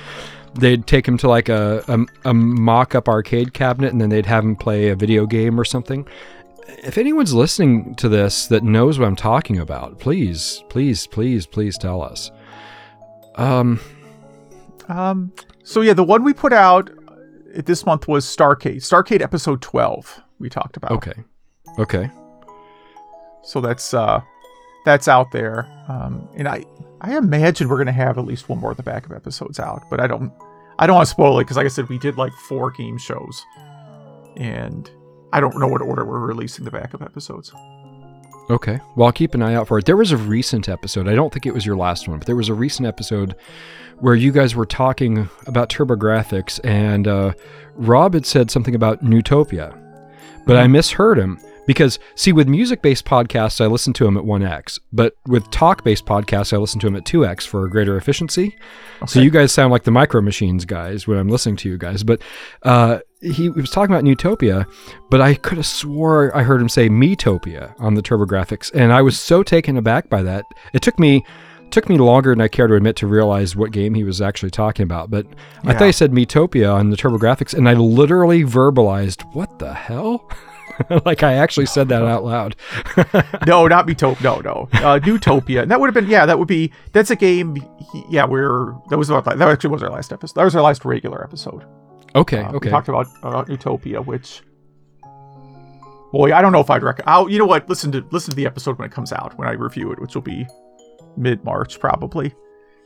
[0.55, 4.27] they'd take him to like a, a, a mock up arcade cabinet, and then they'd
[4.27, 6.07] have him play a video game or something.
[6.85, 11.77] If anyone's listening to this that knows what I'm talking about, please, please, please, please
[11.79, 12.31] tell us.
[13.37, 13.81] Um,
[14.89, 15.33] Um,
[15.65, 18.77] so yeah, the one we put out uh, this month was Starcade.
[18.77, 20.93] Starcade episode 12 we talked about.
[20.93, 21.13] okay.
[21.79, 22.11] Okay.
[23.43, 24.21] So that's uh
[24.85, 25.67] that's out there.
[25.89, 26.65] Um and I
[27.01, 29.89] I imagine we're going to have at least one more of the backup episodes out,
[29.89, 30.33] but I don't
[30.79, 32.99] I don't want to spoil it cuz like I said we did like four game
[32.99, 33.45] shows.
[34.37, 34.91] And
[35.33, 37.53] I don't know what order we're releasing the backup episodes.
[38.51, 38.81] Okay.
[38.97, 39.85] Well, I'll keep an eye out for it.
[39.85, 41.07] There was a recent episode.
[41.07, 43.37] I don't think it was your last one, but there was a recent episode
[44.01, 47.33] where you guys were talking about TurboGrafx, and uh,
[47.75, 49.77] Rob had said something about Newtopia,
[50.47, 51.39] but I misheard him
[51.71, 56.53] because, see, with music-based podcasts, I listen to them at 1x, but with talk-based podcasts,
[56.53, 58.57] I listen to them at 2x for greater efficiency.
[59.07, 62.03] So you guys sound like the Micro Machines guys when I'm listening to you guys.
[62.03, 62.23] But
[62.65, 64.67] uh, he was talking about Neutopia,
[65.11, 69.01] but I could have swore I heard him say Metopia on the TurboGrafx, and I
[69.03, 70.45] was so taken aback by that.
[70.73, 71.25] It took me
[71.71, 74.51] took me longer than I care to admit to realize what game he was actually
[74.51, 75.09] talking about.
[75.09, 75.25] But
[75.63, 75.87] I thought Yeah.
[75.87, 80.29] he said Metopia on the TurboGrafx, and I literally verbalized, "What the hell?"
[81.05, 82.57] like I actually said that out loud.
[83.47, 84.23] no, not Metopia.
[84.23, 84.69] No, no.
[84.75, 85.63] Uh, Neutopia.
[85.63, 87.57] And that would have been, yeah, that would be, that's a game.
[87.57, 90.35] he- yeah, we're, that was about, that actually was our last episode.
[90.37, 91.65] That was our last regular episode.
[92.15, 92.71] okay, Uh, We okay.
[92.71, 94.43] talked about uh, Utopia, which,
[96.13, 97.09] boy, I don't know if I'd recommend.
[97.11, 97.69] I'll, you know what?
[97.69, 100.15] Listen to listen to the episode when it comes out when I review it, which
[100.15, 100.47] will be
[101.17, 102.35] mid March probably.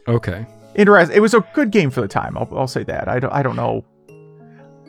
[0.08, 0.46] okay.
[0.74, 1.12] Interest.
[1.12, 2.36] It was a good game for the time.
[2.36, 3.06] I'll, I'll say that.
[3.08, 3.32] I don't.
[3.32, 3.84] I don't know.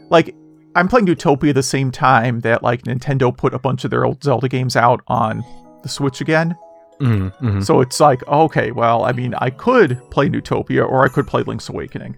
[0.10, 0.36] Like
[0.76, 4.24] I'm playing Utopia the same time that like Nintendo put a bunch of their old
[4.24, 5.44] Zelda games out on
[5.84, 6.56] the Switch again.
[7.00, 7.66] Mhm, mhm.
[7.66, 11.44] So it's like, okay, well, I mean, I could play Utopia or I could play
[11.44, 12.18] Link's Awakening.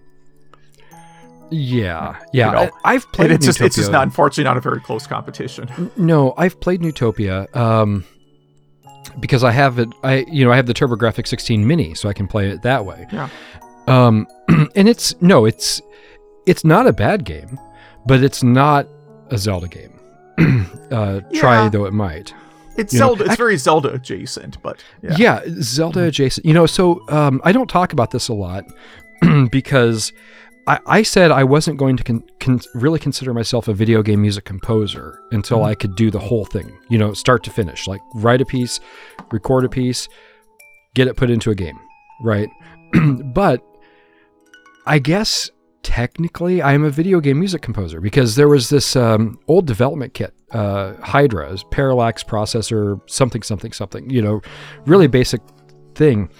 [1.50, 2.46] Yeah, yeah.
[2.46, 4.80] You know, I, have played And it's just it's just not unfortunately not a very
[4.80, 5.90] close competition.
[5.96, 8.04] No, I've played Neutopia um,
[9.20, 9.88] because I have it.
[10.02, 12.84] I you know I have the TurboGrafx 16 Mini, so I can play it that
[12.84, 13.06] way.
[13.12, 13.28] Yeah.
[13.86, 14.26] Um,
[14.76, 15.80] and it's no, it's
[16.46, 17.58] it's not a bad game,
[18.08, 18.88] but it's not
[19.30, 19.92] a Zelda game.
[20.90, 22.34] uh, Try though it might.
[22.76, 23.24] It's You know, Zelda.
[23.24, 25.16] It's I- very Zelda adjacent, but yeah.
[25.18, 26.46] Yeah, Zelda adjacent.
[26.46, 28.64] You know, so um, I don't talk about this a lot
[29.50, 30.12] because
[30.68, 34.22] I, I said I wasn't going to con- con- really consider myself a video game
[34.22, 38.00] music composer until I could do the whole thing, you know, start to finish, like
[38.14, 38.78] write a piece,
[39.32, 40.08] record a piece,
[40.94, 41.78] get it put into a game,
[42.22, 42.48] right?
[43.34, 43.60] but
[44.86, 45.50] I guess
[45.82, 50.34] technically I'm a video game music composer because there was this um, old development kit,
[50.52, 50.94] uh,
[51.70, 54.40] parallax processor, something, something, something, you know,
[54.86, 55.40] really basic
[55.94, 56.30] thing.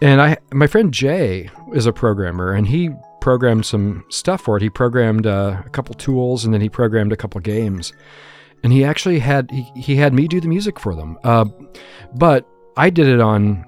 [0.00, 2.90] And I, my friend Jay is a programmer, and he
[3.20, 4.62] programmed some stuff for it.
[4.62, 7.92] He programmed uh, a couple tools, and then he programmed a couple games.
[8.64, 11.18] And he actually had he, he had me do the music for them.
[11.22, 11.44] Uh,
[12.14, 13.64] but I did it on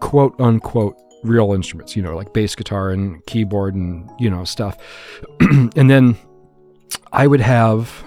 [0.00, 4.76] quote unquote real instruments, you know, like bass guitar and keyboard and you know stuff.
[5.40, 6.16] and then
[7.12, 8.04] I would have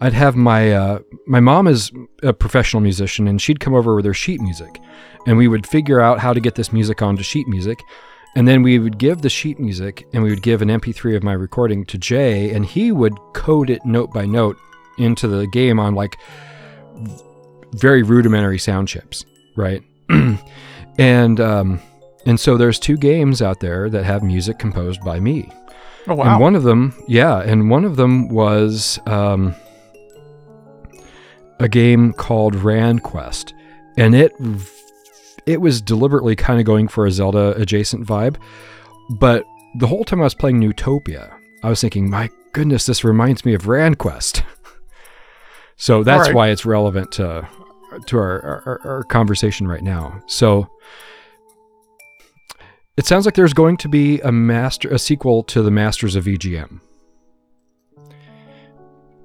[0.00, 1.90] I'd have my uh, my mom is
[2.22, 4.80] a professional musician and she'd come over with her sheet music
[5.26, 7.82] and we would figure out how to get this music onto sheet music
[8.36, 11.22] and then we would give the sheet music and we would give an MP3 of
[11.22, 14.56] my recording to Jay and he would code it note by note
[14.98, 16.16] into the game on like
[17.74, 19.24] very rudimentary sound chips,
[19.56, 19.82] right?
[20.98, 21.80] and um,
[22.26, 25.50] and so there's two games out there that have music composed by me.
[26.06, 26.32] Oh wow!
[26.32, 29.54] And one of them, yeah, and one of them was um,
[31.60, 33.54] a game called Ran Quest,
[33.96, 34.32] and it
[35.46, 38.36] it was deliberately kind of going for a Zelda adjacent vibe,
[39.10, 39.44] but
[39.76, 43.54] the whole time I was playing Neutopia, I was thinking, my goodness, this reminds me
[43.54, 44.42] of Ran Quest.
[45.76, 46.34] so that's right.
[46.34, 47.48] why it's relevant to
[48.06, 50.20] to our, our, our conversation right now.
[50.26, 50.68] So
[52.96, 56.24] it sounds like there's going to be a master a sequel to the Masters of
[56.24, 56.80] VGM.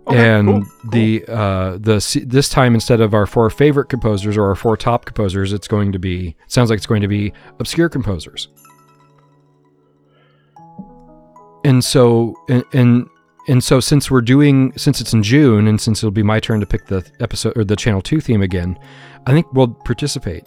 [0.07, 0.91] Okay, and cool, cool.
[0.91, 5.05] the uh, the this time instead of our four favorite composers or our four top
[5.05, 8.47] composers, it's going to be sounds like it's going to be obscure composers.
[11.63, 13.07] And so and, and
[13.47, 16.59] and so since we're doing since it's in June and since it'll be my turn
[16.59, 18.79] to pick the episode or the channel 2 theme again,
[19.27, 20.43] I think we'll participate.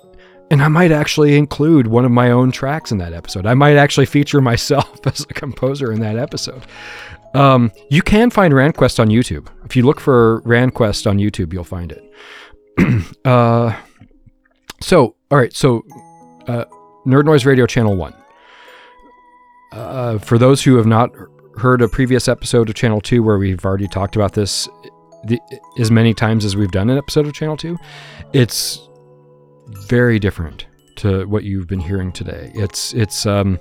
[0.51, 3.47] And I might actually include one of my own tracks in that episode.
[3.47, 6.63] I might actually feature myself as a composer in that episode.
[7.35, 9.49] Um, you can find RandQuest on YouTube.
[9.65, 12.05] If you look for RandQuest on YouTube, you'll find it.
[13.25, 13.75] uh,
[14.81, 15.55] so, all right.
[15.55, 15.85] So,
[16.47, 16.65] uh,
[17.07, 18.15] Nerd Noise Radio Channel 1.
[19.73, 21.11] Uh, for those who have not
[21.57, 24.69] heard a previous episode of Channel 2 where we've already talked about this
[25.25, 25.41] the,
[25.79, 27.77] as many times as we've done an episode of Channel 2,
[28.33, 28.89] it's
[29.67, 30.67] very different
[30.97, 32.51] to what you've been hearing today.
[32.55, 33.59] It's it's um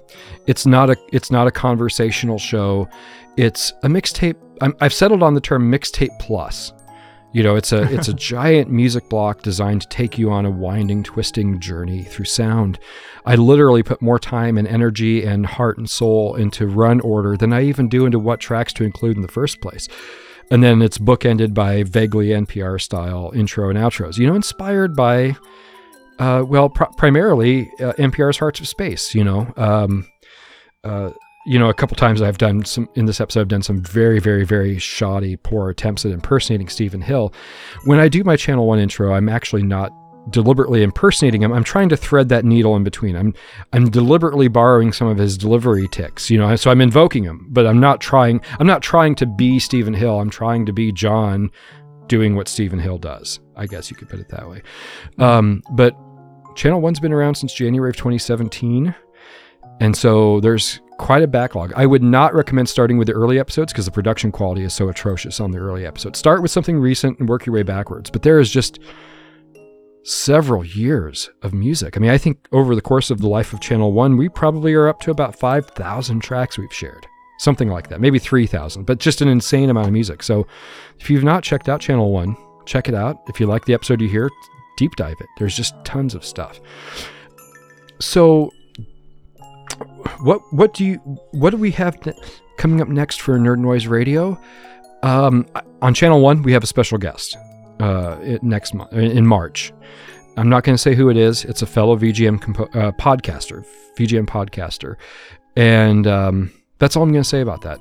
[0.48, 2.88] it's not a it's not a conversational show.
[3.38, 4.36] It's a mixtape.
[4.61, 6.73] i have settled on the term mixtape plus.
[7.34, 10.52] You know, it's a it's a giant music block designed to take you on a
[10.52, 12.78] winding, twisting journey through sound.
[13.26, 17.53] I literally put more time and energy and heart and soul into run order than
[17.53, 19.88] I even do into what tracks to include in the first place.
[20.49, 24.18] And then it's bookended by vaguely NPR style intro and outros.
[24.18, 25.38] You know, inspired by
[26.19, 29.15] uh, well, pr- primarily uh, NPR's Hearts of Space.
[29.15, 30.07] You know, um,
[30.83, 31.11] uh,
[31.45, 33.41] you know, a couple times I've done some in this episode.
[33.41, 37.33] I've done some very, very, very shoddy, poor attempts at impersonating Stephen Hill.
[37.85, 39.91] When I do my Channel One intro, I'm actually not
[40.29, 41.51] deliberately impersonating him.
[41.51, 43.15] I'm trying to thread that needle in between.
[43.15, 43.33] I'm
[43.73, 46.55] I'm deliberately borrowing some of his delivery ticks, you know.
[46.55, 48.41] So I'm invoking him, but I'm not trying.
[48.59, 50.19] I'm not trying to be Stephen Hill.
[50.19, 51.49] I'm trying to be John,
[52.11, 53.39] doing what Stephen Hill does.
[53.55, 54.61] I guess you could put it that way.
[55.17, 55.95] Um, but
[56.55, 58.93] Channel One's been around since January of 2017.
[59.79, 61.71] And so there's quite a backlog.
[61.73, 64.89] I would not recommend starting with the early episodes because the production quality is so
[64.89, 66.19] atrocious on the early episodes.
[66.19, 68.09] Start with something recent and work your way backwards.
[68.09, 68.79] But there is just
[70.03, 71.95] several years of music.
[71.95, 74.73] I mean, I think over the course of the life of Channel 1, we probably
[74.73, 77.07] are up to about 5,000 tracks we've shared.
[77.41, 77.99] Something like that.
[77.99, 80.22] Maybe 3,000, but just an insane amount of music.
[80.22, 80.45] So
[80.99, 82.38] if you've not checked out Channel 1,
[82.68, 83.18] check it out.
[83.30, 84.30] If you like the episode you hear,
[84.77, 85.26] deep dive it.
[85.39, 86.59] There's just tons of stuff.
[87.99, 88.51] So
[90.19, 90.97] what what do you
[91.31, 91.97] what do we have
[92.57, 94.39] coming up next for Nerd Noise Radio?
[95.01, 95.47] Um,
[95.81, 97.35] on channel one, we have a special guest
[97.80, 99.73] uh, next month in March.
[100.38, 101.43] I'm not going to say who it is.
[101.43, 103.65] It's a fellow VGM compo- uh, podcaster,
[103.97, 104.97] VGM podcaster,
[105.55, 106.51] and um,
[106.82, 107.80] that's all I'm going to say about that.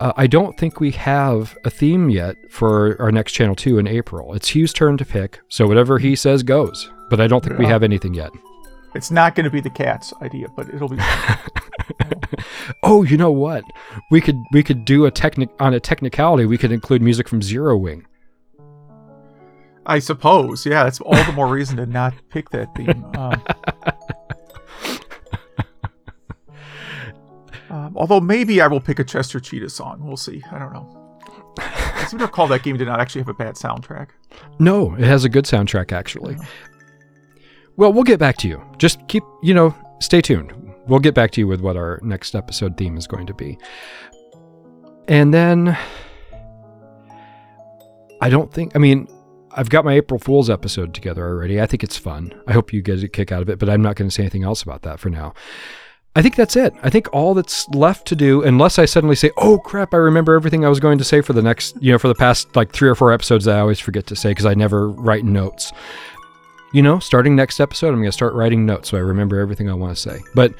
[0.00, 3.88] Uh, I don't think we have a theme yet for our next channel two in
[3.88, 4.34] April.
[4.34, 6.90] It's Hugh's turn to pick, so whatever he says goes.
[7.08, 8.30] But I don't think we have anything yet.
[8.94, 10.98] It's not going to be the cat's idea, but it'll be.
[12.82, 13.64] oh, you know what?
[14.10, 16.44] We could we could do a technic on a technicality.
[16.44, 18.06] We could include music from Zero Wing.
[19.86, 20.84] I suppose, yeah.
[20.84, 23.06] That's all the more reason to not pick that theme.
[23.16, 23.42] Um,
[27.70, 30.00] um, although maybe I will pick a Chester Cheetah song.
[30.06, 30.42] We'll see.
[30.50, 31.20] I don't know.
[31.58, 34.10] I seem to recall that game did not actually have a bad soundtrack.
[34.58, 36.34] No, it has a good soundtrack actually.
[36.34, 36.46] Yeah.
[37.76, 38.62] Well, we'll get back to you.
[38.78, 40.52] Just keep, you know, stay tuned.
[40.86, 43.58] We'll get back to you with what our next episode theme is going to be.
[45.06, 45.76] And then
[48.20, 49.06] I don't think, I mean,
[49.52, 51.60] I've got my April Fool's episode together already.
[51.60, 52.32] I think it's fun.
[52.46, 54.22] I hope you get a kick out of it, but I'm not going to say
[54.22, 55.34] anything else about that for now.
[56.16, 56.74] I think that's it.
[56.82, 60.34] I think all that's left to do, unless I suddenly say, "Oh crap, I remember
[60.34, 62.72] everything I was going to say for the next, you know, for the past like
[62.72, 65.72] three or four episodes that I always forget to say because I never write notes."
[66.72, 69.70] You know, starting next episode, I'm going to start writing notes so I remember everything
[69.70, 70.20] I want to say.
[70.34, 70.52] But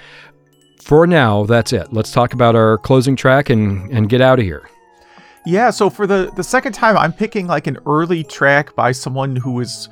[0.80, 1.92] for now, that's it.
[1.92, 4.70] Let's talk about our closing track and and get out of here.
[5.44, 9.34] Yeah, so for the the second time, I'm picking like an early track by someone
[9.34, 9.88] who is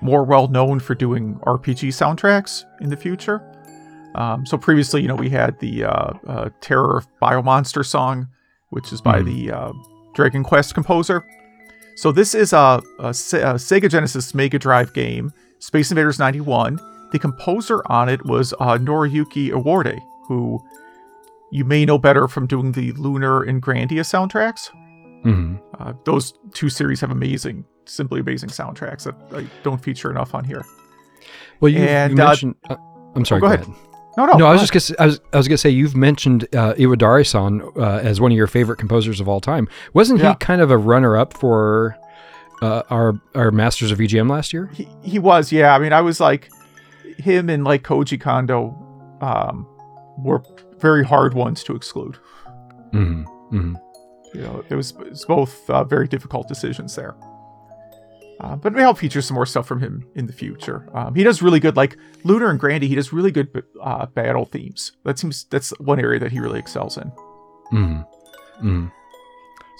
[0.00, 3.42] more well known for doing RPG soundtracks in the future.
[4.16, 8.28] Um, so previously, you know, we had the uh, uh, Terror of Biomonster song,
[8.70, 9.24] which is by Mhm.
[9.26, 9.72] the uh,
[10.14, 11.24] Dragon Quest composer.
[11.96, 16.78] So this is a, a, Se- a Sega Genesis Mega Drive game, Space Invaders 91.
[17.12, 20.60] The composer on it was uh, Noriyuki Iwadare, who
[21.52, 24.68] you may know better from doing the Lunar and Grandia soundtracks.
[25.22, 30.34] hmm Uh, those two series have amazing, simply amazing soundtracks that I don't feature enough
[30.34, 30.64] on here.
[31.60, 32.54] Well, you, And, you uh, mentioned.
[32.70, 32.76] uh,
[33.14, 33.40] I'm sorry.
[33.40, 33.66] go go, ahead.
[33.68, 33.76] ahead.
[34.16, 35.00] No, no, No, I was just gonna.
[35.02, 35.20] I was.
[35.32, 39.20] I was gonna say you've mentioned uh, Iwadare-san uh, as one of your favorite composers
[39.20, 39.68] of all time.
[39.92, 40.30] Wasn't Yeah.
[40.30, 41.96] he kind of a runner-up for
[42.62, 44.70] uh, our our Masters of VGM last year?
[44.72, 45.74] He, he was, yeah.
[45.74, 46.48] I mean, I was like,
[47.18, 48.74] him and like Koji Kondo
[49.20, 49.66] um,
[50.18, 50.42] were
[50.78, 52.16] very hard ones to exclude.
[52.92, 53.74] hmm hmm
[54.34, 57.14] You know, it was, it was both uh, very difficult decisions there.
[58.40, 60.88] Uh, but maybe I'll feature some more stuff from him in the future.
[60.92, 62.86] Um, he does really good, like Lunar and Grandia.
[62.88, 64.92] He does really good uh, battle themes.
[65.04, 67.08] That seems that's one area that he really excels in.
[67.70, 68.86] hmm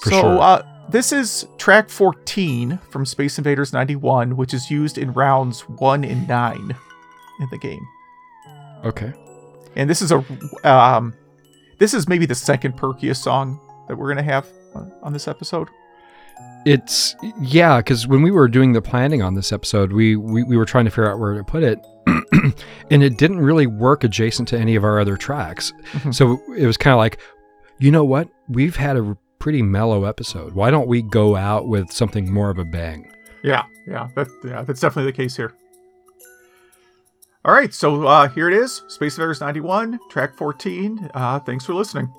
[0.02, 0.38] For so sure.
[0.40, 6.04] uh, this is track 14 from Space Invaders 91, which is used in rounds one
[6.04, 6.74] and nine
[7.40, 7.86] in the game.
[8.84, 9.12] Okay.
[9.74, 10.24] And this is a
[10.64, 11.12] um,
[11.78, 15.68] this is maybe the second perkiest song that we're gonna have on- on this episode.
[16.66, 20.56] It's yeah, because when we were doing the planning on this episode, we we, we
[20.56, 21.78] were trying to figure out where to put it,
[22.90, 25.72] and it didn't really work adjacent to any of our other tracks.
[25.92, 26.12] Mhm.
[26.12, 27.20] So it was kind of like,
[27.78, 28.28] you know what?
[28.48, 30.54] We've had a pretty mellow episode.
[30.54, 33.12] Why don't we go out with something more of a bang?
[33.44, 35.54] Yeah, yeah, that yeah, that's definitely the case here.
[37.44, 41.10] All right, so uh, here it is, Space Invaders 91, track 14.
[41.14, 42.12] Uh, thanks for listening.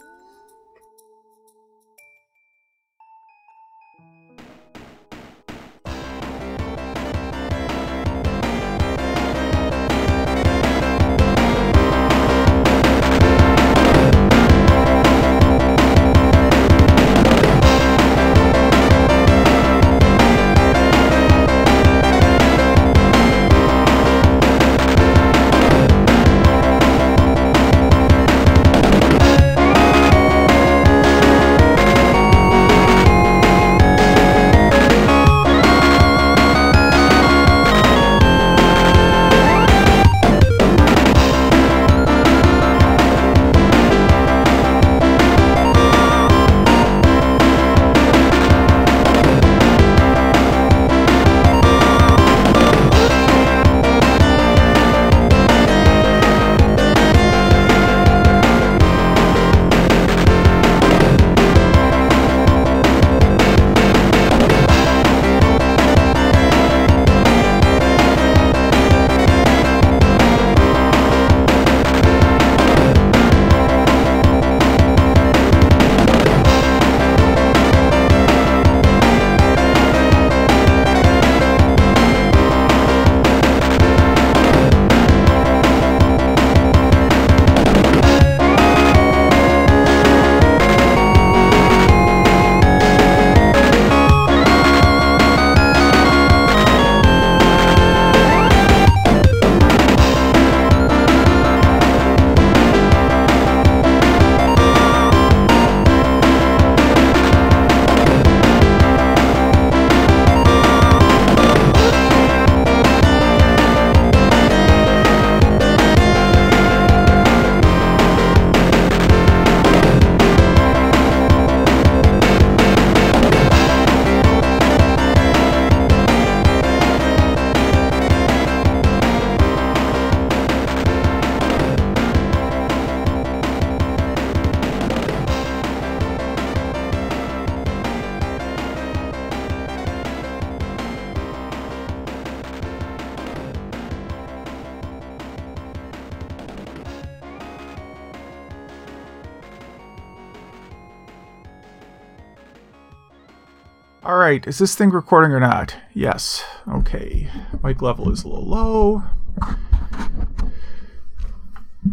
[154.28, 155.78] Right, is this thing recording or not?
[155.94, 156.44] Yes.
[156.68, 157.30] Okay.
[157.64, 159.04] Mic level is a little low.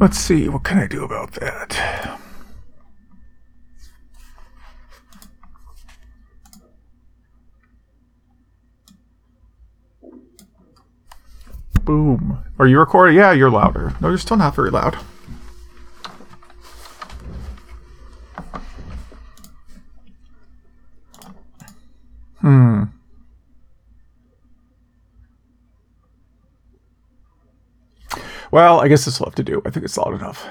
[0.01, 2.19] Let's see, what can I do about that?
[11.85, 12.43] Boom.
[12.59, 13.15] Are you recording?
[13.15, 13.95] Yeah, you're louder.
[14.01, 14.97] No, you're still not very loud.
[22.45, 22.83] Hmm.
[28.51, 29.63] Well, I guess this will have to do.
[29.65, 30.47] I think it's loud enough.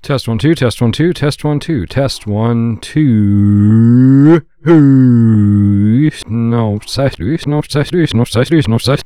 [0.00, 4.40] Test one two, test one two, test one two, test one two.
[4.64, 9.02] No, size, no size, no size, no size.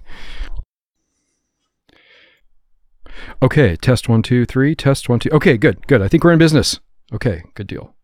[3.43, 5.31] Okay, test one two three, test one two.
[5.31, 6.01] Okay, good, good.
[6.01, 6.78] I think we're in business.
[7.12, 7.97] Okay, good deal.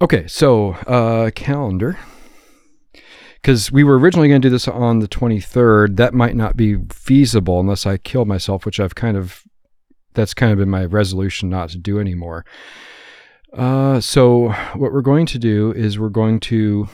[0.00, 1.98] Okay, so uh, calendar.
[3.34, 5.96] Because we were originally going to do this on the 23rd.
[5.96, 9.42] That might not be feasible unless I kill myself, which I've kind of,
[10.14, 12.46] that's kind of been my resolution not to do anymore.
[13.52, 16.88] Uh, so what we're going to do is we're going to,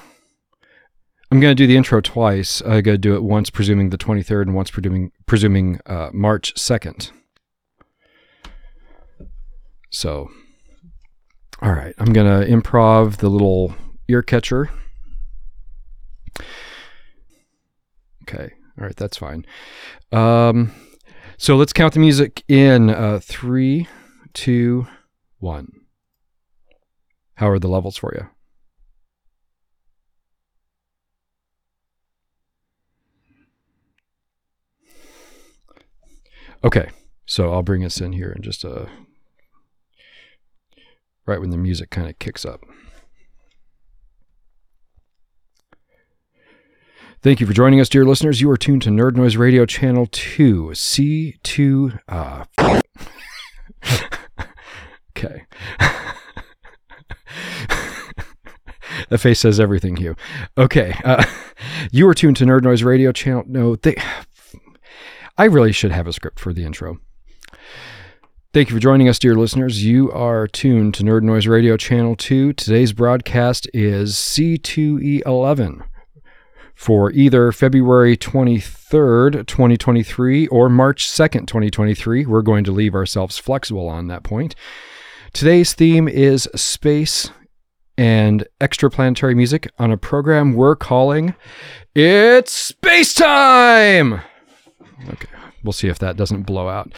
[1.31, 2.61] I'm going to do the intro twice.
[2.63, 6.53] I got to do it once presuming the 23rd and once presuming, presuming uh, March
[6.55, 7.13] 2nd.
[9.91, 10.31] So
[11.63, 13.75] all right, I'm going to improv the little
[14.09, 14.71] ear catcher.
[18.23, 19.45] Okay, all right, that's fine.
[20.13, 20.73] Um,
[21.37, 23.89] so let's count the music in uh, three,
[24.33, 24.87] two,
[25.39, 25.69] one.
[27.35, 28.29] How are the levels for you?
[36.63, 36.91] Okay,
[37.25, 38.91] so I'll bring us in here in just a
[41.31, 42.65] right when the music kind of kicks up.
[47.23, 48.41] Thank you for joining us, dear listeners.
[48.41, 52.01] You are tuned to Nerd Noise Radio Channel 2, C2.
[52.09, 52.45] Uh,
[55.17, 55.45] okay.
[59.09, 60.17] that face says everything, Hugh.
[60.59, 60.99] Okay.
[61.05, 61.25] Uh,
[61.93, 63.45] you are tuned to Nerd Noise Radio Channel.
[63.47, 63.97] No, they.
[65.39, 66.99] I really should have a script for the intro.
[68.53, 69.85] Thank you for joining us, dear listeners.
[69.85, 72.53] You are tuned to Nerd Noise Radio Channel 2.
[72.55, 75.87] Today's broadcast is C2E11
[76.75, 82.27] for either February 23rd, 2023 or March 2nd, 2023.
[82.27, 84.57] We're going to leave ourselves flexible on that point.
[85.33, 87.31] Today's theme is space
[87.97, 91.37] and extraplanetary music on a program we're calling
[91.95, 94.23] It's Space Time!
[95.09, 95.29] Okay,
[95.63, 96.97] we'll see if that doesn't blow out.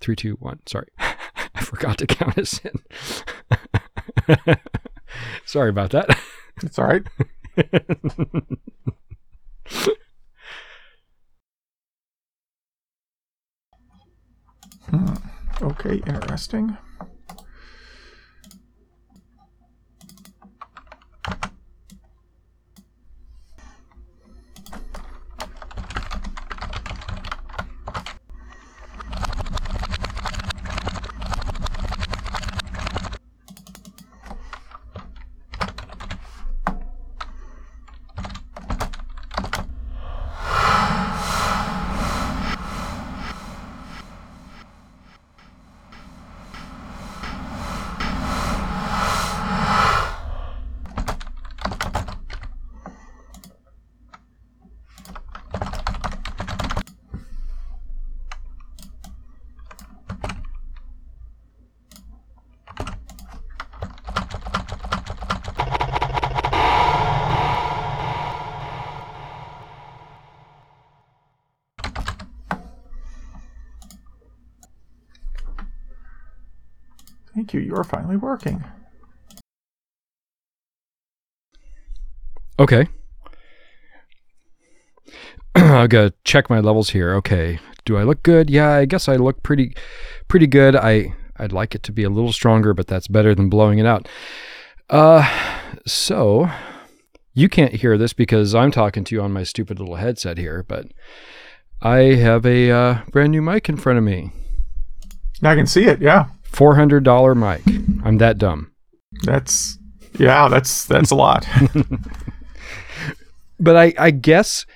[0.00, 0.60] Three, two, one.
[0.66, 0.88] Sorry.
[0.98, 2.82] I forgot to count us in.
[5.44, 6.08] Sorry about that.
[6.62, 7.06] It's all right.
[14.90, 15.14] hmm.
[15.62, 16.76] Okay, interesting.
[77.50, 77.68] Thank you.
[77.68, 78.62] You are finally working.
[82.60, 82.86] Okay.
[85.56, 87.12] I gotta check my levels here.
[87.16, 87.58] Okay.
[87.84, 88.50] Do I look good?
[88.50, 89.74] Yeah, I guess I look pretty
[90.28, 90.76] pretty good.
[90.76, 93.86] I I'd like it to be a little stronger, but that's better than blowing it
[93.86, 94.06] out.
[94.88, 95.28] Uh
[95.88, 96.48] so
[97.34, 100.64] you can't hear this because I'm talking to you on my stupid little headset here,
[100.68, 100.86] but
[101.82, 104.30] I have a uh, brand new mic in front of me.
[105.42, 106.00] I can see it.
[106.00, 106.26] Yeah.
[106.50, 107.62] Four hundred dollar mic.
[108.04, 108.72] I'm that dumb.
[109.24, 109.78] That's
[110.18, 110.48] yeah.
[110.48, 111.46] That's that's a lot.
[113.60, 114.66] but I I guess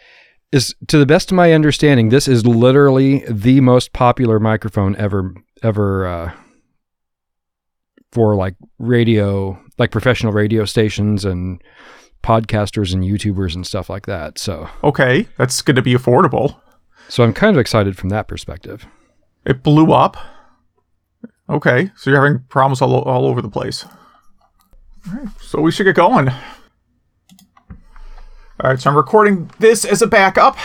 [0.53, 5.35] is to the best of my understanding, this is literally the most popular microphone ever
[5.63, 6.33] ever uh,
[8.13, 11.61] for like radio, like professional radio stations and
[12.23, 14.39] podcasters and YouTubers and stuff like that.
[14.39, 16.57] So Okay, that's going to be affordable.
[17.09, 18.87] so I'm kind of excited from that perspective.
[19.45, 20.17] It blew up.
[21.49, 23.85] Okay, so you're having problems all, all over the place.
[25.07, 26.29] All right, so we should get going.
[26.29, 30.57] All right, so I'm recording this as a backup.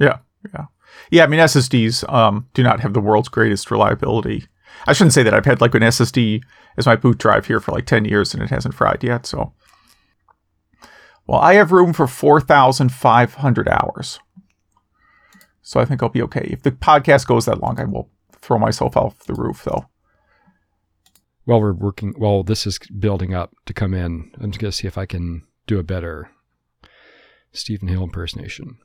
[0.00, 0.18] Yeah,
[0.52, 0.64] yeah,
[1.10, 1.24] yeah.
[1.24, 4.46] I mean, SSDs um, do not have the world's greatest reliability.
[4.88, 5.34] I shouldn't say that.
[5.34, 6.42] I've had like an SSD
[6.76, 9.26] as my boot drive here for like ten years, and it hasn't fried yet.
[9.26, 9.52] So,
[11.28, 14.18] well, I have room for four thousand five hundred hours.
[15.62, 16.48] So I think I'll be okay.
[16.50, 18.10] If the podcast goes that long, I will
[18.44, 19.86] throw myself off the roof, though.
[21.44, 24.86] While we're working, while this is building up to come in, I'm just gonna see
[24.86, 26.30] if I can do a better
[27.52, 28.78] Stephen Hill impersonation.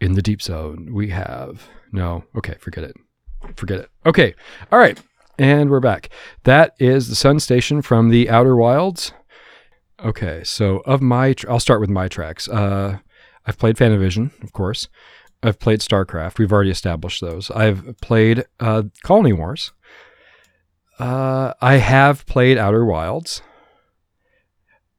[0.00, 2.24] In the deep zone, we have no.
[2.36, 2.96] Okay, forget it.
[3.56, 3.90] Forget it.
[4.06, 4.34] Okay,
[4.72, 5.00] all right,
[5.38, 6.10] and we're back.
[6.44, 9.12] That is the Sun Station from the Outer Wilds.
[10.02, 12.48] Okay, so of my, tr- I'll start with my tracks.
[12.48, 12.98] Uh,
[13.46, 14.88] I've played Fantavision, of course.
[15.42, 16.38] I've played StarCraft.
[16.38, 17.50] We've already established those.
[17.50, 19.72] I've played uh, Colony Wars.
[20.98, 23.40] Uh, I have played Outer Wilds.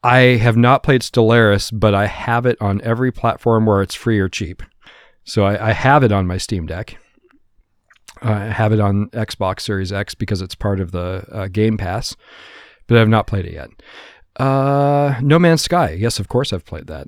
[0.04, 4.20] I have not played Stellaris, but I have it on every platform where it's free
[4.20, 4.64] or cheap.
[5.24, 6.98] So I, I have it on my Steam Deck.
[8.24, 12.16] I have it on Xbox Series X because it's part of the uh, Game Pass,
[12.88, 13.70] but I've not played it yet.
[14.38, 15.92] Uh, no Man's Sky.
[15.92, 17.08] Yes, of course I've played that.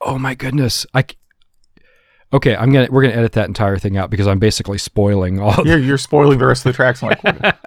[0.00, 0.86] Oh my goodness.
[0.92, 1.04] I
[2.34, 5.66] Okay, I'm gonna we're gonna edit that entire thing out because I'm basically spoiling all.
[5.66, 7.02] You're, you're spoiling the rest of the tracks.
[7.02, 7.58] I'm like, what-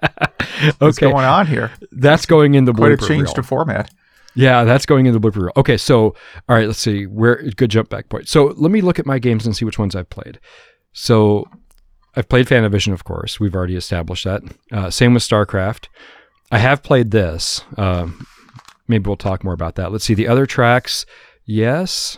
[0.79, 1.71] what's okay, going on here?
[1.93, 3.33] that's going in the Quite a change reel.
[3.33, 3.91] to format.
[4.35, 5.51] Yeah, that's going in the blooper reel.
[5.57, 6.13] Okay, so
[6.49, 7.05] all right, let's see.
[7.05, 8.27] Where good jump back point.
[8.27, 10.39] So let me look at my games and see which ones I've played.
[10.93, 11.47] So
[12.15, 13.39] I've played Fantavision, of course.
[13.39, 14.41] We've already established that.
[14.71, 15.87] Uh, same with StarCraft.
[16.51, 17.61] I have played this.
[17.77, 18.25] Um,
[18.87, 19.91] maybe we'll talk more about that.
[19.91, 21.05] Let's see the other tracks.
[21.45, 22.17] Yes.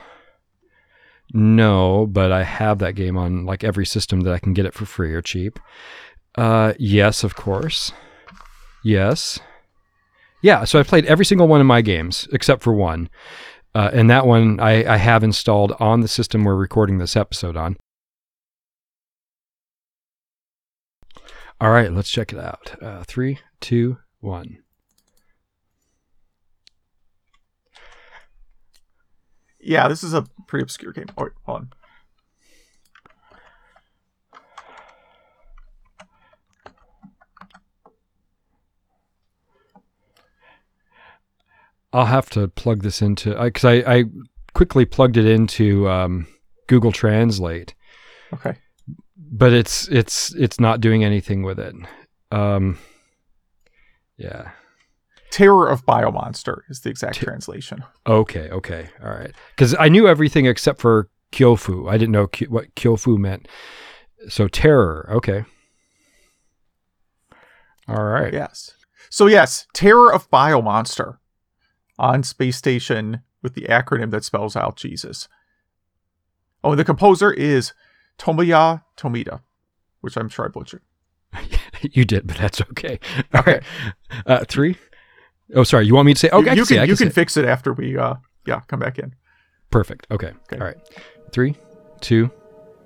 [1.34, 4.74] No, but I have that game on like every system that I can get it
[4.74, 5.60] for free or cheap.
[6.36, 7.92] Uh, yes, of course.
[8.84, 9.40] Yes.
[10.42, 13.10] Yeah, so I played every single one of my games except for one.
[13.76, 17.56] Uh, and that one I, I have installed on the system we're recording this episode
[17.56, 17.78] on.
[21.62, 22.82] All right, let's check it out.
[22.82, 24.60] Uh, three, two, one.
[29.60, 31.08] Yeah, this is a pretty obscure game.
[31.18, 31.70] Oh, wait, hold on.
[41.92, 44.04] I'll have to plug this into because I, I
[44.54, 46.28] quickly plugged it into um,
[46.68, 47.74] Google Translate,
[48.34, 48.56] Okay.
[49.18, 51.74] but it's it's it's not doing anything with it.
[52.32, 52.78] Um,
[54.18, 54.52] yeah.
[55.32, 57.84] Terror of Biomonster is the exact translation.
[58.08, 58.50] Okay.
[58.50, 58.90] Okay.
[59.04, 59.32] All right.
[59.56, 61.90] Because I knew everything except for Kyofu.
[61.90, 63.48] I didn't know Ky- what Kyofu meant.
[64.28, 65.08] So terror.
[65.12, 65.46] Okay.
[67.88, 68.34] All right.
[68.34, 68.74] Yes.
[69.10, 71.18] So yes, Terror of Biomonster
[71.98, 75.28] on Space Station with the acronym that spells out Jesus.
[76.64, 77.74] Oh, and the composer is
[78.20, 79.42] Tomoya Tomita,
[80.02, 80.82] which I'm sure I butchered.
[81.82, 83.00] you did, but that's okay.
[83.34, 83.64] All right.
[84.26, 84.78] Uh, three.
[85.56, 85.86] Oh, sorry.
[85.86, 86.30] You want me to say?
[86.30, 86.50] Okay.
[86.50, 87.14] I you, can can you can it.
[87.14, 89.16] fix it after we uh yeah come back in.
[89.72, 90.08] Perfect.
[90.12, 90.34] Okay.
[90.52, 90.58] Okay.
[90.58, 90.78] All right.
[91.32, 91.56] Three,
[92.02, 92.32] two,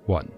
[0.06, 0.30] one.